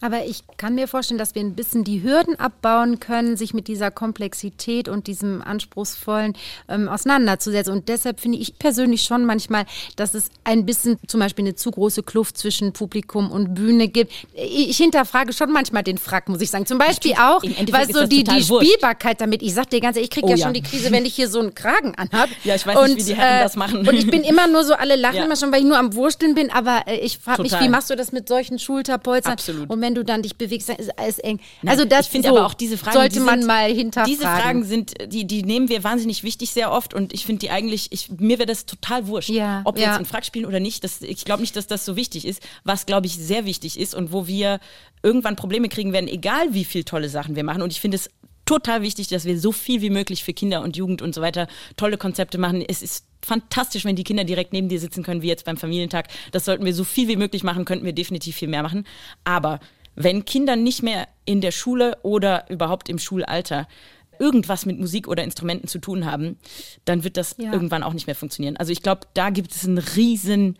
Aber 0.00 0.24
ich 0.24 0.44
kann 0.56 0.74
mir 0.74 0.86
vorstellen, 0.86 1.18
dass 1.18 1.34
wir 1.34 1.42
ein 1.42 1.54
bisschen 1.54 1.82
die 1.82 2.02
Hürden 2.02 2.38
abbauen 2.38 3.00
können, 3.00 3.36
sich 3.36 3.52
mit 3.52 3.66
dieser 3.66 3.90
Komplexität 3.90 4.88
und 4.88 5.06
diesem 5.06 5.42
Anspruchsvollen 5.42 6.34
ähm, 6.68 6.88
auseinanderzusetzen. 6.88 7.72
Und 7.72 7.88
deshalb 7.88 8.20
finde 8.20 8.38
ich 8.38 8.58
persönlich 8.58 9.02
schon 9.02 9.24
manchmal, 9.24 9.66
dass 9.96 10.14
es 10.14 10.30
ein 10.44 10.66
bisschen 10.66 10.98
zum 11.08 11.20
Beispiel 11.20 11.44
eine 11.44 11.56
zu 11.56 11.70
große 11.70 12.04
Kluft 12.04 12.38
zwischen 12.38 12.72
Publikum 12.72 13.30
und 13.30 13.54
Bühne 13.54 13.88
gibt. 13.88 14.12
Ich 14.34 14.76
hinterfrage 14.76 15.32
schon 15.32 15.50
manchmal 15.50 15.82
den 15.82 15.98
Frack, 15.98 16.28
muss 16.28 16.40
ich 16.40 16.50
sagen. 16.50 16.66
Zum 16.66 16.78
Beispiel 16.78 17.14
auch, 17.14 17.42
weil 17.42 17.92
so 17.92 18.06
die, 18.06 18.22
die 18.22 18.42
Spielbarkeit 18.42 19.20
damit, 19.20 19.42
ich 19.42 19.54
sag 19.54 19.70
dir 19.70 19.80
ganz 19.80 19.96
ehrlich, 19.96 20.10
ich 20.10 20.14
kriege 20.14 20.26
oh, 20.26 20.30
ja, 20.30 20.36
ja, 20.36 20.44
schon 20.44 20.54
die 20.54 20.62
Krise, 20.62 20.92
wenn 20.92 21.04
ich 21.04 21.14
hier 21.14 21.28
so 21.28 21.40
einen 21.40 21.54
Kragen 21.54 21.94
anhab. 21.96 22.28
Ja, 22.44 22.54
ich 22.54 22.66
weiß 22.66 22.76
und, 22.76 22.94
nicht, 22.94 22.98
wie 22.98 23.14
die 23.14 23.16
Herren 23.16 23.40
äh, 23.40 23.42
das 23.42 23.56
machen. 23.56 23.86
Und 23.86 23.94
ich 23.94 24.08
bin 24.08 24.22
immer 24.22 24.46
nur 24.46 24.64
so, 24.64 24.74
alle 24.74 24.94
lachen 24.94 25.16
ja. 25.16 25.24
immer 25.24 25.36
schon, 25.36 25.50
weil 25.50 25.60
ich 25.60 25.66
nur 25.66 25.78
am 25.78 25.94
Wursteln 25.94 26.34
bin, 26.36 26.50
aber 26.50 26.84
äh, 26.86 26.98
ich 27.00 27.18
frage 27.18 27.42
mich, 27.42 27.58
wie 27.58 27.68
machst 27.68 27.90
du 27.90 27.96
das 27.96 28.12
mit 28.12 28.28
solchen 28.28 28.60
Schulterpolstern? 28.60 29.32
Absolut. 29.32 29.68
Und 29.68 29.80
wenn 29.88 29.94
du 29.94 30.04
dann 30.04 30.22
dich 30.22 30.36
bewegst, 30.36 30.68
dann 30.68 30.76
ist 30.76 30.98
alles 30.98 31.18
eng. 31.18 31.40
Nein, 31.62 31.72
also 31.72 31.86
das 31.86 32.06
finde 32.06 32.28
so, 32.28 32.36
aber 32.36 32.46
auch 32.46 32.52
diese 32.52 32.76
Fragen 32.76 32.98
sollte 32.98 33.20
man 33.20 33.40
sind, 33.40 33.48
mal 33.48 33.72
hinterfragen. 33.72 34.12
Diese 34.12 34.22
Fragen 34.22 34.64
sind, 34.64 34.94
die, 35.06 35.26
die 35.26 35.42
nehmen 35.42 35.70
wir 35.70 35.82
wahnsinnig 35.82 36.22
wichtig 36.22 36.50
sehr 36.50 36.70
oft 36.70 36.92
und 36.92 37.14
ich 37.14 37.24
finde 37.24 37.40
die 37.40 37.50
eigentlich, 37.50 37.90
ich, 37.90 38.10
mir 38.10 38.38
wäre 38.38 38.46
das 38.46 38.66
total 38.66 39.06
wurscht, 39.06 39.30
ja, 39.30 39.62
ob 39.64 39.76
wir 39.76 39.84
ja. 39.84 39.90
jetzt 39.92 40.00
in 40.00 40.04
Frag 40.04 40.26
spielen 40.26 40.44
oder 40.44 40.60
nicht. 40.60 40.84
Das, 40.84 41.00
ich 41.00 41.24
glaube 41.24 41.40
nicht, 41.40 41.56
dass 41.56 41.66
das 41.66 41.86
so 41.86 41.96
wichtig 41.96 42.26
ist. 42.26 42.42
Was, 42.64 42.84
glaube 42.84 43.06
ich, 43.06 43.16
sehr 43.16 43.46
wichtig 43.46 43.80
ist 43.80 43.94
und 43.94 44.12
wo 44.12 44.26
wir 44.26 44.60
irgendwann 45.02 45.36
Probleme 45.36 45.70
kriegen 45.70 45.92
werden, 45.92 46.08
egal 46.08 46.52
wie 46.52 46.64
viel 46.64 46.84
tolle 46.84 47.08
Sachen 47.08 47.34
wir 47.34 47.44
machen. 47.44 47.62
Und 47.62 47.72
ich 47.72 47.80
finde 47.80 47.96
es 47.96 48.10
total 48.48 48.80
wichtig, 48.82 49.08
dass 49.08 49.26
wir 49.26 49.38
so 49.38 49.52
viel 49.52 49.82
wie 49.82 49.90
möglich 49.90 50.24
für 50.24 50.32
Kinder 50.32 50.62
und 50.62 50.76
Jugend 50.76 51.02
und 51.02 51.14
so 51.14 51.20
weiter 51.20 51.48
tolle 51.76 51.98
Konzepte 51.98 52.38
machen. 52.38 52.64
Es 52.66 52.82
ist 52.82 53.04
fantastisch, 53.22 53.84
wenn 53.84 53.94
die 53.94 54.04
Kinder 54.04 54.24
direkt 54.24 54.54
neben 54.54 54.70
dir 54.70 54.80
sitzen 54.80 55.02
können, 55.02 55.20
wie 55.20 55.28
jetzt 55.28 55.44
beim 55.44 55.58
Familientag. 55.58 56.08
Das 56.32 56.46
sollten 56.46 56.64
wir 56.64 56.74
so 56.74 56.84
viel 56.84 57.08
wie 57.08 57.16
möglich 57.16 57.44
machen, 57.44 57.66
könnten 57.66 57.84
wir 57.84 57.92
definitiv 57.92 58.36
viel 58.36 58.48
mehr 58.48 58.62
machen. 58.62 58.86
Aber 59.24 59.60
wenn 60.02 60.24
Kinder 60.24 60.56
nicht 60.56 60.82
mehr 60.82 61.08
in 61.24 61.40
der 61.40 61.50
Schule 61.50 61.98
oder 62.02 62.48
überhaupt 62.48 62.88
im 62.88 62.98
Schulalter 62.98 63.66
irgendwas 64.18 64.66
mit 64.66 64.78
Musik 64.78 65.08
oder 65.08 65.24
Instrumenten 65.24 65.68
zu 65.68 65.78
tun 65.78 66.04
haben, 66.04 66.38
dann 66.84 67.04
wird 67.04 67.16
das 67.16 67.36
ja. 67.38 67.52
irgendwann 67.52 67.82
auch 67.82 67.92
nicht 67.92 68.06
mehr 68.06 68.16
funktionieren. 68.16 68.56
Also 68.56 68.72
ich 68.72 68.82
glaube, 68.82 69.02
da 69.14 69.30
gibt 69.30 69.52
es 69.52 69.64
einen 69.64 69.78
riesen 69.78 70.58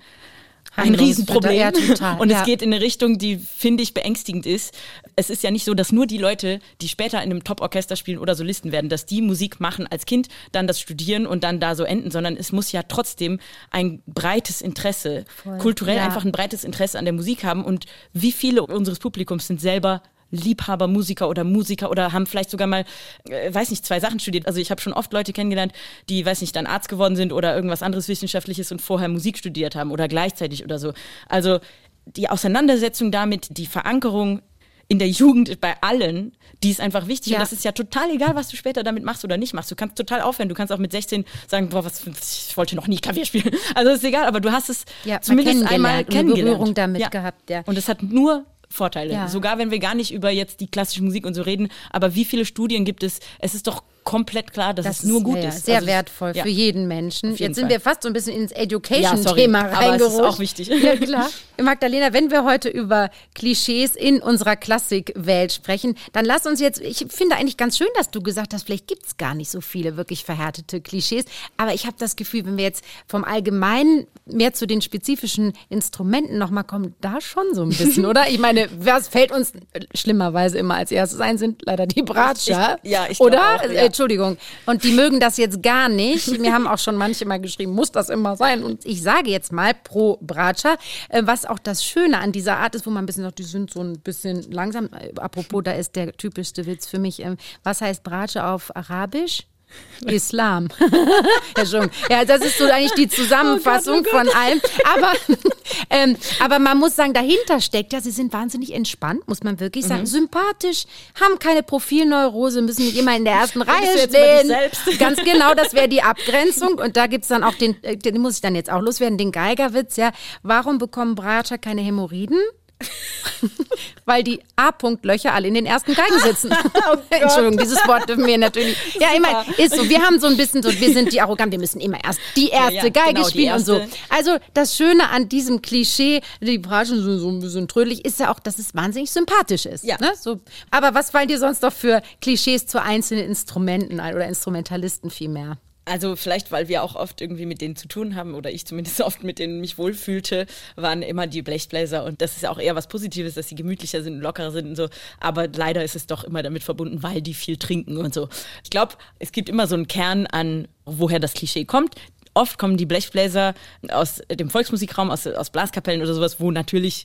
ein 0.79 0.95
Riesenproblem. 0.95 1.53
Ja, 1.53 1.73
total, 1.73 2.21
und 2.21 2.31
es 2.31 2.45
geht 2.45 2.63
in 2.63 2.73
eine 2.73 2.83
Richtung, 2.83 3.19
die, 3.19 3.37
finde 3.37 3.83
ich, 3.83 3.95
beängstigend 3.95 4.47
ist. 4.47 4.77
Es 5.17 5.31
ist 5.31 5.43
ja 5.43 5.51
nicht 5.51 5.65
so, 5.65 5.75
dass 5.75 5.93
nur 5.93 6.07
die 6.07 6.19
Leute, 6.19 6.61
die 6.81 6.89
später 6.89 7.19
in 7.23 7.31
einem 7.31 7.45
Top-Orchester 7.45 7.97
spielen 7.97 8.19
oder 8.19 8.35
Solisten 8.35 8.73
werden, 8.73 8.89
dass 8.89 9.07
die 9.07 9.23
Musik 9.23 9.61
machen 9.61 9.87
als 9.87 10.07
Kind, 10.07 10.29
dann 10.53 10.67
das 10.67 10.81
studieren 10.81 11.27
und 11.27 11.45
dann 11.45 11.61
da 11.61 11.75
so 11.75 11.85
enden, 11.85 12.11
sondern 12.11 12.37
es 12.37 12.53
muss 12.53 12.73
ja 12.73 12.83
trotzdem 12.83 13.41
ein 13.71 14.03
breites 14.07 14.61
Interesse, 14.61 15.25
Voll. 15.43 15.59
kulturell 15.59 15.97
ja. 15.97 16.05
einfach 16.05 16.25
ein 16.25 16.33
breites 16.33 16.65
Interesse 16.65 16.99
an 16.99 17.05
der 17.05 17.15
Musik 17.15 17.45
haben. 17.45 17.65
Und 17.65 17.87
wie 18.13 18.33
viele 18.33 18.65
unseres 18.65 18.99
Publikums 18.99 19.47
sind 19.47 19.61
selber 19.61 20.03
Liebhaber, 20.31 20.89
Musiker 20.89 21.29
oder 21.29 21.45
Musiker 21.45 21.91
oder 21.91 22.13
haben 22.13 22.27
vielleicht 22.27 22.51
sogar 22.51 22.67
mal, 22.67 22.85
äh, 23.29 23.53
weiß 23.53 23.71
nicht, 23.71 23.85
zwei 23.85 24.01
Sachen 24.01 24.21
studiert. 24.21 24.47
Also 24.47 24.61
ich 24.61 24.71
habe 24.71 24.81
schon 24.81 24.93
oft 24.93 25.13
Leute 25.13 25.33
kennengelernt, 25.33 25.73
die, 26.09 26.25
weiß 26.25 26.41
nicht, 26.41 26.55
dann 26.55 26.67
Arzt 26.67 26.89
geworden 26.89 27.17
sind 27.17 27.33
oder 27.33 27.55
irgendwas 27.55 27.83
anderes 27.83 28.09
Wissenschaftliches 28.09 28.73
und 28.73 28.83
vorher 28.83 29.09
Musik 29.09 29.39
studiert 29.39 29.75
haben 29.75 29.91
oder 29.91 30.09
gleichzeitig 30.09 30.65
oder 30.65 30.79
so. 30.79 30.93
Also 31.29 31.61
die 32.07 32.29
Auseinandersetzung 32.29 33.11
damit, 33.11 33.57
die 33.57 33.67
Verankerung 33.67 34.43
in 34.91 34.99
der 34.99 35.09
Jugend 35.09 35.61
bei 35.61 35.75
allen, 35.83 36.33
die 36.63 36.71
ist 36.71 36.81
einfach 36.81 37.07
wichtig. 37.09 37.33
Ja. 37.33 37.39
Und 37.39 37.43
das 37.43 37.53
ist 37.53 37.63
ja 37.63 37.73
total 37.73 38.11
egal, 38.11 38.35
was 38.35 38.49
du 38.49 38.57
später 38.57 38.83
damit 38.83 39.05
machst 39.05 39.23
oder 39.23 39.37
nicht 39.37 39.53
machst. 39.53 39.71
Du 39.71 39.77
kannst 39.77 39.97
total 39.97 40.23
aufhören. 40.23 40.49
Du 40.49 40.55
kannst 40.55 40.73
auch 40.73 40.79
mit 40.79 40.93
16 40.93 41.27
sagen, 41.47 41.69
boah, 41.69 41.85
was, 41.85 42.07
ich 42.07 42.57
wollte 42.57 42.75
noch 42.75 42.87
nie 42.87 42.97
Klavier 42.97 43.27
spielen. 43.27 43.55
Also 43.75 43.91
ist 43.91 44.03
egal, 44.03 44.25
aber 44.27 44.41
du 44.41 44.51
hast 44.51 44.71
es 44.71 44.85
ja, 45.05 45.21
zumindest 45.21 45.71
einmal 45.71 46.05
kennengelernt. 46.05 46.59
Berührung 46.59 46.75
damit 46.75 47.03
ja. 47.03 47.09
gehabt, 47.09 47.51
ja. 47.51 47.63
Und 47.67 47.77
es 47.77 47.89
hat 47.89 48.03
nur 48.03 48.47
Vorteile. 48.69 49.13
Ja. 49.13 49.29
Sogar 49.29 49.59
wenn 49.59 49.71
wir 49.71 49.79
gar 49.79 49.95
nicht 49.95 50.13
über 50.13 50.31
jetzt 50.31 50.61
die 50.61 50.71
klassische 50.71 51.03
Musik 51.03 51.27
und 51.27 51.35
so 51.35 51.43
reden, 51.43 51.69
aber 51.91 52.15
wie 52.15 52.25
viele 52.25 52.45
Studien 52.45 52.85
gibt 52.85 53.03
es? 53.03 53.21
Es 53.39 53.55
ist 53.55 53.67
doch 53.67 53.83
komplett 54.09 54.55
klar, 54.55 54.73
dass 54.73 54.87
das 54.87 55.01
es 55.01 55.05
nur 55.05 55.23
gut 55.23 55.37
ja, 55.37 55.51
ist. 55.51 55.67
Sehr 55.67 55.77
also 55.77 55.87
wertvoll 55.87 56.33
ja. 56.35 56.43
für 56.43 56.49
jeden 56.49 56.89
Menschen. 56.89 57.33
Jeden 57.33 57.43
Jetzt 57.43 57.57
sind 57.57 57.65
Fall. 57.65 57.73
wir 57.73 57.81
fast 57.81 58.03
so 58.03 58.09
ein 58.09 58.15
bisschen 58.15 58.35
ins 58.35 58.53
Education-Thema 58.53 59.69
ja, 59.69 59.79
reingerutscht. 59.79 60.07
Es 60.07 60.15
ist 60.15 60.21
auch 60.21 60.39
wichtig. 60.39 60.69
Ja, 60.69 60.97
klar. 60.97 61.29
Magdalena, 61.63 62.15
wenn 62.15 62.31
wir 62.31 62.45
heute 62.45 62.71
über 62.71 63.11
Klischees 63.35 63.97
in 63.97 64.23
unserer 64.23 64.57
Klassikwelt 64.57 65.53
sprechen, 65.53 65.95
dann 66.13 66.25
lass 66.25 66.47
uns 66.47 66.61
jetzt, 66.61 66.81
ich 66.81 67.05
finde 67.11 67.37
eigentlich 67.37 67.57
ganz 67.59 67.77
schön, 67.77 67.89
dass 67.97 68.11
du 68.11 68.23
gesagt 68.23 68.55
hast, 68.55 68.63
vielleicht 68.65 68.87
gibt 68.87 69.05
es 69.05 69.17
gar 69.17 69.35
nicht 69.35 69.51
so 69.51 69.61
viele 69.61 69.97
wirklich 69.97 70.25
verhärtete 70.25 70.81
Klischees, 70.81 71.25
aber 71.57 71.75
ich 71.75 71.85
habe 71.85 71.97
das 71.99 72.17
Gefühl, 72.17 72.47
wenn 72.47 72.57
wir 72.57 72.65
jetzt 72.65 72.85
vom 73.07 73.25
Allgemeinen 73.25 74.07
mehr 74.25 74.53
zu 74.53 74.67
den 74.67 74.81
spezifischen 74.81 75.53
Instrumenten 75.69 76.39
nochmal 76.39 76.65
kommen, 76.65 76.95
da 77.01 77.21
schon 77.21 77.55
so 77.55 77.63
ein 77.63 77.71
bisschen, 77.71 78.07
oder? 78.07 78.29
Ich 78.29 78.39
meine, 78.39 78.69
was 78.79 79.09
fällt 79.09 79.33
uns 79.33 79.53
schlimmerweise 79.95 80.59
immer 80.59 80.77
als 80.77 80.93
erstes 80.93 81.21
ein, 81.21 81.39
sind 81.39 81.63
leider 81.67 81.87
die 81.87 82.03
Bratscher. 82.03 82.79
Ich, 82.83 82.91
ja, 82.91 83.07
ich 83.11 83.21
Oder? 83.21 83.57
Auch, 83.57 83.71
ja. 83.71 83.83
Entschuldigung. 83.99 84.37
Und 84.65 84.85
die 84.85 84.93
mögen 84.93 85.19
das 85.19 85.39
jetzt 85.39 85.61
gar 85.61 85.89
nicht. 85.89 86.39
Mir 86.39 86.53
haben 86.53 86.69
auch 86.69 86.79
schon 86.79 86.95
manche 86.95 87.25
mal 87.27 87.41
geschrieben, 87.41 87.73
muss 87.73 87.91
das 87.91 88.11
immer 88.11 88.37
sein? 88.37 88.63
Und 88.63 88.87
ich 88.87 89.03
sage 89.03 89.29
jetzt 89.29 89.51
mal 89.51 89.75
pro 89.75 90.19
Bratscher, 90.21 90.77
äh, 91.09 91.23
was 91.25 91.45
auch 91.45 91.59
das 91.59 91.85
Schöne 91.85 92.19
an 92.19 92.31
dieser 92.31 92.59
Art 92.59 92.77
ist, 92.77 92.87
wo 92.87 92.91
man 92.91 93.03
ein 93.03 93.07
bisschen 93.07 93.25
noch, 93.25 93.33
die 93.33 93.43
sind 93.43 93.73
so 93.73 93.81
ein 93.81 93.99
bisschen 93.99 94.43
langsam. 94.53 94.89
Äh, 94.93 95.13
apropos, 95.17 95.63
da 95.65 95.73
ist 95.73 95.97
der 95.97 96.13
typischste 96.13 96.67
Witz 96.67 96.87
für 96.87 97.01
mich. 97.01 97.21
Ähm, 97.21 97.39
was 97.65 97.81
heißt 97.81 98.05
Bratsche 98.05 98.45
auf 98.45 98.75
Arabisch? 98.77 99.49
Islam. 100.07 100.69
Entschuldigung. 101.57 101.95
Ja, 102.09 102.25
das 102.25 102.43
ist 102.43 102.59
so 102.59 102.65
eigentlich 102.65 102.93
die 102.93 103.09
Zusammenfassung 103.09 104.01
oh 104.01 104.03
Gott, 104.03 104.13
oh 104.15 104.19
Gott. 104.19 104.33
von 104.33 104.41
allem. 104.41 104.61
Aber, 104.95 105.13
ähm, 105.91 106.17
aber 106.41 106.59
man 106.59 106.79
muss 106.79 106.97
sagen, 106.97 107.13
dahinter 107.15 107.61
steckt 107.61 107.93
ja, 107.93 108.01
sie 108.01 108.11
sind 108.11 108.33
wahnsinnig 108.33 108.75
entspannt, 108.75 109.27
muss 109.27 109.43
man 109.43 109.61
wirklich 109.61 109.87
sagen. 109.87 110.03
Mhm. 110.03 110.07
Sympathisch, 110.07 110.85
haben 111.21 111.39
keine 111.39 111.63
Profilneurose, 111.63 112.63
müssen 112.63 112.85
nicht 112.85 112.97
immer 112.97 113.17
in 113.17 113.25
der 113.25 113.35
ersten 113.35 113.63
Reihe 113.63 113.99
stehen. 113.99 114.53
Ganz 114.99 115.19
genau, 115.23 115.55
das 115.55 115.75
wäre 115.75 115.89
die 115.89 116.03
Abgrenzung. 116.03 116.75
Und 116.75 116.97
da 116.97 117.07
gibt 117.07 117.25
es 117.25 117.29
dann 117.29 117.43
auch 117.43 117.55
den, 117.55 117.83
äh, 117.83 117.97
den 117.97 118.21
muss 118.21 118.37
ich 118.37 118.41
dann 118.41 118.55
jetzt 118.55 118.71
auch 118.71 118.81
loswerden, 118.81 119.19
den 119.19 119.33
Geigerwitz, 119.33 119.97
ja. 119.97 120.13
Warum 120.43 120.79
bekommen 120.79 121.15
Bratscher 121.15 121.59
keine 121.59 121.81
Hämorrhoiden? 121.81 122.39
Weil 124.05 124.23
die 124.23 124.41
A-Punkt-Löcher 124.57 125.35
alle 125.35 125.49
in 125.49 125.55
den 125.55 125.67
ersten 125.67 125.95
Geigen 125.95 126.19
sitzen. 126.21 126.51
oh 126.91 126.97
Entschuldigung, 127.11 127.59
dieses 127.59 127.87
Wort 127.87 128.09
dürfen 128.09 128.27
wir 128.27 128.39
natürlich. 128.39 128.77
Ja, 128.99 129.15
immer 129.15 129.45
ist 129.59 129.75
so. 129.75 129.89
Wir 129.89 130.03
haben 130.03 130.19
so 130.19 130.27
ein 130.27 130.37
bisschen 130.37 130.63
so, 130.63 130.71
wir 130.73 130.93
sind 130.93 131.13
die 131.13 131.21
arrogant, 131.21 131.53
wir 131.53 131.59
müssen 131.59 131.81
immer 131.81 132.03
erst 132.03 132.21
die 132.37 132.49
erste 132.49 132.75
ja, 132.75 132.85
ja, 132.85 132.91
Geige 132.91 133.15
genau, 133.15 133.29
spielen 133.29 133.55
und 133.55 133.65
so. 133.65 133.81
Also 134.09 134.39
das 134.55 134.77
Schöne 134.77 135.09
an 135.11 135.29
diesem 135.29 135.63
Klischee, 135.63 136.21
die 136.41 136.59
Bratschen 136.59 137.03
sind 137.03 137.19
so 137.19 137.29
ein 137.29 137.41
bisschen 137.41 137.69
trödelig, 137.69 138.05
ist 138.05 138.21
ja 138.21 138.33
auch, 138.33 138.41
dass 138.41 138.59
es 138.59 138.75
wahnsinnig 138.75 139.11
sympathisch 139.11 139.67
ist. 139.67 139.85
Ja. 139.85 139.99
Ne? 140.01 140.13
So. 140.19 140.41
Aber 140.71 140.95
was 140.95 141.11
fallen 141.11 141.29
dir 141.29 141.39
sonst 141.39 141.63
noch 141.63 141.73
für 141.73 142.03
Klischees 142.21 142.67
zu 142.67 142.83
einzelnen 142.83 143.25
Instrumenten 143.25 144.01
oder 144.01 144.27
Instrumentalisten 144.27 145.11
vielmehr? 145.11 145.59
Also 145.89 146.17
vielleicht, 146.17 146.53
weil 146.53 146.69
wir 146.69 146.83
auch 146.83 146.95
oft 146.95 147.21
irgendwie 147.21 147.47
mit 147.47 147.61
denen 147.61 147.77
zu 147.77 147.89
tun 147.89 148.15
haben 148.15 148.35
oder 148.35 148.51
ich 148.51 148.67
zumindest 148.67 149.01
oft 149.03 149.23
mit 149.23 149.39
denen 149.39 149.61
mich 149.61 149.79
wohlfühlte, 149.79 150.47
waren 150.77 151.03
immer 151.03 151.27
die 151.27 151.43
Blechbläser 151.43 152.05
und 152.05 152.21
das 152.21 152.37
ist 152.37 152.47
auch 152.47 152.59
eher 152.59 152.77
was 152.77 152.89
Positives, 152.89 153.35
dass 153.35 153.49
sie 153.49 153.55
gemütlicher 153.55 154.03
sind, 154.03 154.21
lockerer 154.21 154.51
sind 154.51 154.69
und 154.69 154.77
so. 154.77 154.89
Aber 155.21 155.49
leider 155.49 155.83
ist 155.83 155.97
es 155.97 156.07
doch 156.07 156.25
immer 156.25 156.43
damit 156.43 156.63
verbunden, 156.63 157.03
weil 157.03 157.23
die 157.23 157.35
viel 157.35 157.57
trinken 157.57 157.97
und 157.97 158.15
so. 158.15 158.29
Ich 158.63 158.71
glaube, 158.71 158.95
es 159.19 159.33
gibt 159.33 159.49
immer 159.49 159.67
so 159.67 159.75
einen 159.75 159.89
Kern 159.89 160.27
an, 160.27 160.69
woher 160.85 161.21
das 161.21 161.35
Klischee 161.35 161.65
kommt. 161.65 161.95
Oft 162.35 162.59
kommen 162.59 162.77
die 162.77 162.87
Blechbläser 162.87 163.55
aus 163.91 164.23
dem 164.31 164.51
Volksmusikraum, 164.51 165.11
aus, 165.11 165.27
aus 165.27 165.51
Blaskapellen 165.51 166.03
oder 166.03 166.15
sowas, 166.15 166.39
wo 166.39 166.51
natürlich 166.51 167.05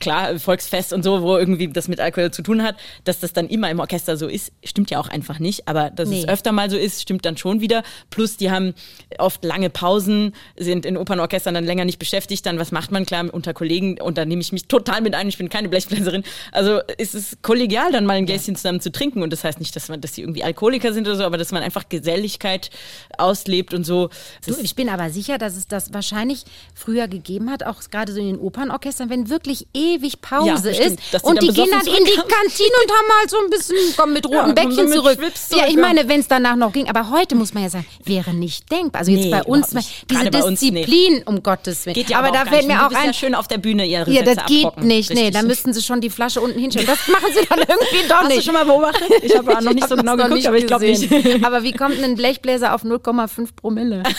klar, 0.00 0.38
Volksfest 0.38 0.92
und 0.92 1.02
so, 1.02 1.22
wo 1.22 1.36
irgendwie 1.36 1.68
das 1.68 1.88
mit 1.88 2.00
Alkohol 2.00 2.30
zu 2.30 2.42
tun 2.42 2.62
hat, 2.62 2.76
dass 3.04 3.20
das 3.20 3.32
dann 3.32 3.48
immer 3.48 3.70
im 3.70 3.80
Orchester 3.80 4.16
so 4.16 4.26
ist, 4.26 4.52
stimmt 4.64 4.90
ja 4.90 4.98
auch 4.98 5.08
einfach 5.08 5.38
nicht. 5.38 5.68
Aber 5.68 5.90
dass 5.90 6.08
nee. 6.08 6.20
es 6.20 6.28
öfter 6.28 6.52
mal 6.52 6.70
so 6.70 6.76
ist, 6.76 7.02
stimmt 7.02 7.24
dann 7.24 7.36
schon 7.36 7.60
wieder. 7.60 7.82
Plus, 8.10 8.36
die 8.36 8.50
haben 8.50 8.74
oft 9.18 9.44
lange 9.44 9.70
Pausen, 9.70 10.34
sind 10.56 10.86
in 10.86 10.96
Opernorchestern 10.96 11.54
dann 11.54 11.64
länger 11.64 11.84
nicht 11.84 11.98
beschäftigt. 11.98 12.46
Dann, 12.46 12.58
was 12.58 12.72
macht 12.72 12.90
man? 12.90 13.06
Klar, 13.06 13.32
unter 13.32 13.54
Kollegen. 13.54 14.00
Und 14.00 14.18
da 14.18 14.24
nehme 14.24 14.42
ich 14.42 14.52
mich 14.52 14.66
total 14.66 15.00
mit 15.00 15.14
ein. 15.14 15.28
Ich 15.28 15.38
bin 15.38 15.48
keine 15.48 15.68
Blechbläserin. 15.68 16.24
Also 16.52 16.80
ist 16.98 17.14
es 17.14 17.38
kollegial, 17.42 17.92
dann 17.92 18.06
mal 18.06 18.14
ein 18.14 18.26
Gläschen 18.26 18.56
zusammen 18.56 18.80
zu 18.80 18.92
trinken. 18.92 19.22
Und 19.22 19.32
das 19.32 19.44
heißt 19.44 19.60
nicht, 19.60 19.74
dass 19.76 19.88
man, 19.88 20.00
dass 20.00 20.14
sie 20.14 20.22
irgendwie 20.22 20.44
Alkoholiker 20.44 20.92
sind 20.92 21.06
oder 21.06 21.16
so, 21.16 21.24
aber 21.24 21.38
dass 21.38 21.52
man 21.52 21.62
einfach 21.62 21.88
Geselligkeit 21.88 22.70
auslebt 23.16 23.74
und 23.74 23.84
so. 23.84 24.10
Du, 24.46 24.56
ich 24.62 24.74
bin 24.74 24.88
aber 24.88 25.10
sicher, 25.10 25.38
dass 25.38 25.56
es 25.56 25.66
das 25.66 25.92
wahrscheinlich 25.92 26.44
früher 26.74 27.08
gegeben 27.08 27.50
hat, 27.50 27.64
auch 27.64 27.80
gerade 27.90 28.12
so 28.12 28.20
in 28.20 28.26
den 28.26 28.38
Opernorchestern, 28.38 29.10
wenn 29.10 29.28
wirklich 29.28 29.66
eh 29.74 29.87
ewig 29.94 30.20
Pause 30.20 30.70
ja, 30.70 30.84
ist. 30.84 30.98
Und 31.22 31.42
die 31.42 31.48
gehen 31.48 31.68
dann 31.70 31.86
in 31.86 32.04
die 32.04 32.16
Kantine 32.16 32.74
und 32.84 32.90
haben 32.90 33.18
halt 33.20 33.30
so 33.30 33.36
ein 33.38 33.50
bisschen, 33.50 33.96
kommen 33.96 34.12
mit 34.12 34.26
roten 34.26 34.48
ja, 34.48 34.52
Bäckchen 34.52 34.88
zurück. 34.88 35.18
Ja, 35.50 35.66
ich 35.68 35.76
meine, 35.76 36.08
wenn 36.08 36.20
es 36.20 36.28
danach 36.28 36.56
noch 36.56 36.72
ging. 36.72 36.88
Aber 36.88 37.10
heute 37.10 37.34
muss 37.34 37.54
man 37.54 37.64
ja 37.64 37.70
sagen, 37.70 37.86
wäre 38.04 38.34
nicht 38.34 38.70
denkbar. 38.70 39.00
Also 39.00 39.12
jetzt 39.12 39.24
nee, 39.24 39.30
bei 39.30 39.42
uns, 39.42 39.68
diese 40.10 40.30
Disziplin, 40.30 40.44
uns, 40.44 40.62
nee. 40.62 41.22
um 41.26 41.42
Gottes 41.42 41.86
Willen. 41.86 41.94
Geht 41.94 42.10
ja 42.10 42.18
aber, 42.18 42.28
aber 42.28 42.38
da 42.38 42.50
fällt 42.50 42.66
mir 42.66 42.86
auch 42.86 42.92
ein. 42.92 43.06
ja 43.06 43.12
schön 43.12 43.34
auf 43.34 43.48
der 43.48 43.58
Bühne 43.58 43.86
ihre 43.86 44.10
Ja, 44.10 44.22
das 44.22 44.46
geht 44.46 44.64
abrocken. 44.64 44.86
nicht. 44.86 45.12
Nee, 45.12 45.30
da 45.30 45.42
müssten 45.42 45.72
sie 45.72 45.82
schon 45.82 46.00
die 46.00 46.10
Flasche 46.10 46.40
unten 46.40 46.58
hinstellen. 46.58 46.86
Das 46.86 47.08
machen 47.08 47.32
sie 47.32 47.46
dann 47.48 47.58
irgendwie 47.68 48.08
doch 48.08 48.22
nicht. 48.22 48.38
Hast 48.38 48.38
du 48.38 48.42
schon 48.42 48.54
mal 48.54 48.64
beobachtet? 48.64 49.08
Ich 49.22 49.36
habe 49.36 49.64
noch 49.64 49.72
nicht 49.72 49.88
so 49.88 49.96
genau 49.96 50.16
geguckt, 50.16 50.46
aber 50.46 50.56
ich 50.56 50.66
glaube 50.66 50.86
nicht. 50.86 51.08
Aber 51.44 51.62
wie 51.62 51.72
kommt 51.72 52.02
ein 52.02 52.14
Blechbläser 52.14 52.74
auf 52.74 52.84
0,5 52.84 53.48
Promille? 53.56 54.02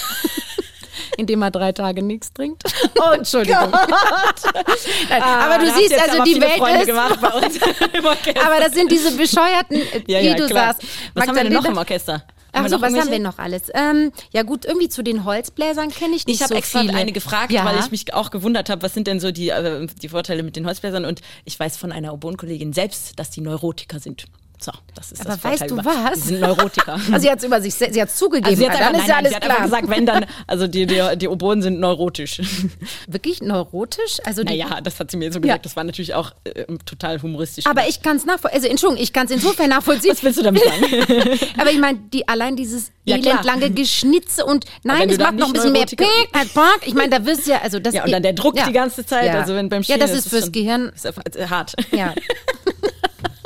indem 1.18 1.42
er 1.42 1.52
drei 1.52 1.72
Tage 1.72 2.02
nichts 2.02 2.34
trinkt. 2.34 2.64
Oh, 3.00 3.12
Entschuldigung. 3.12 3.72
Nein, 5.10 5.22
ah, 5.22 5.46
aber 5.46 5.64
du 5.64 5.72
siehst, 5.72 5.94
also 6.00 6.24
die 6.24 6.40
Welt 6.40 6.58
Freunde 6.58 6.80
ist. 6.82 6.88
Gemacht 6.88 7.20
bei 7.22 7.30
uns 7.30 7.60
aber 8.46 8.60
das 8.60 8.74
sind 8.74 8.92
diese 8.92 9.16
bescheuerten, 9.16 9.82
ja, 10.08 10.20
ja, 10.20 10.34
wie 10.34 10.38
du 10.38 10.48
klar. 10.48 10.74
sagst. 10.74 10.88
Was 11.14 11.28
haben 11.28 11.36
wir 11.36 11.44
denn 11.44 11.54
noch 11.54 11.66
im 11.66 11.78
Orchester? 11.78 12.24
Ach 12.52 12.68
so, 12.68 12.82
was 12.82 12.94
haben 12.96 13.12
wir 13.12 13.20
noch 13.20 13.38
alles? 13.38 13.72
Ähm, 13.74 14.12
ja 14.32 14.44
gut, 14.44 14.66
irgendwie 14.66 14.90
zu 14.90 15.04
den 15.04 15.24
Holzbläsern 15.24 15.90
kenne 15.92 16.16
ich 16.16 16.26
nicht 16.26 16.36
ich 16.36 16.40
so 16.40 16.46
Ich 16.46 16.50
habe 16.52 16.56
extra 16.58 16.80
eine 16.80 17.12
gefragt, 17.12 17.52
ja. 17.52 17.64
weil 17.66 17.80
ich 17.80 17.92
mich 17.92 18.14
auch 18.14 18.32
gewundert 18.32 18.70
habe, 18.70 18.82
was 18.82 18.94
sind 18.94 19.08
denn 19.08 19.20
so 19.20 19.32
die, 19.32 19.50
äh, 19.50 19.88
die 20.02 20.10
Vorteile 20.10 20.44
mit 20.44 20.56
den 20.56 20.66
Holzbläsern 20.66 21.06
und 21.06 21.22
ich 21.46 21.60
weiß 21.60 21.78
von 21.78 21.92
einer 21.92 22.14
Oboenkollegin 22.14 22.74
selbst, 22.74 23.20
dass 23.20 23.30
die 23.30 23.42
Neurotiker 23.42 24.00
sind. 24.00 24.26
So, 24.62 24.74
das 24.94 25.14
ist 25.14 25.22
aber 25.22 25.36
das 25.36 25.44
weißt 25.44 25.72
du 25.72 25.78
was? 25.78 26.22
Sie 26.22 26.28
sind 26.30 26.42
Neurotiker. 26.42 27.00
Also 27.12 27.20
sie 27.20 27.32
hat 27.32 27.40
es 27.40 27.46
über 27.46 27.62
sich, 27.62 27.74
sie 27.74 28.02
hat 28.02 28.12
zugegeben. 28.12 28.46
Also 28.46 28.62
sie 28.62 28.70
hat 28.70 28.80
dann 28.80 28.92
nein, 28.92 29.02
ist 29.02 29.08
ja 29.08 29.16
alles 29.16 29.32
sie 29.32 29.40
klar. 29.40 29.58
Hat 29.58 29.64
gesagt, 29.64 29.90
wenn 29.90 30.06
dann, 30.06 30.26
also 30.48 30.68
die, 30.68 30.86
die, 30.86 31.02
die 31.16 31.28
Oboen 31.30 31.62
sind 31.62 31.80
neurotisch. 31.80 32.42
Wirklich 33.08 33.42
neurotisch? 33.42 34.20
Also 34.26 34.44
naja, 34.44 34.82
das 34.82 35.00
hat 35.00 35.12
sie 35.12 35.18
mir 35.18 35.32
so 35.32 35.40
gesagt. 35.40 35.60
Ja. 35.60 35.64
Das 35.64 35.78
war 35.78 35.86
natürlich 35.86 36.14
auch 36.14 36.34
äh, 36.44 36.66
total 36.86 37.22
humoristisch. 37.22 37.66
Aber 37.68 37.88
ich 37.88 38.02
kann 38.02 38.18
es 38.18 38.26
nachvollziehen. 38.26 38.58
Also 38.58 38.68
Entschuldigung, 38.68 39.04
ich 39.04 39.14
kann 39.14 39.28
es 39.28 39.32
insofern 39.32 39.70
nachvollziehen. 39.70 40.12
Was 40.12 40.24
willst 40.24 40.40
du 40.40 40.44
damit 40.44 40.62
sagen? 40.62 41.40
aber 41.58 41.72
ich 41.72 41.80
meine, 41.80 42.00
die 42.12 42.28
allein 42.28 42.58
dieses 42.58 42.92
ja, 43.06 43.16
elendlange 43.16 43.72
Geschnitze 43.72 44.46
und 44.46 44.66
nein, 44.84 45.10
es 45.10 45.18
macht 45.18 45.36
noch 45.36 45.48
ein 45.48 45.54
bisschen 45.54 45.72
mehr 45.72 45.86
Pick, 45.86 46.32
Park. 46.54 46.82
Ich 46.86 46.94
meine, 46.94 47.10
da 47.10 47.26
wirst 47.26 47.48
du 47.48 47.52
ja, 47.52 47.62
also 47.62 47.80
das. 47.80 47.94
Ja, 47.94 48.04
und 48.04 48.12
dann 48.12 48.24
der 48.24 48.34
Druck 48.34 48.58
ja. 48.58 48.68
die 48.68 48.74
ganze 48.74 49.06
Zeit. 49.06 49.28
Ja. 49.28 49.40
Also 49.40 49.56
wenn 49.56 49.70
beim 49.70 49.84
Spielen, 49.84 50.00
Ja, 50.00 50.06
das 50.06 50.16
ist, 50.16 50.26
ist 50.26 50.30
fürs 50.30 50.44
schon, 50.46 50.52
Gehirn. 50.52 50.92
Ist 50.94 51.50
hart. 51.50 51.76
Ja. 51.92 52.14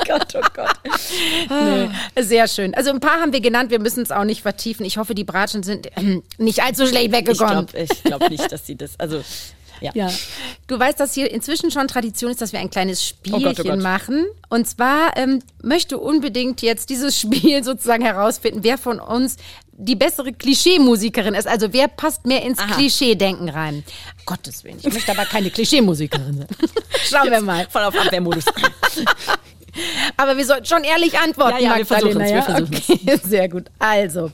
Gott, 0.07 0.35
oh 0.35 0.47
Gott. 0.53 0.75
Nee. 1.49 1.89
Sehr 2.21 2.47
schön. 2.47 2.73
Also 2.75 2.89
ein 2.89 2.99
paar 2.99 3.19
haben 3.19 3.33
wir 3.33 3.41
genannt, 3.41 3.71
wir 3.71 3.79
müssen 3.79 4.03
es 4.03 4.11
auch 4.11 4.23
nicht 4.23 4.41
vertiefen. 4.41 4.85
Ich 4.85 4.97
hoffe, 4.97 5.15
die 5.15 5.23
Bratschen 5.23 5.63
sind 5.63 5.87
äh, 5.97 6.21
nicht 6.37 6.63
allzu 6.63 6.87
schlecht 6.87 7.11
weggekommen. 7.11 7.67
Ich 7.73 8.03
glaube 8.03 8.23
glaub 8.23 8.29
nicht, 8.29 8.51
dass 8.51 8.65
sie 8.65 8.75
das, 8.75 8.99
also 8.99 9.21
ja. 9.81 9.91
ja. 9.93 10.11
Du 10.67 10.79
weißt, 10.79 10.99
dass 10.99 11.13
hier 11.13 11.29
inzwischen 11.31 11.71
schon 11.71 11.87
Tradition 11.87 12.31
ist, 12.31 12.41
dass 12.41 12.53
wir 12.53 12.59
ein 12.59 12.69
kleines 12.69 13.05
Spielchen 13.05 13.41
oh 13.41 13.49
Gott, 13.49 13.59
oh 13.59 13.63
Gott. 13.63 13.81
machen. 13.81 14.25
Und 14.49 14.67
zwar 14.67 15.17
ähm, 15.17 15.39
möchte 15.61 15.97
unbedingt 15.97 16.61
jetzt 16.61 16.89
dieses 16.89 17.19
Spiel 17.19 17.63
sozusagen 17.63 18.03
herausfinden, 18.03 18.59
wer 18.63 18.77
von 18.77 18.99
uns 18.99 19.37
die 19.75 19.95
bessere 19.95 20.31
Klischee-Musikerin 20.31 21.33
ist. 21.33 21.47
Also 21.47 21.73
wer 21.73 21.87
passt 21.87 22.25
mehr 22.25 22.43
ins 22.43 22.59
Klischee-Denken 22.59 23.49
rein? 23.49 23.83
Gottes 24.25 24.63
Willen, 24.63 24.77
ich 24.81 24.93
möchte 24.93 25.11
aber 25.11 25.25
keine 25.25 25.49
Klischee-Musikerin 25.49 26.37
sein. 26.37 26.47
Schauen 27.09 27.31
wir 27.31 27.41
mal. 27.41 27.67
Voll 27.69 27.83
auf 27.83 27.95
Abwehrmodus. 27.97 28.45
Aber 30.17 30.37
wir 30.37 30.45
sollten 30.45 30.65
schon 30.65 30.83
ehrlich 30.83 31.17
antworten, 31.19 31.63
ja, 31.63 31.71
ja, 31.71 31.77
wir 31.77 31.85
versuchen 31.85 32.21
es, 32.21 32.45
versuchen 32.45 32.75
okay, 32.75 33.19
Sehr 33.23 33.49
gut. 33.49 33.65
Also, 33.79 34.31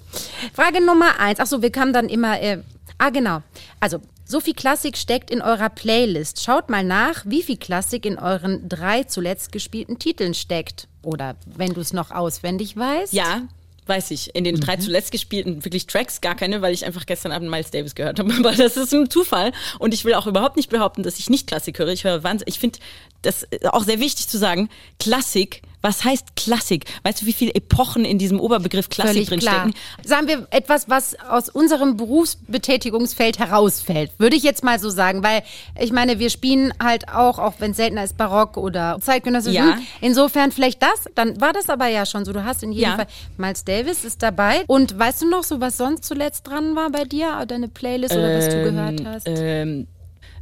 Frage 0.54 0.84
Nummer 0.84 1.20
eins. 1.20 1.40
Achso, 1.40 1.62
wir 1.62 1.72
kamen 1.72 1.94
dann 1.94 2.10
immer... 2.10 2.42
Äh, 2.42 2.60
ah, 2.98 3.10
genau. 3.10 3.42
Also, 3.80 4.00
so 4.26 4.40
viel 4.40 4.54
Klassik 4.54 4.96
steckt 4.98 5.32
in 5.32 5.42
eurer 5.42 5.70
Playlist. 5.70 6.44
Schaut 6.44 6.70
mal 6.70 6.84
nach, 6.84 7.24
wie 7.26 7.42
viel 7.42 7.58
Klassik 7.58 8.06
in 8.06 8.20
euren 8.20 8.70
drei 8.70 9.04
zuletzt 9.04 9.52
gespielten 9.52 9.98
Titeln 9.98 10.34
steckt. 10.34 10.88
Oder 11.02 11.36
wenn 11.46 11.74
du 11.74 11.82
es 11.82 11.94
noch 11.94 12.12
auswendig 12.12 12.78
weißt. 12.78 13.14
Ja, 13.14 13.42
weiß 13.90 14.12
ich. 14.12 14.34
In 14.36 14.44
den 14.44 14.56
mhm. 14.56 14.62
drei 14.62 14.78
zuletzt 14.78 15.12
gespielten 15.12 15.66
wirklich 15.66 15.88
Tracks 15.88 16.22
gar 16.22 16.36
keine, 16.36 16.62
weil 16.62 16.74
ich 16.74 16.86
einfach 16.86 17.06
gestern 17.06 17.32
Abend 17.32 17.50
Miles 17.50 17.72
Davis 17.72 17.96
gehört 17.96 18.20
habe. 18.20 18.34
Aber 18.40 18.54
das 18.54 18.78
ist 18.78 18.94
ein 18.94 19.10
Zufall. 19.10 19.52
Und 19.80 19.94
ich 19.94 20.06
will 20.06 20.14
auch 20.14 20.28
überhaupt 20.28 20.56
nicht 20.56 20.70
behaupten, 20.70 21.04
dass 21.04 21.20
ich 21.20 21.30
nicht 21.30 21.48
Klassik 21.48 21.80
höre. 21.80 21.90
Ich 21.90 22.06
höre 22.06 22.24
wahnsinnig. 22.24 22.56
Ich 22.56 22.60
finde 22.60 22.80
das 23.22 23.48
auch 23.64 23.84
sehr 23.84 24.00
wichtig 24.00 24.30
zu 24.30 24.38
sagen. 24.38 24.70
Klassik 25.00 25.62
was 25.82 26.04
heißt 26.04 26.36
Klassik? 26.36 26.86
Weißt 27.04 27.22
du, 27.22 27.26
wie 27.26 27.34
viele 27.34 27.54
Epochen 27.56 28.06
in 28.06 28.18
diesem 28.18 28.40
Oberbegriff 28.40 28.90
Klassik 28.90 29.28
drinstecken? 29.28 29.74
Sagen 30.04 30.28
wir 30.28 30.48
etwas, 30.52 30.90
was 30.90 31.18
aus 31.20 31.50
unserem 31.50 31.98
Berufsbetätigungsfeld 31.98 33.40
herausfällt, 33.40 34.12
würde 34.18 34.36
ich 34.36 34.44
jetzt 34.44 34.64
mal 34.64 34.80
so 34.80 34.90
sagen, 34.90 35.24
weil 35.24 35.44
ich 35.80 35.92
meine, 35.92 36.20
wir 36.20 36.30
spielen 36.30 36.74
halt 36.82 37.10
auch, 37.10 37.40
auch 37.40 37.54
wenn 37.60 37.72
es 37.72 37.78
seltener 37.78 38.04
ist, 38.04 38.18
Barock 38.18 38.58
oder 38.58 38.98
Zeitgenössisch. 39.02 39.54
Ja. 39.54 39.78
Insofern 40.02 40.52
vielleicht 40.52 40.82
das, 40.82 41.06
dann 41.16 41.40
war 41.40 41.54
das 41.54 41.70
aber 41.70 41.88
ja 41.88 42.06
schon 42.06 42.26
so. 42.26 42.34
Du 42.34 42.44
hast 42.44 42.64
in 42.64 42.72
jedem 42.72 42.90
ja. 42.90 42.96
Fall, 42.96 43.08
Miles 43.38 43.64
Davis 43.64 44.04
ist 44.04 44.22
dabei. 44.22 44.64
Und 44.68 44.98
weißt 44.98 45.22
du 45.22 45.30
noch 45.30 45.44
so, 45.44 45.62
was 45.62 45.78
sonst 45.78 46.04
zuletzt 46.06 46.48
dran 46.48 46.76
war 46.76 46.90
bei 46.90 47.06
dir, 47.06 47.46
deine 47.48 47.68
Playlist 47.68 48.14
oder 48.14 48.32
ähm, 48.32 48.38
was 48.38 48.50
du 48.50 48.64
gehört 48.64 49.06
hast? 49.06 49.28
Ähm, 49.28 49.88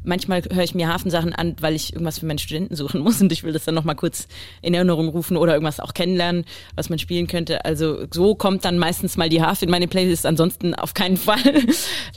manchmal 0.07 0.41
höre 0.51 0.63
ich 0.63 0.73
mir 0.73 0.87
Hafensachen 0.87 1.33
an, 1.33 1.55
weil 1.59 1.75
ich 1.75 1.93
irgendwas 1.93 2.19
für 2.19 2.25
meine 2.25 2.39
Studenten 2.39 2.75
suchen 2.75 3.01
muss 3.01 3.21
und 3.21 3.31
ich 3.31 3.43
will 3.43 3.53
das 3.53 3.65
dann 3.65 3.75
nochmal 3.75 3.95
kurz 3.95 4.27
in 4.61 4.73
Erinnerung 4.73 5.09
rufen 5.09 5.37
oder 5.37 5.53
irgendwas 5.53 5.79
auch 5.79 5.93
kennenlernen, 5.93 6.45
was 6.75 6.89
man 6.89 6.97
spielen 6.97 7.27
könnte. 7.27 7.65
Also 7.65 8.05
so 8.11 8.33
kommt 8.33 8.65
dann 8.65 8.79
meistens 8.79 9.17
mal 9.17 9.29
die 9.29 9.41
Hafe 9.41 9.65
in 9.65 9.71
meine 9.71 9.87
Playlist, 9.87 10.25
ansonsten 10.25 10.73
auf 10.73 10.93
keinen 10.93 11.17
Fall. 11.17 11.37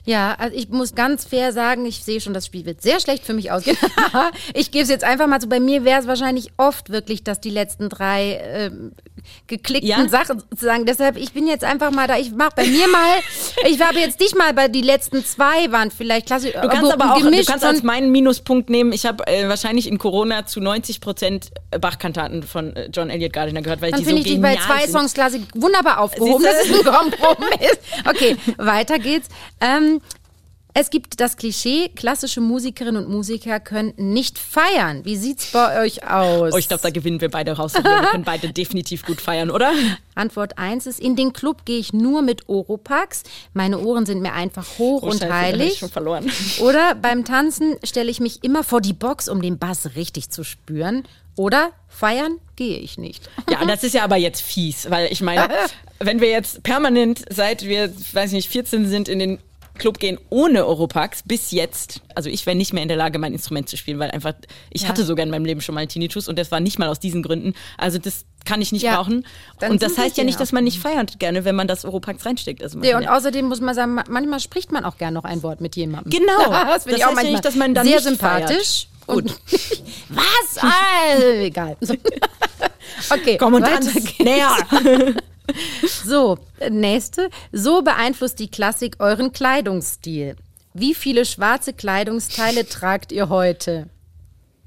Ja, 0.07 0.35
also 0.39 0.57
ich 0.57 0.69
muss 0.71 0.95
ganz 0.95 1.25
fair 1.25 1.53
sagen, 1.53 1.85
ich 1.85 2.03
sehe 2.03 2.21
schon, 2.21 2.33
das 2.33 2.47
Spiel 2.47 2.65
wird 2.65 2.81
sehr 2.81 3.01
schlecht 3.01 3.25
für 3.25 3.35
mich 3.35 3.51
ausgehen. 3.51 3.77
ich 4.55 4.71
gebe 4.71 4.85
es 4.85 4.89
jetzt 4.89 5.05
einfach 5.05 5.27
mal 5.27 5.41
so, 5.41 5.49
bei 5.49 5.61
mir 5.61 5.85
wäre 5.85 6.01
es 6.01 6.07
wahrscheinlich 6.07 6.53
oft 6.57 6.91
wirklich, 6.91 7.25
dass 7.25 7.41
die 7.41 7.51
letzten 7.51 7.89
drei 7.89 8.35
äh, 8.35 8.71
geklickten 9.47 9.89
ja? 9.89 10.09
Sachen 10.09 10.41
sozusagen. 10.41 10.87
Deshalb, 10.87 11.17
ich 11.17 11.33
bin 11.33 11.47
jetzt 11.47 11.65
einfach 11.65 11.91
mal 11.91 12.07
da. 12.07 12.19
Ich 12.19 12.33
mach 12.33 12.53
bei 12.53 12.67
mir 12.67 12.89
mal, 12.89 13.17
ich 13.67 13.81
habe 13.81 13.99
jetzt 13.99 14.21
nicht 14.21 14.37
mal 14.37 14.53
bei 14.55 14.69
die 14.69 14.83
letzten 14.83 15.25
zwei 15.25 15.71
waren 15.71 15.91
vielleicht 15.91 16.27
klasse. 16.27 16.53
Du 16.53 16.69
kannst 16.69 16.93
aber, 16.93 17.05
aber 17.05 17.15
auch, 17.15 17.21
du 17.21 17.45
kannst 17.45 17.65
als 17.81 17.83
meinen 17.83 18.13
Minuspunkt 18.13 18.71
nehmen. 18.71 18.93
Ich 18.93 19.07
habe 19.07 19.27
äh, 19.27 19.49
wahrscheinlich 19.49 19.89
in 19.89 19.99
Corona 19.99 20.47
zu 20.47 20.61
90 20.61 21.01
Prozent 21.01 21.51
Bachkantaten 21.81 22.43
von 22.43 22.75
äh, 22.77 22.89
John 22.93 23.11
Elliott 23.11 23.33
Gardiner 23.33 23.63
gehört, 23.63 23.81
weil 23.81 23.91
Dann 23.91 24.01
die 24.01 24.11
so 24.11 24.17
ich 24.17 24.25
die 24.25 24.37
bei 24.37 24.57
zwei 24.57 24.83
sind. 24.83 24.93
Songs 24.93 25.15
Klassik 25.15 25.43
wunderbar 25.55 26.01
aufgehoben. 26.01 26.45
Das 26.45 26.67
ist 26.67 26.75
ein 26.75 26.93
Kompromiss. 26.95 27.79
Okay, 28.09 28.37
weiter 28.59 28.99
geht's. 28.99 29.29
Ähm, 29.61 30.01
es 30.75 30.91
gibt 30.91 31.21
das 31.21 31.37
Klischee, 31.37 31.89
klassische 31.89 32.41
Musikerinnen 32.41 33.05
und 33.05 33.13
Musiker 33.13 33.59
können 33.61 33.93
nicht 33.97 34.39
feiern. 34.39 35.05
Wie 35.05 35.17
sieht's 35.17 35.51
bei 35.53 35.83
euch 35.83 36.09
aus? 36.09 36.53
Oh, 36.53 36.57
ich 36.57 36.69
glaube, 36.69 36.83
da 36.83 36.91
gewinnen 36.91 37.21
wir 37.21 37.31
beide 37.31 37.53
raus. 37.53 37.75
wir 37.75 37.83
können 38.11 38.25
beide 38.25 38.53
definitiv 38.53 39.05
gut 39.05 39.21
feiern, 39.21 39.51
oder? 39.51 39.73
Antwort 40.15 40.59
1 40.59 40.87
ist, 40.87 41.01
in 41.01 41.17
den 41.17 41.33
Club 41.33 41.65
gehe 41.65 41.79
ich 41.79 41.93
nur 41.93 42.23
mit 42.23 42.49
Oropax. 42.49 43.25
Meine 43.53 43.81
Ohren 43.81 44.07
sind 44.07 44.23
mir 44.23 44.33
einfach 44.33 44.79
hoch 44.79 45.03
oh, 45.03 45.11
und 45.11 45.19
Scheiße, 45.19 45.33
heilig. 45.33 45.73
Ich 45.73 45.79
schon 45.79 45.91
verloren. 45.91 46.31
Oder 46.61 46.95
beim 46.95 47.25
Tanzen 47.25 47.77
stelle 47.83 48.11
ich 48.11 48.21
mich 48.21 48.45
immer 48.45 48.63
vor 48.63 48.81
die 48.81 48.93
Box, 48.93 49.29
um 49.29 49.43
den 49.43 49.59
Bass 49.59 49.97
richtig 49.97 50.31
zu 50.31 50.45
spüren. 50.45 51.05
Oder 51.37 51.71
feiern 51.89 52.39
gehe 52.57 52.79
ich 52.79 52.99
nicht. 52.99 53.29
Ja, 53.51 53.65
das 53.65 53.83
ist 53.83 53.95
ja 53.95 54.05
aber 54.05 54.17
jetzt 54.17 54.43
fies, 54.43 54.91
weil 54.91 55.11
ich 55.11 55.21
meine, 55.21 55.49
wenn 55.99 56.21
wir 56.21 56.29
jetzt 56.29 56.63
permanent, 56.63 57.25
seit 57.31 57.63
wir, 57.63 57.93
weiß 58.13 58.31
ich 58.31 58.37
nicht, 58.37 58.49
14 58.51 58.87
sind, 58.89 59.09
in 59.09 59.19
den 59.19 59.39
Club 59.81 59.99
gehen 59.99 60.19
ohne 60.29 60.67
Oropax 60.67 61.25
bis 61.25 61.51
jetzt. 61.51 62.03
Also 62.15 62.31
ich 62.31 62.47
wäre 62.47 62.57
nicht 62.57 62.73
mehr 62.73 62.83
in 62.83 62.89
der 62.89 62.97
Lage, 62.97 63.19
mein 63.19 63.33
Instrument 63.33 63.69
zu 63.69 63.77
spielen, 63.77 63.99
weil 63.99 64.11
einfach, 64.11 64.35
ich 64.71 64.83
ja. 64.83 64.89
hatte 64.89 65.05
sogar 65.05 65.25
in 65.25 65.31
meinem 65.31 65.45
Leben 65.45 65.61
schon 65.61 65.75
mal 65.75 65.81
einen 65.81 65.89
Tinnitus 65.89 66.29
und 66.29 66.39
das 66.39 66.53
war 66.53 66.61
nicht 66.61 66.79
mal 66.79 66.89
aus 66.89 67.01
diesen 67.01 67.23
Gründen. 67.23 67.55
Also 67.79 67.99
das 67.99 68.25
kann 68.45 68.63
ich 68.63 68.73
nicht 68.73 68.83
ja, 68.83 68.97
brauchen. 68.97 69.27
Und 69.69 69.83
das 69.83 69.99
heißt 69.99 70.17
ja 70.17 70.25
nicht, 70.25 70.39
dass 70.39 70.53
man 70.53 70.65
nicht 70.65 70.79
feiert 70.79 71.19
gerne, 71.19 71.45
wenn 71.45 71.57
man 71.57 71.67
das 71.67 71.85
Oropax 71.85 72.25
reinsteckt. 72.25 72.63
Also 72.63 72.81
ja, 72.83 72.97
und 72.97 73.05
ja. 73.05 73.17
außerdem 73.17 73.47
muss 73.47 73.61
man 73.61 73.75
sagen, 73.75 73.99
manchmal 74.09 74.41
spricht 74.41 74.71
man 74.71 74.85
auch 74.85 74.97
gerne 74.97 75.15
noch 75.15 75.25
ein 75.25 75.43
Wort 75.43 75.61
mit 75.61 75.77
jemandem. 75.77 76.11
Genau. 76.11 76.51
das 76.51 76.85
finde 76.85 76.99
ich 76.99 77.05
auch 77.05 77.15
manchmal 77.15 77.33
nicht, 77.33 77.45
dass 77.45 77.57
man 77.57 77.75
dann 77.75 77.87
sehr 77.87 78.01
sympathisch. 78.01 78.87
Feiert. 78.87 79.25
Gut. 79.25 79.35
Was? 80.11 80.59
Ah, 80.63 81.19
egal. 81.41 81.77
okay. 83.11 83.37
Komm 83.39 83.55
und 83.55 83.67
dann 83.67 83.85
näher. 84.21 84.57
So, 86.05 86.39
nächste. 86.71 87.31
So 87.53 87.83
beeinflusst 87.83 88.39
die 88.39 88.51
Klassik 88.51 88.97
euren 88.99 89.33
Kleidungsstil. 89.33 90.37
Wie 90.75 90.95
viele 90.95 91.25
schwarze 91.25 91.73
Kleidungsteile 91.73 92.67
tragt 92.67 93.13
ihr 93.13 93.29
heute? 93.29 93.89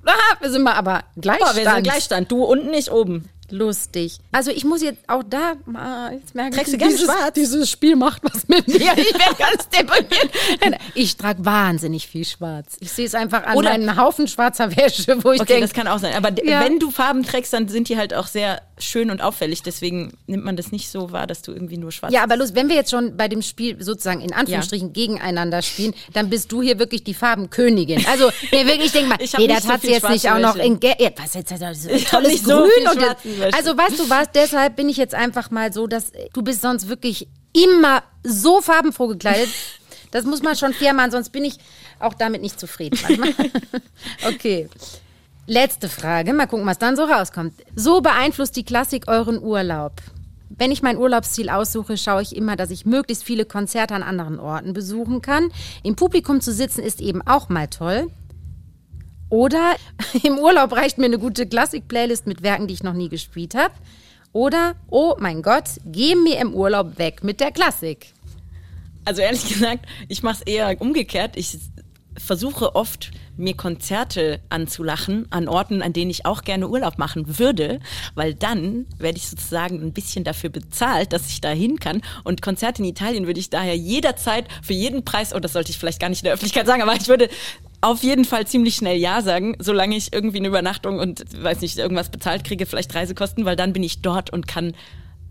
Ah, 0.05 0.11
wir 0.41 0.51
sind 0.51 0.63
mal 0.63 0.73
aber 0.73 1.03
Gleichstand. 1.15 1.51
Boah, 1.51 1.57
wir 1.57 1.71
sind 1.71 1.83
Gleichstand. 1.83 2.31
Du 2.31 2.43
unten, 2.43 2.73
ich 2.73 2.91
oben 2.91 3.29
lustig. 3.53 4.17
Also 4.31 4.51
ich 4.51 4.65
muss 4.65 4.81
jetzt 4.81 5.07
auch 5.07 5.23
da 5.23 5.53
mal, 5.65 6.13
jetzt 6.13 6.33
merke 6.35 6.59
ich, 6.59 6.71
du 6.71 6.77
dieses, 6.77 7.03
schwarz? 7.03 7.33
dieses 7.35 7.69
Spiel 7.69 7.95
macht 7.95 8.23
was 8.23 8.47
mit 8.47 8.67
mir. 8.67 8.73
Ich 9.03 9.13
werde 9.13 9.35
ganz 9.37 9.69
deprimiert. 9.69 10.81
Ich 10.95 11.17
trage 11.17 11.45
wahnsinnig 11.45 12.07
viel 12.07 12.25
schwarz. 12.25 12.77
Ich 12.79 12.91
sehe 12.91 13.05
es 13.05 13.15
einfach 13.15 13.43
an 13.43 13.57
Oder 13.57 13.71
meinen 13.71 13.95
Haufen 13.97 14.27
schwarzer 14.27 14.75
Wäsche, 14.75 15.23
wo 15.23 15.31
ich 15.31 15.41
okay, 15.41 15.53
denke. 15.53 15.61
das 15.67 15.73
kann 15.73 15.87
auch 15.87 15.99
sein. 15.99 16.15
Aber 16.15 16.29
ja. 16.43 16.61
wenn 16.61 16.79
du 16.79 16.89
Farben 16.89 17.23
trägst, 17.23 17.53
dann 17.53 17.67
sind 17.67 17.89
die 17.89 17.97
halt 17.97 18.13
auch 18.13 18.27
sehr 18.27 18.61
schön 18.79 19.11
und 19.11 19.21
auffällig. 19.21 19.61
Deswegen 19.61 20.13
nimmt 20.25 20.43
man 20.43 20.55
das 20.55 20.71
nicht 20.71 20.89
so 20.89 21.11
wahr, 21.11 21.27
dass 21.27 21.41
du 21.41 21.51
irgendwie 21.51 21.77
nur 21.77 21.91
schwarz 21.91 22.13
Ja, 22.13 22.23
aber 22.23 22.37
los, 22.37 22.55
wenn 22.55 22.69
wir 22.69 22.75
jetzt 22.75 22.91
schon 22.91 23.15
bei 23.17 23.27
dem 23.27 23.41
Spiel 23.41 23.81
sozusagen 23.83 24.21
in 24.21 24.33
Anführungsstrichen 24.33 24.87
ja. 24.89 24.93
gegeneinander 24.93 25.61
spielen, 25.61 25.93
dann 26.13 26.29
bist 26.29 26.51
du 26.51 26.61
hier 26.61 26.79
wirklich 26.79 27.03
die 27.03 27.13
Farbenkönigin. 27.13 28.05
Also 28.07 28.29
mir 28.51 28.65
wirklich, 28.65 28.85
ich 28.85 28.91
denke 28.91 29.09
mal, 29.09 29.17
das 29.17 29.63
so 29.63 29.69
hat 29.69 29.81
sie 29.81 29.91
jetzt 29.91 30.09
nicht 30.09 30.29
auch 30.29 30.39
noch 30.39 30.55
in 30.55 30.79
Gelb. 30.79 31.19
Was 31.21 31.33
jetzt 31.33 31.51
also, 31.51 31.89
tolles 32.09 32.43
Grün 32.43 32.69
so 32.85 32.91
und 32.91 33.42
also 33.51 33.77
weißt 33.77 33.99
du 33.99 34.09
was, 34.09 34.31
deshalb 34.33 34.75
bin 34.75 34.89
ich 34.89 34.97
jetzt 34.97 35.15
einfach 35.15 35.51
mal 35.51 35.73
so, 35.73 35.87
dass 35.87 36.11
du 36.33 36.41
bist 36.41 36.61
sonst 36.61 36.87
wirklich 36.87 37.27
immer 37.53 38.03
so 38.23 38.61
farbenfroh 38.61 39.07
gekleidet. 39.07 39.49
Das 40.11 40.25
muss 40.25 40.43
man 40.43 40.55
schon 40.55 40.73
fair 40.73 40.93
machen, 40.93 41.09
sonst 41.09 41.31
bin 41.31 41.43
ich 41.43 41.57
auch 41.97 42.13
damit 42.13 42.43
nicht 42.43 42.59
zufrieden 42.59 42.99
okay. 44.27 44.69
Letzte 45.47 45.89
Frage, 45.89 46.33
mal 46.33 46.45
gucken, 46.45 46.67
was 46.67 46.77
dann 46.77 46.95
so 46.95 47.05
rauskommt. 47.05 47.55
So 47.75 47.99
beeinflusst 47.99 48.55
die 48.55 48.63
Klassik 48.63 49.07
euren 49.07 49.41
Urlaub. 49.41 49.93
Wenn 50.49 50.71
ich 50.71 50.83
mein 50.83 50.97
Urlaubsziel 50.97 51.49
aussuche, 51.49 51.97
schaue 51.97 52.21
ich 52.21 52.35
immer, 52.35 52.55
dass 52.55 52.69
ich 52.69 52.85
möglichst 52.85 53.23
viele 53.23 53.45
Konzerte 53.45 53.95
an 53.95 54.03
anderen 54.03 54.39
Orten 54.39 54.73
besuchen 54.73 55.23
kann. 55.23 55.51
Im 55.81 55.95
Publikum 55.95 56.41
zu 56.41 56.53
sitzen 56.53 56.83
ist 56.83 57.01
eben 57.01 57.23
auch 57.23 57.49
mal 57.49 57.67
toll. 57.67 58.11
Oder 59.33 59.77
im 60.23 60.37
Urlaub 60.37 60.73
reicht 60.73 60.99
mir 60.99 61.05
eine 61.05 61.17
gute 61.17 61.47
Klassik-Playlist 61.47 62.27
mit 62.27 62.43
Werken, 62.43 62.67
die 62.67 62.75
ich 62.75 62.83
noch 62.83 62.93
nie 62.93 63.09
gespielt 63.09 63.55
habe. 63.55 63.73
Oder, 64.31 64.75
oh 64.91 65.15
mein 65.17 65.41
Gott, 65.41 65.69
geh 65.85 66.13
mir 66.13 66.39
im 66.39 66.53
Urlaub 66.53 66.99
weg 66.99 67.23
mit 67.23 67.39
der 67.39 67.51
Klassik. 67.51 68.13
Also 69.05 69.23
ehrlich 69.23 69.47
gesagt, 69.47 69.87
ich 70.07 70.21
mache 70.21 70.35
es 70.35 70.41
eher 70.41 70.79
umgekehrt. 70.79 71.35
Ich 71.35 71.57
versuche 72.15 72.75
oft, 72.75 73.09
mir 73.35 73.55
Konzerte 73.55 74.39
anzulachen 74.49 75.25
an 75.31 75.47
Orten, 75.47 75.81
an 75.81 75.93
denen 75.93 76.11
ich 76.11 76.25
auch 76.25 76.43
gerne 76.43 76.69
Urlaub 76.69 76.99
machen 76.99 77.39
würde, 77.39 77.79
weil 78.13 78.35
dann 78.35 78.85
werde 78.99 79.17
ich 79.17 79.27
sozusagen 79.27 79.81
ein 79.81 79.93
bisschen 79.93 80.23
dafür 80.23 80.51
bezahlt, 80.51 81.13
dass 81.13 81.27
ich 81.27 81.41
da 81.41 81.49
hin 81.49 81.79
kann. 81.79 82.01
Und 82.23 82.43
Konzerte 82.43 82.83
in 82.83 82.87
Italien 82.87 83.25
würde 83.25 83.39
ich 83.39 83.49
daher 83.49 83.75
jederzeit 83.75 84.45
für 84.61 84.73
jeden 84.73 85.03
Preis, 85.03 85.33
oh, 85.33 85.39
das 85.39 85.53
sollte 85.53 85.71
ich 85.71 85.79
vielleicht 85.79 85.99
gar 85.99 86.09
nicht 86.09 86.21
in 86.21 86.25
der 86.25 86.33
Öffentlichkeit 86.33 86.67
sagen, 86.67 86.83
aber 86.83 86.93
ich 86.93 87.07
würde 87.07 87.29
auf 87.83 88.01
jeden 88.01 88.25
Fall 88.25 88.47
ziemlich 88.47 88.75
schnell 88.75 88.97
Ja 88.97 89.21
sagen, 89.21 89.55
solange 89.59 89.95
ich 89.95 90.13
irgendwie 90.13 90.37
eine 90.37 90.47
Übernachtung 90.47 90.99
und 90.99 91.23
weiß 91.43 91.61
nicht, 91.61 91.77
irgendwas 91.77 92.09
bezahlt 92.09 92.43
kriege, 92.43 92.65
vielleicht 92.65 92.95
Reisekosten, 92.95 93.45
weil 93.45 93.55
dann 93.55 93.73
bin 93.73 93.83
ich 93.83 94.01
dort 94.01 94.29
und 94.31 94.47
kann 94.47 94.73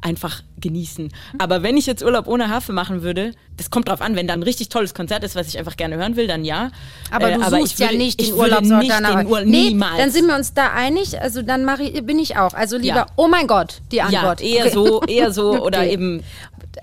einfach 0.02 0.42
genießen. 0.60 1.12
Aber 1.38 1.62
wenn 1.62 1.76
ich 1.76 1.86
jetzt 1.86 2.02
Urlaub 2.02 2.26
ohne 2.26 2.50
Hafe 2.50 2.72
machen 2.72 3.02
würde, 3.02 3.32
das 3.56 3.70
kommt 3.70 3.88
drauf 3.88 4.00
an, 4.00 4.16
wenn 4.16 4.26
da 4.26 4.34
ein 4.34 4.42
richtig 4.42 4.68
tolles 4.68 4.94
Konzert 4.94 5.24
ist, 5.24 5.36
was 5.36 5.48
ich 5.48 5.58
einfach 5.58 5.76
gerne 5.76 5.96
hören 5.96 6.16
will, 6.16 6.26
dann 6.26 6.44
ja. 6.44 6.70
Aber 7.10 7.30
du 7.30 7.40
äh, 7.40 7.44
aber 7.44 7.58
suchst 7.60 7.78
würde, 7.78 7.92
ja 7.92 7.98
nicht 7.98 8.20
den 8.20 8.34
Urlaubsort 8.34 8.84
danach. 8.88 9.24
Ur 9.24 9.40
nee, 9.42 9.70
niemals. 9.70 9.98
Dann 9.98 10.10
sind 10.10 10.26
wir 10.26 10.34
uns 10.34 10.54
da 10.54 10.72
einig. 10.72 11.20
Also 11.20 11.42
dann 11.42 11.64
mache 11.64 11.84
ich, 11.84 12.04
bin 12.04 12.18
ich 12.18 12.36
auch. 12.36 12.52
Also 12.52 12.76
lieber, 12.76 12.96
ja. 12.96 13.06
oh 13.16 13.28
mein 13.28 13.46
Gott, 13.46 13.80
die 13.92 14.02
Antwort. 14.02 14.40
Ja, 14.40 14.46
eher 14.46 14.64
okay. 14.66 14.74
so, 14.74 15.02
eher 15.02 15.32
so 15.32 15.50
okay. 15.52 15.60
oder 15.60 15.86
eben. 15.86 16.22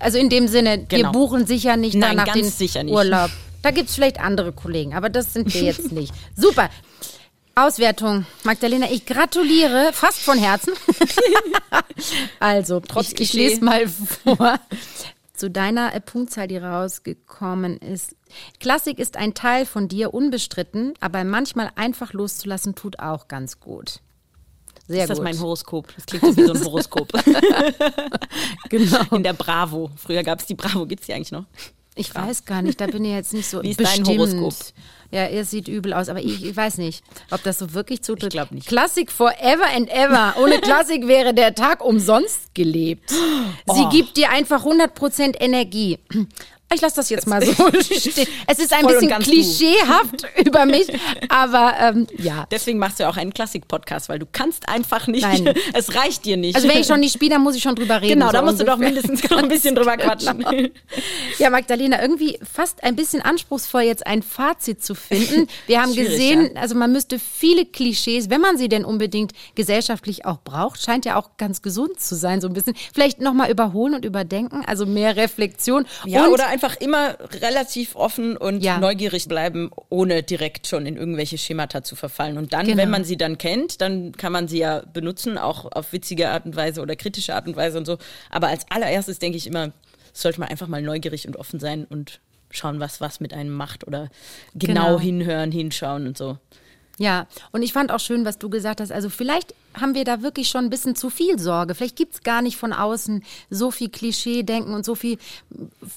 Also 0.00 0.18
in 0.18 0.30
dem 0.30 0.48
Sinne, 0.48 0.86
genau. 0.88 1.08
wir 1.08 1.12
buchen 1.12 1.46
sicher 1.46 1.76
nicht 1.76 1.94
Nein, 1.94 2.16
danach 2.16 2.32
den 2.32 2.44
sicher 2.44 2.82
nicht. 2.82 2.94
Urlaub. 2.94 3.30
Da 3.62 3.70
gibt 3.70 3.88
es 3.88 3.94
vielleicht 3.94 4.20
andere 4.20 4.52
Kollegen, 4.52 4.94
aber 4.94 5.08
das 5.08 5.32
sind 5.32 5.52
wir 5.52 5.62
jetzt 5.62 5.92
nicht. 5.92 6.12
Super. 6.36 6.70
Auswertung, 7.54 8.26
Magdalena, 8.44 8.86
ich 8.90 9.04
gratuliere 9.04 9.90
fast 9.92 10.20
von 10.20 10.38
Herzen. 10.38 10.72
also, 12.40 12.80
Trotz 12.80 13.12
ich, 13.12 13.20
ich 13.20 13.32
lese 13.34 13.64
mal 13.64 13.86
vor 13.86 14.58
zu 15.40 15.50
deiner 15.50 15.94
äh, 15.94 16.00
Punktzahl, 16.00 16.48
die 16.48 16.58
rausgekommen 16.58 17.78
ist. 17.78 18.14
Klassik 18.60 18.98
ist 18.98 19.16
ein 19.16 19.32
Teil 19.32 19.64
von 19.64 19.88
dir, 19.88 20.12
unbestritten, 20.12 20.92
aber 21.00 21.24
manchmal 21.24 21.70
einfach 21.76 22.12
loszulassen 22.12 22.74
tut 22.74 23.00
auch 23.00 23.26
ganz 23.26 23.58
gut. 23.58 24.00
Sehr 24.86 25.04
ist 25.04 25.08
das 25.08 25.18
gut. 25.18 25.24
mein 25.24 25.40
Horoskop? 25.40 25.94
Das 25.94 26.04
klingt 26.06 26.36
wie 26.36 26.44
so 26.44 26.52
ein 26.52 26.64
Horoskop. 26.64 27.12
genau. 28.68 29.16
In 29.16 29.22
der 29.22 29.32
Bravo. 29.32 29.90
Früher 29.96 30.22
gab 30.22 30.40
es 30.40 30.46
die 30.46 30.54
Bravo. 30.54 30.84
Gibt 30.84 31.00
es 31.00 31.06
die 31.06 31.14
eigentlich 31.14 31.32
noch? 31.32 31.46
Ich 31.94 32.14
weiß 32.14 32.44
gar 32.44 32.62
nicht, 32.62 32.80
da 32.80 32.86
bin 32.86 33.04
ich 33.04 33.12
jetzt 33.12 33.32
nicht 33.32 33.48
so 33.48 33.62
Wie 33.62 33.70
ist 33.70 33.76
bestimmt. 33.76 34.08
dein 34.08 34.18
Horoskop? 34.18 34.54
Ja, 35.12 35.24
er 35.24 35.44
sieht 35.44 35.66
übel 35.66 35.92
aus, 35.92 36.08
aber 36.08 36.20
ich, 36.20 36.44
ich 36.44 36.56
weiß 36.56 36.78
nicht, 36.78 37.02
ob 37.32 37.42
das 37.42 37.58
so 37.58 37.74
wirklich 37.74 38.02
zutrifft. 38.02 38.26
Ich 38.26 38.30
glaube 38.30 38.54
nicht. 38.54 38.68
Klassik 38.68 39.10
forever 39.10 39.66
and 39.74 39.90
ever. 39.90 40.34
Ohne 40.40 40.58
Klassik 40.60 41.08
wäre 41.08 41.34
der 41.34 41.54
Tag 41.54 41.84
umsonst 41.84 42.54
gelebt. 42.54 43.10
Sie 43.10 43.16
oh. 43.66 43.88
gibt 43.88 44.16
dir 44.16 44.30
einfach 44.30 44.64
100% 44.64 45.40
Energie. 45.40 45.98
Ich 46.72 46.80
lasse 46.80 46.94
das 46.94 47.10
jetzt 47.10 47.26
mal 47.26 47.42
so 47.44 47.52
stehen. 47.52 48.28
Es 48.46 48.60
ist 48.60 48.72
ein 48.72 48.86
bisschen 48.86 49.10
klischeehaft 49.18 50.24
über 50.46 50.66
mich, 50.66 50.86
aber 51.28 51.74
ähm, 51.80 52.06
ja. 52.16 52.46
Deswegen 52.48 52.78
machst 52.78 53.00
du 53.00 53.02
ja 53.02 53.10
auch 53.10 53.16
einen 53.16 53.34
Klassik-Podcast, 53.34 54.08
weil 54.08 54.20
du 54.20 54.26
kannst 54.30 54.68
einfach 54.68 55.08
nicht. 55.08 55.22
Nein. 55.22 55.52
Es 55.72 55.94
reicht 55.94 56.24
dir 56.24 56.36
nicht. 56.36 56.54
Also 56.54 56.68
wenn 56.68 56.78
ich 56.78 56.86
schon 56.86 57.00
nicht 57.00 57.12
spiele, 57.12 57.32
dann 57.32 57.42
muss 57.42 57.56
ich 57.56 57.62
schon 57.62 57.74
drüber 57.74 58.00
reden. 58.00 58.14
Genau, 58.14 58.26
so 58.26 58.32
da 58.32 58.42
musst 58.42 58.60
ungefähr. 58.60 58.76
du 58.76 58.82
doch 58.82 58.86
mindestens 58.86 59.28
noch 59.28 59.38
ein 59.38 59.48
bisschen 59.48 59.74
drüber 59.74 59.96
quatschen. 59.96 60.38
Genau. 60.38 60.68
Ja, 61.38 61.50
Magdalena, 61.50 62.00
irgendwie 62.00 62.38
fast 62.42 62.84
ein 62.84 62.94
bisschen 62.96 63.20
anspruchsvoll, 63.20 63.82
jetzt 63.82 64.06
ein 64.06 64.22
Fazit 64.22 64.84
zu 64.84 64.94
finden. 64.94 65.48
Wir 65.66 65.82
haben 65.82 65.94
gesehen, 65.94 66.50
ja. 66.54 66.60
also 66.60 66.74
man 66.74 66.92
müsste 66.92 67.18
viele 67.18 67.66
Klischees, 67.66 68.30
wenn 68.30 68.40
man 68.40 68.58
sie 68.58 68.68
denn 68.68 68.84
unbedingt 68.84 69.32
gesellschaftlich 69.54 70.24
auch 70.24 70.38
braucht, 70.42 70.82
scheint 70.82 71.04
ja 71.04 71.16
auch 71.16 71.36
ganz 71.36 71.62
gesund 71.62 72.00
zu 72.00 72.14
sein, 72.14 72.40
so 72.40 72.46
ein 72.46 72.52
bisschen. 72.52 72.74
Vielleicht 72.92 73.20
nochmal 73.20 73.50
überholen 73.50 73.94
und 73.94 74.04
überdenken, 74.04 74.62
also 74.66 74.86
mehr 74.86 75.16
Reflexion. 75.16 75.86
Ja, 76.04 76.26
und 76.26 76.32
oder 76.32 76.48
einfach 76.60 76.76
immer 76.76 77.16
relativ 77.40 77.96
offen 77.96 78.36
und 78.36 78.62
ja. 78.62 78.78
neugierig 78.78 79.28
bleiben, 79.28 79.70
ohne 79.88 80.22
direkt 80.22 80.66
schon 80.66 80.84
in 80.84 80.96
irgendwelche 80.96 81.38
Schemata 81.38 81.82
zu 81.82 81.96
verfallen. 81.96 82.36
Und 82.36 82.52
dann, 82.52 82.66
genau. 82.66 82.76
wenn 82.76 82.90
man 82.90 83.04
sie 83.04 83.16
dann 83.16 83.38
kennt, 83.38 83.80
dann 83.80 84.12
kann 84.12 84.32
man 84.32 84.46
sie 84.46 84.58
ja 84.58 84.82
benutzen, 84.92 85.38
auch 85.38 85.72
auf 85.72 85.92
witzige 85.92 86.28
Art 86.28 86.44
und 86.44 86.56
Weise 86.56 86.82
oder 86.82 86.96
kritische 86.96 87.34
Art 87.34 87.46
und 87.46 87.56
Weise 87.56 87.78
und 87.78 87.86
so. 87.86 87.96
Aber 88.28 88.48
als 88.48 88.66
allererstes 88.70 89.18
denke 89.18 89.38
ich 89.38 89.46
immer, 89.46 89.72
sollte 90.12 90.40
man 90.40 90.50
einfach 90.50 90.68
mal 90.68 90.82
neugierig 90.82 91.26
und 91.26 91.36
offen 91.36 91.60
sein 91.60 91.86
und 91.88 92.20
schauen, 92.50 92.80
was 92.80 93.00
was 93.00 93.20
mit 93.20 93.32
einem 93.32 93.54
macht 93.54 93.86
oder 93.86 94.10
genau, 94.54 94.96
genau. 94.96 95.00
hinhören, 95.00 95.52
hinschauen 95.52 96.06
und 96.06 96.18
so. 96.18 96.38
Ja, 97.00 97.26
und 97.50 97.62
ich 97.62 97.72
fand 97.72 97.90
auch 97.92 97.98
schön, 97.98 98.26
was 98.26 98.36
du 98.36 98.50
gesagt 98.50 98.78
hast. 98.78 98.92
Also 98.92 99.08
vielleicht 99.08 99.54
haben 99.72 99.94
wir 99.94 100.04
da 100.04 100.20
wirklich 100.20 100.50
schon 100.50 100.64
ein 100.64 100.70
bisschen 100.70 100.94
zu 100.94 101.08
viel 101.08 101.38
Sorge. 101.38 101.74
Vielleicht 101.74 101.96
gibt 101.96 102.12
es 102.12 102.22
gar 102.22 102.42
nicht 102.42 102.58
von 102.58 102.74
außen 102.74 103.24
so 103.48 103.70
viel 103.70 103.88
Klischee-Denken 103.88 104.74
und 104.74 104.84
so 104.84 104.94
viel, 104.94 105.16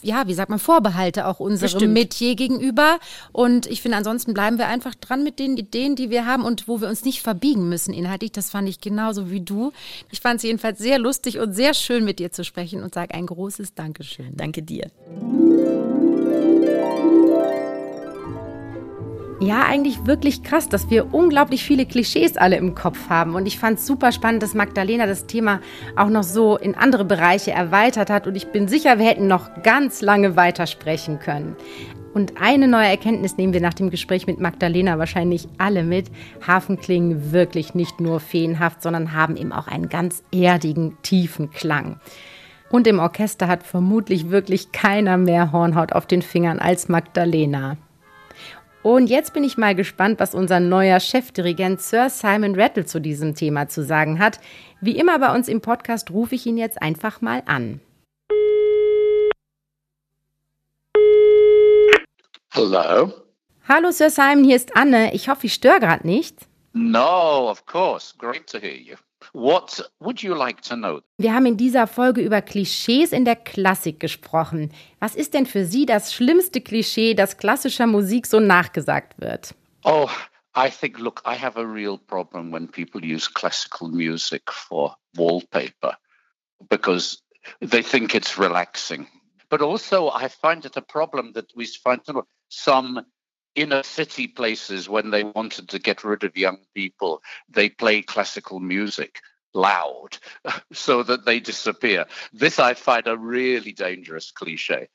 ja, 0.02 0.28
wie 0.28 0.34
sagt 0.34 0.50
man, 0.50 0.60
Vorbehalte 0.60 1.28
auch 1.28 1.42
unserem 1.42 1.74
Bestimmt. 1.74 1.94
Metier 1.94 2.36
gegenüber. 2.36 3.00
Und 3.34 3.66
ich 3.66 3.82
finde, 3.82 3.98
ansonsten 3.98 4.34
bleiben 4.34 4.58
wir 4.58 4.68
einfach 4.68 4.96
dran 4.96 5.26
mit 5.26 5.40
den 5.40 5.58
Ideen, 5.58 5.98
die 5.98 6.10
wir 6.10 6.26
haben 6.26 6.46
und 6.46 6.70
wo 6.70 6.80
wir 6.80 6.88
uns 6.88 7.04
nicht 7.04 7.22
verbiegen 7.22 7.68
müssen 7.68 7.94
inhaltlich. 7.94 8.32
Das 8.32 8.50
fand 8.50 8.70
ich 8.70 8.80
genauso 8.80 9.30
wie 9.30 9.42
du. 9.42 9.74
Ich 10.10 10.22
fand 10.22 10.38
es 10.38 10.44
jedenfalls 10.44 10.80
sehr 10.80 11.00
lustig 11.00 11.38
und 11.38 11.54
sehr 11.54 11.74
schön, 11.74 12.06
mit 12.06 12.20
dir 12.20 12.32
zu 12.32 12.46
sprechen 12.46 12.82
und 12.82 12.94
sage 12.94 13.14
ein 13.14 13.26
großes 13.26 13.74
Dankeschön. 13.74 14.38
Danke 14.38 14.64
dir. 14.64 14.90
Ja, 19.40 19.64
eigentlich 19.64 20.06
wirklich 20.06 20.44
krass, 20.44 20.70
dass 20.70 20.90
wir 20.90 21.14
unglaublich 21.14 21.64
viele 21.64 21.86
Klischees 21.86 22.38
alle 22.38 22.56
im 22.56 22.76
Kopf 22.76 23.10
haben. 23.10 23.36
Und 23.36 23.46
ich 23.46 23.60
fand 23.60 23.80
es 23.80 23.88
super 23.88 24.12
spannend, 24.12 24.44
dass 24.44 24.54
Magdalena 24.54 25.06
das 25.06 25.26
Thema 25.26 25.60
auch 25.96 26.10
noch 26.10 26.24
so 26.24 26.58
in 26.58 26.76
andere 26.76 27.04
Bereiche 27.04 27.52
erweitert 27.52 28.10
hat. 28.10 28.28
Und 28.28 28.36
ich 28.36 28.48
bin 28.48 28.68
sicher, 28.68 29.00
wir 29.00 29.06
hätten 29.06 29.28
noch 29.28 29.64
ganz 29.64 30.02
lange 30.02 30.36
weitersprechen 30.36 31.20
können. 31.20 31.56
Und 32.14 32.40
eine 32.40 32.68
neue 32.68 32.88
Erkenntnis 32.88 33.38
nehmen 33.38 33.54
wir 33.54 33.62
nach 33.62 33.74
dem 33.74 33.90
Gespräch 33.90 34.28
mit 34.28 34.40
Magdalena 34.40 35.00
wahrscheinlich 35.00 35.48
alle 35.58 35.84
mit. 35.84 36.12
Hafen 36.46 36.80
klingen 36.80 37.32
wirklich 37.32 37.74
nicht 37.74 38.00
nur 38.00 38.20
feenhaft, 38.20 38.84
sondern 38.84 39.14
haben 39.14 39.36
eben 39.36 39.52
auch 39.52 39.68
einen 39.68 39.90
ganz 39.90 40.24
erdigen, 40.32 40.98
tiefen 41.02 41.50
Klang. 41.50 42.00
Und 42.70 42.88
im 42.88 43.00
Orchester 43.00 43.48
hat 43.48 43.64
vermutlich 43.64 44.30
wirklich 44.30 44.72
keiner 44.72 45.18
mehr 45.18 45.52
Hornhaut 45.52 45.94
auf 45.94 46.06
den 46.06 46.22
Fingern 46.22 46.60
als 46.60 46.88
Magdalena. 46.88 47.78
Und 48.84 49.08
jetzt 49.08 49.34
bin 49.34 49.46
ich 49.46 49.58
mal 49.58 49.76
gespannt, 49.76 50.20
was 50.20 50.36
unser 50.36 50.60
neuer 50.60 51.00
Chefdirigent 51.00 51.82
Sir 51.82 52.10
Simon 52.10 52.60
Rattle 52.60 52.86
zu 52.86 53.00
diesem 53.00 53.34
Thema 53.34 53.70
zu 53.70 53.82
sagen 53.82 54.20
hat. 54.20 54.42
Wie 54.82 54.98
immer 54.98 55.18
bei 55.20 55.34
uns 55.34 55.48
im 55.48 55.62
Podcast 55.62 56.12
rufe 56.12 56.36
ich 56.36 56.46
ihn 56.46 56.58
jetzt 56.58 56.82
einfach 56.82 57.22
mal 57.22 57.44
an. 57.46 57.80
Hallo. 62.52 63.14
Hallo 63.70 63.92
Sir 63.92 64.10
Simon, 64.10 64.44
hier 64.44 64.58
ist 64.58 64.76
Anne. 64.76 65.14
Ich 65.14 65.30
hoffe, 65.30 65.48
ich 65.48 65.54
störe 65.54 65.80
gerade 65.80 66.06
nicht. 66.06 66.36
No, 66.74 67.50
of 67.50 67.66
course. 67.66 68.14
Great 68.18 68.48
to 68.48 68.60
hear 68.60 68.76
you. 68.76 68.96
What 69.34 69.92
would 70.00 70.22
you 70.22 70.36
like 70.36 70.62
to 70.64 70.76
know? 70.76 71.02
Wir 71.18 71.34
haben 71.34 71.48
in 71.48 71.58
dieser 71.58 71.88
Folge 71.88 72.22
über 72.22 72.42
Klischees 72.42 73.12
in 73.12 73.26
der 73.26 73.36
Klassik 73.36 74.00
gesprochen. 74.00 74.72
Was 75.00 75.16
ist 75.16 75.34
denn 75.34 75.48
für 75.48 75.66
Sie 75.66 75.88
das 75.88 76.14
schlimmste 76.14 76.62
Klischee, 76.62 77.16
das 77.16 77.38
klassischer 77.38 77.88
Musik 77.88 78.28
so 78.28 78.40
nachgesagt 78.40 79.20
wird? 79.20 79.56
Oh, 79.84 80.08
I 80.56 80.70
think, 80.70 81.00
look, 81.00 81.24
I 81.26 81.36
have 81.36 81.60
a 81.60 81.64
real 81.64 81.98
problem 81.98 82.52
when 82.52 82.68
people 82.68 83.02
use 83.02 83.28
classical 83.28 83.90
music 83.90 84.52
for 84.52 84.96
wallpaper 85.16 85.98
because 86.70 87.24
they 87.60 87.82
think 87.82 88.14
it's 88.14 88.38
relaxing. 88.38 89.08
But 89.50 89.62
also, 89.62 90.12
I 90.12 90.30
find 90.30 90.64
it 90.64 90.78
a 90.78 90.82
problem 90.82 91.34
that 91.34 91.52
we 91.56 91.66
find 91.66 92.02
some 92.50 93.06
inner 93.56 93.84
city 93.84 94.28
places 94.28 94.90
when 94.90 95.12
they 95.12 95.24
wanted 95.24 95.70
to 95.70 95.80
get 95.80 96.04
rid 96.04 96.24
of 96.24 96.38
young 96.38 96.60
people, 96.74 97.22
they 97.50 97.70
play 97.70 98.02
classical 98.02 98.60
music 98.60 99.20
loud 99.54 100.18
so 100.74 101.04
that 101.04 101.26
they 101.26 101.40
disappear. 101.40 102.06
This 102.32 102.60
I 102.60 102.74
find 102.74 103.08
a 103.08 103.18
really 103.18 103.72
dangerous 103.72 104.32
cliche. 104.32 104.90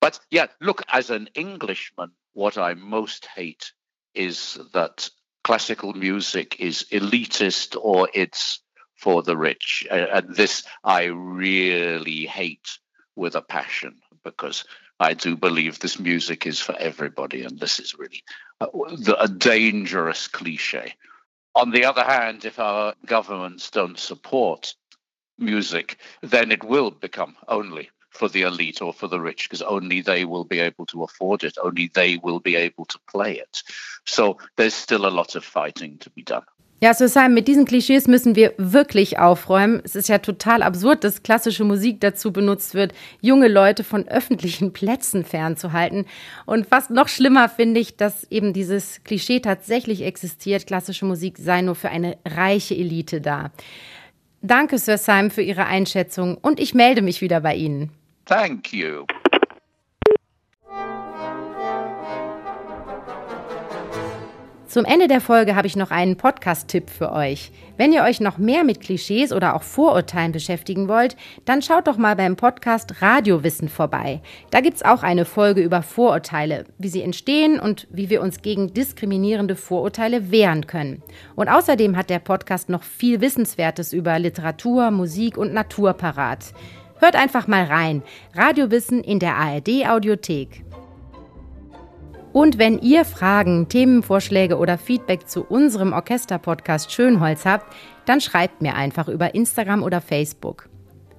But 0.00 0.20
yeah, 0.30 0.46
look, 0.60 0.82
as 0.88 1.10
an 1.10 1.28
Englishman, 1.34 2.12
what 2.32 2.58
I 2.58 2.74
most 2.74 3.26
hate 3.26 3.72
is 4.14 4.58
that 4.72 5.08
classical 5.44 5.92
music 5.92 6.60
is 6.60 6.86
elitist 6.92 7.76
or 7.80 8.08
it's 8.12 8.60
for 8.94 9.22
the 9.22 9.36
rich. 9.36 9.86
And 9.90 10.34
this 10.34 10.64
I 10.84 11.04
really 11.04 12.26
hate 12.26 12.78
with 13.16 13.34
a 13.34 13.42
passion 13.42 14.00
because 14.24 14.64
I 15.00 15.14
do 15.14 15.36
believe 15.36 15.78
this 15.78 15.98
music 15.98 16.46
is 16.46 16.60
for 16.60 16.76
everybody, 16.76 17.42
and 17.42 17.58
this 17.58 17.78
is 17.78 17.98
really 17.98 18.22
a, 18.60 18.66
a 19.18 19.28
dangerous 19.28 20.26
cliche. 20.28 20.94
On 21.54 21.70
the 21.70 21.84
other 21.84 22.04
hand, 22.04 22.44
if 22.44 22.58
our 22.58 22.94
governments 23.06 23.70
don't 23.70 23.98
support 23.98 24.74
music, 25.38 25.98
then 26.22 26.50
it 26.50 26.64
will 26.64 26.90
become 26.90 27.36
only 27.46 27.90
for 28.10 28.28
the 28.28 28.42
elite 28.42 28.82
or 28.82 28.92
for 28.92 29.06
the 29.06 29.20
rich 29.20 29.48
because 29.48 29.62
only 29.62 30.00
they 30.00 30.24
will 30.24 30.44
be 30.44 30.58
able 30.58 30.86
to 30.86 31.04
afford 31.04 31.44
it, 31.44 31.56
only 31.62 31.90
they 31.94 32.16
will 32.16 32.40
be 32.40 32.56
able 32.56 32.84
to 32.86 32.98
play 33.08 33.38
it. 33.38 33.62
So 34.04 34.38
there's 34.56 34.74
still 34.74 35.06
a 35.06 35.10
lot 35.10 35.36
of 35.36 35.44
fighting 35.44 35.98
to 35.98 36.10
be 36.10 36.22
done. 36.22 36.44
Ja, 36.80 36.94
Sir 36.94 37.08
Simon, 37.08 37.34
mit 37.34 37.48
diesen 37.48 37.64
Klischees 37.64 38.06
müssen 38.06 38.36
wir 38.36 38.54
wirklich 38.56 39.18
aufräumen. 39.18 39.80
Es 39.82 39.96
ist 39.96 40.08
ja 40.08 40.18
total 40.18 40.62
absurd, 40.62 41.02
dass 41.02 41.24
klassische 41.24 41.64
Musik 41.64 42.00
dazu 42.00 42.32
benutzt 42.32 42.74
wird, 42.74 42.94
junge 43.20 43.48
Leute 43.48 43.82
von 43.82 44.06
öffentlichen 44.06 44.72
Plätzen 44.72 45.24
fernzuhalten. 45.24 46.06
Und 46.46 46.68
fast 46.68 46.90
noch 46.90 47.08
schlimmer 47.08 47.48
finde 47.48 47.80
ich, 47.80 47.96
dass 47.96 48.30
eben 48.30 48.52
dieses 48.52 49.02
Klischee 49.02 49.40
tatsächlich 49.40 50.02
existiert, 50.02 50.68
klassische 50.68 51.04
Musik 51.04 51.38
sei 51.38 51.62
nur 51.62 51.74
für 51.74 51.88
eine 51.88 52.16
reiche 52.24 52.76
Elite 52.76 53.20
da. 53.20 53.50
Danke, 54.40 54.78
Sir 54.78 54.98
Simon, 54.98 55.32
für 55.32 55.42
Ihre 55.42 55.66
Einschätzung 55.66 56.38
und 56.40 56.60
ich 56.60 56.74
melde 56.74 57.02
mich 57.02 57.20
wieder 57.20 57.40
bei 57.40 57.56
Ihnen. 57.56 57.90
Thank 58.24 58.72
you. 58.72 59.04
Zum 64.78 64.84
Ende 64.84 65.08
der 65.08 65.20
Folge 65.20 65.56
habe 65.56 65.66
ich 65.66 65.74
noch 65.74 65.90
einen 65.90 66.14
Podcast-Tipp 66.14 66.88
für 66.88 67.10
euch. 67.10 67.50
Wenn 67.76 67.92
ihr 67.92 68.04
euch 68.04 68.20
noch 68.20 68.38
mehr 68.38 68.62
mit 68.62 68.80
Klischees 68.80 69.32
oder 69.32 69.56
auch 69.56 69.64
Vorurteilen 69.64 70.30
beschäftigen 70.30 70.86
wollt, 70.86 71.16
dann 71.44 71.62
schaut 71.62 71.88
doch 71.88 71.96
mal 71.96 72.14
beim 72.14 72.36
Podcast 72.36 73.02
Radiowissen 73.02 73.68
vorbei. 73.68 74.20
Da 74.52 74.60
gibt 74.60 74.76
es 74.76 74.84
auch 74.84 75.02
eine 75.02 75.24
Folge 75.24 75.62
über 75.62 75.82
Vorurteile, 75.82 76.64
wie 76.78 76.90
sie 76.90 77.02
entstehen 77.02 77.58
und 77.58 77.88
wie 77.90 78.08
wir 78.08 78.22
uns 78.22 78.40
gegen 78.40 78.72
diskriminierende 78.72 79.56
Vorurteile 79.56 80.30
wehren 80.30 80.68
können. 80.68 81.02
Und 81.34 81.48
außerdem 81.48 81.96
hat 81.96 82.08
der 82.08 82.20
Podcast 82.20 82.68
noch 82.68 82.84
viel 82.84 83.20
Wissenswertes 83.20 83.92
über 83.92 84.16
Literatur, 84.20 84.92
Musik 84.92 85.36
und 85.36 85.52
Natur 85.52 85.94
parat. 85.94 86.52
Hört 87.00 87.16
einfach 87.16 87.48
mal 87.48 87.64
rein. 87.64 88.04
Radiowissen 88.32 89.02
in 89.02 89.18
der 89.18 89.34
ARD 89.34 89.88
Audiothek. 89.88 90.62
Und 92.32 92.58
wenn 92.58 92.78
ihr 92.78 93.04
Fragen, 93.04 93.68
Themenvorschläge 93.68 94.58
oder 94.58 94.78
Feedback 94.78 95.28
zu 95.28 95.44
unserem 95.44 95.92
Orchester-Podcast 95.92 96.92
Schönholz 96.92 97.44
habt, 97.44 97.74
dann 98.04 98.20
schreibt 98.20 98.62
mir 98.62 98.74
einfach 98.74 99.08
über 99.08 99.34
Instagram 99.34 99.82
oder 99.82 100.00
Facebook. 100.00 100.68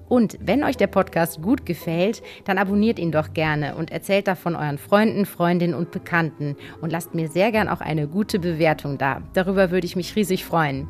Und 0.08 0.38
wenn 0.40 0.64
euch 0.64 0.76
der 0.76 0.88
Podcast 0.88 1.40
gut 1.40 1.64
gefällt, 1.64 2.20
dann 2.44 2.58
abonniert 2.58 2.98
ihn 2.98 3.12
doch 3.12 3.32
gerne 3.32 3.76
und 3.76 3.92
erzählt 3.92 4.26
davon 4.26 4.56
euren 4.56 4.76
Freunden, 4.76 5.24
Freundinnen 5.24 5.74
und 5.74 5.92
Bekannten 5.92 6.56
und 6.80 6.90
lasst 6.90 7.14
mir 7.14 7.28
sehr 7.28 7.52
gern 7.52 7.68
auch 7.68 7.80
eine 7.80 8.08
gute 8.08 8.40
Bewertung 8.40 8.98
da. 8.98 9.22
Darüber 9.34 9.70
würde 9.70 9.86
ich 9.86 9.94
mich 9.94 10.16
riesig 10.16 10.44
freuen. 10.44 10.88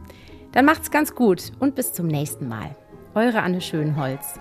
Dann 0.52 0.64
macht's 0.64 0.90
ganz 0.90 1.14
gut 1.14 1.52
und 1.58 1.74
bis 1.74 1.92
zum 1.92 2.06
nächsten 2.06 2.48
Mal. 2.48 2.74
Eure 3.14 3.42
Anne 3.42 3.60
Schönholz. 3.60 4.38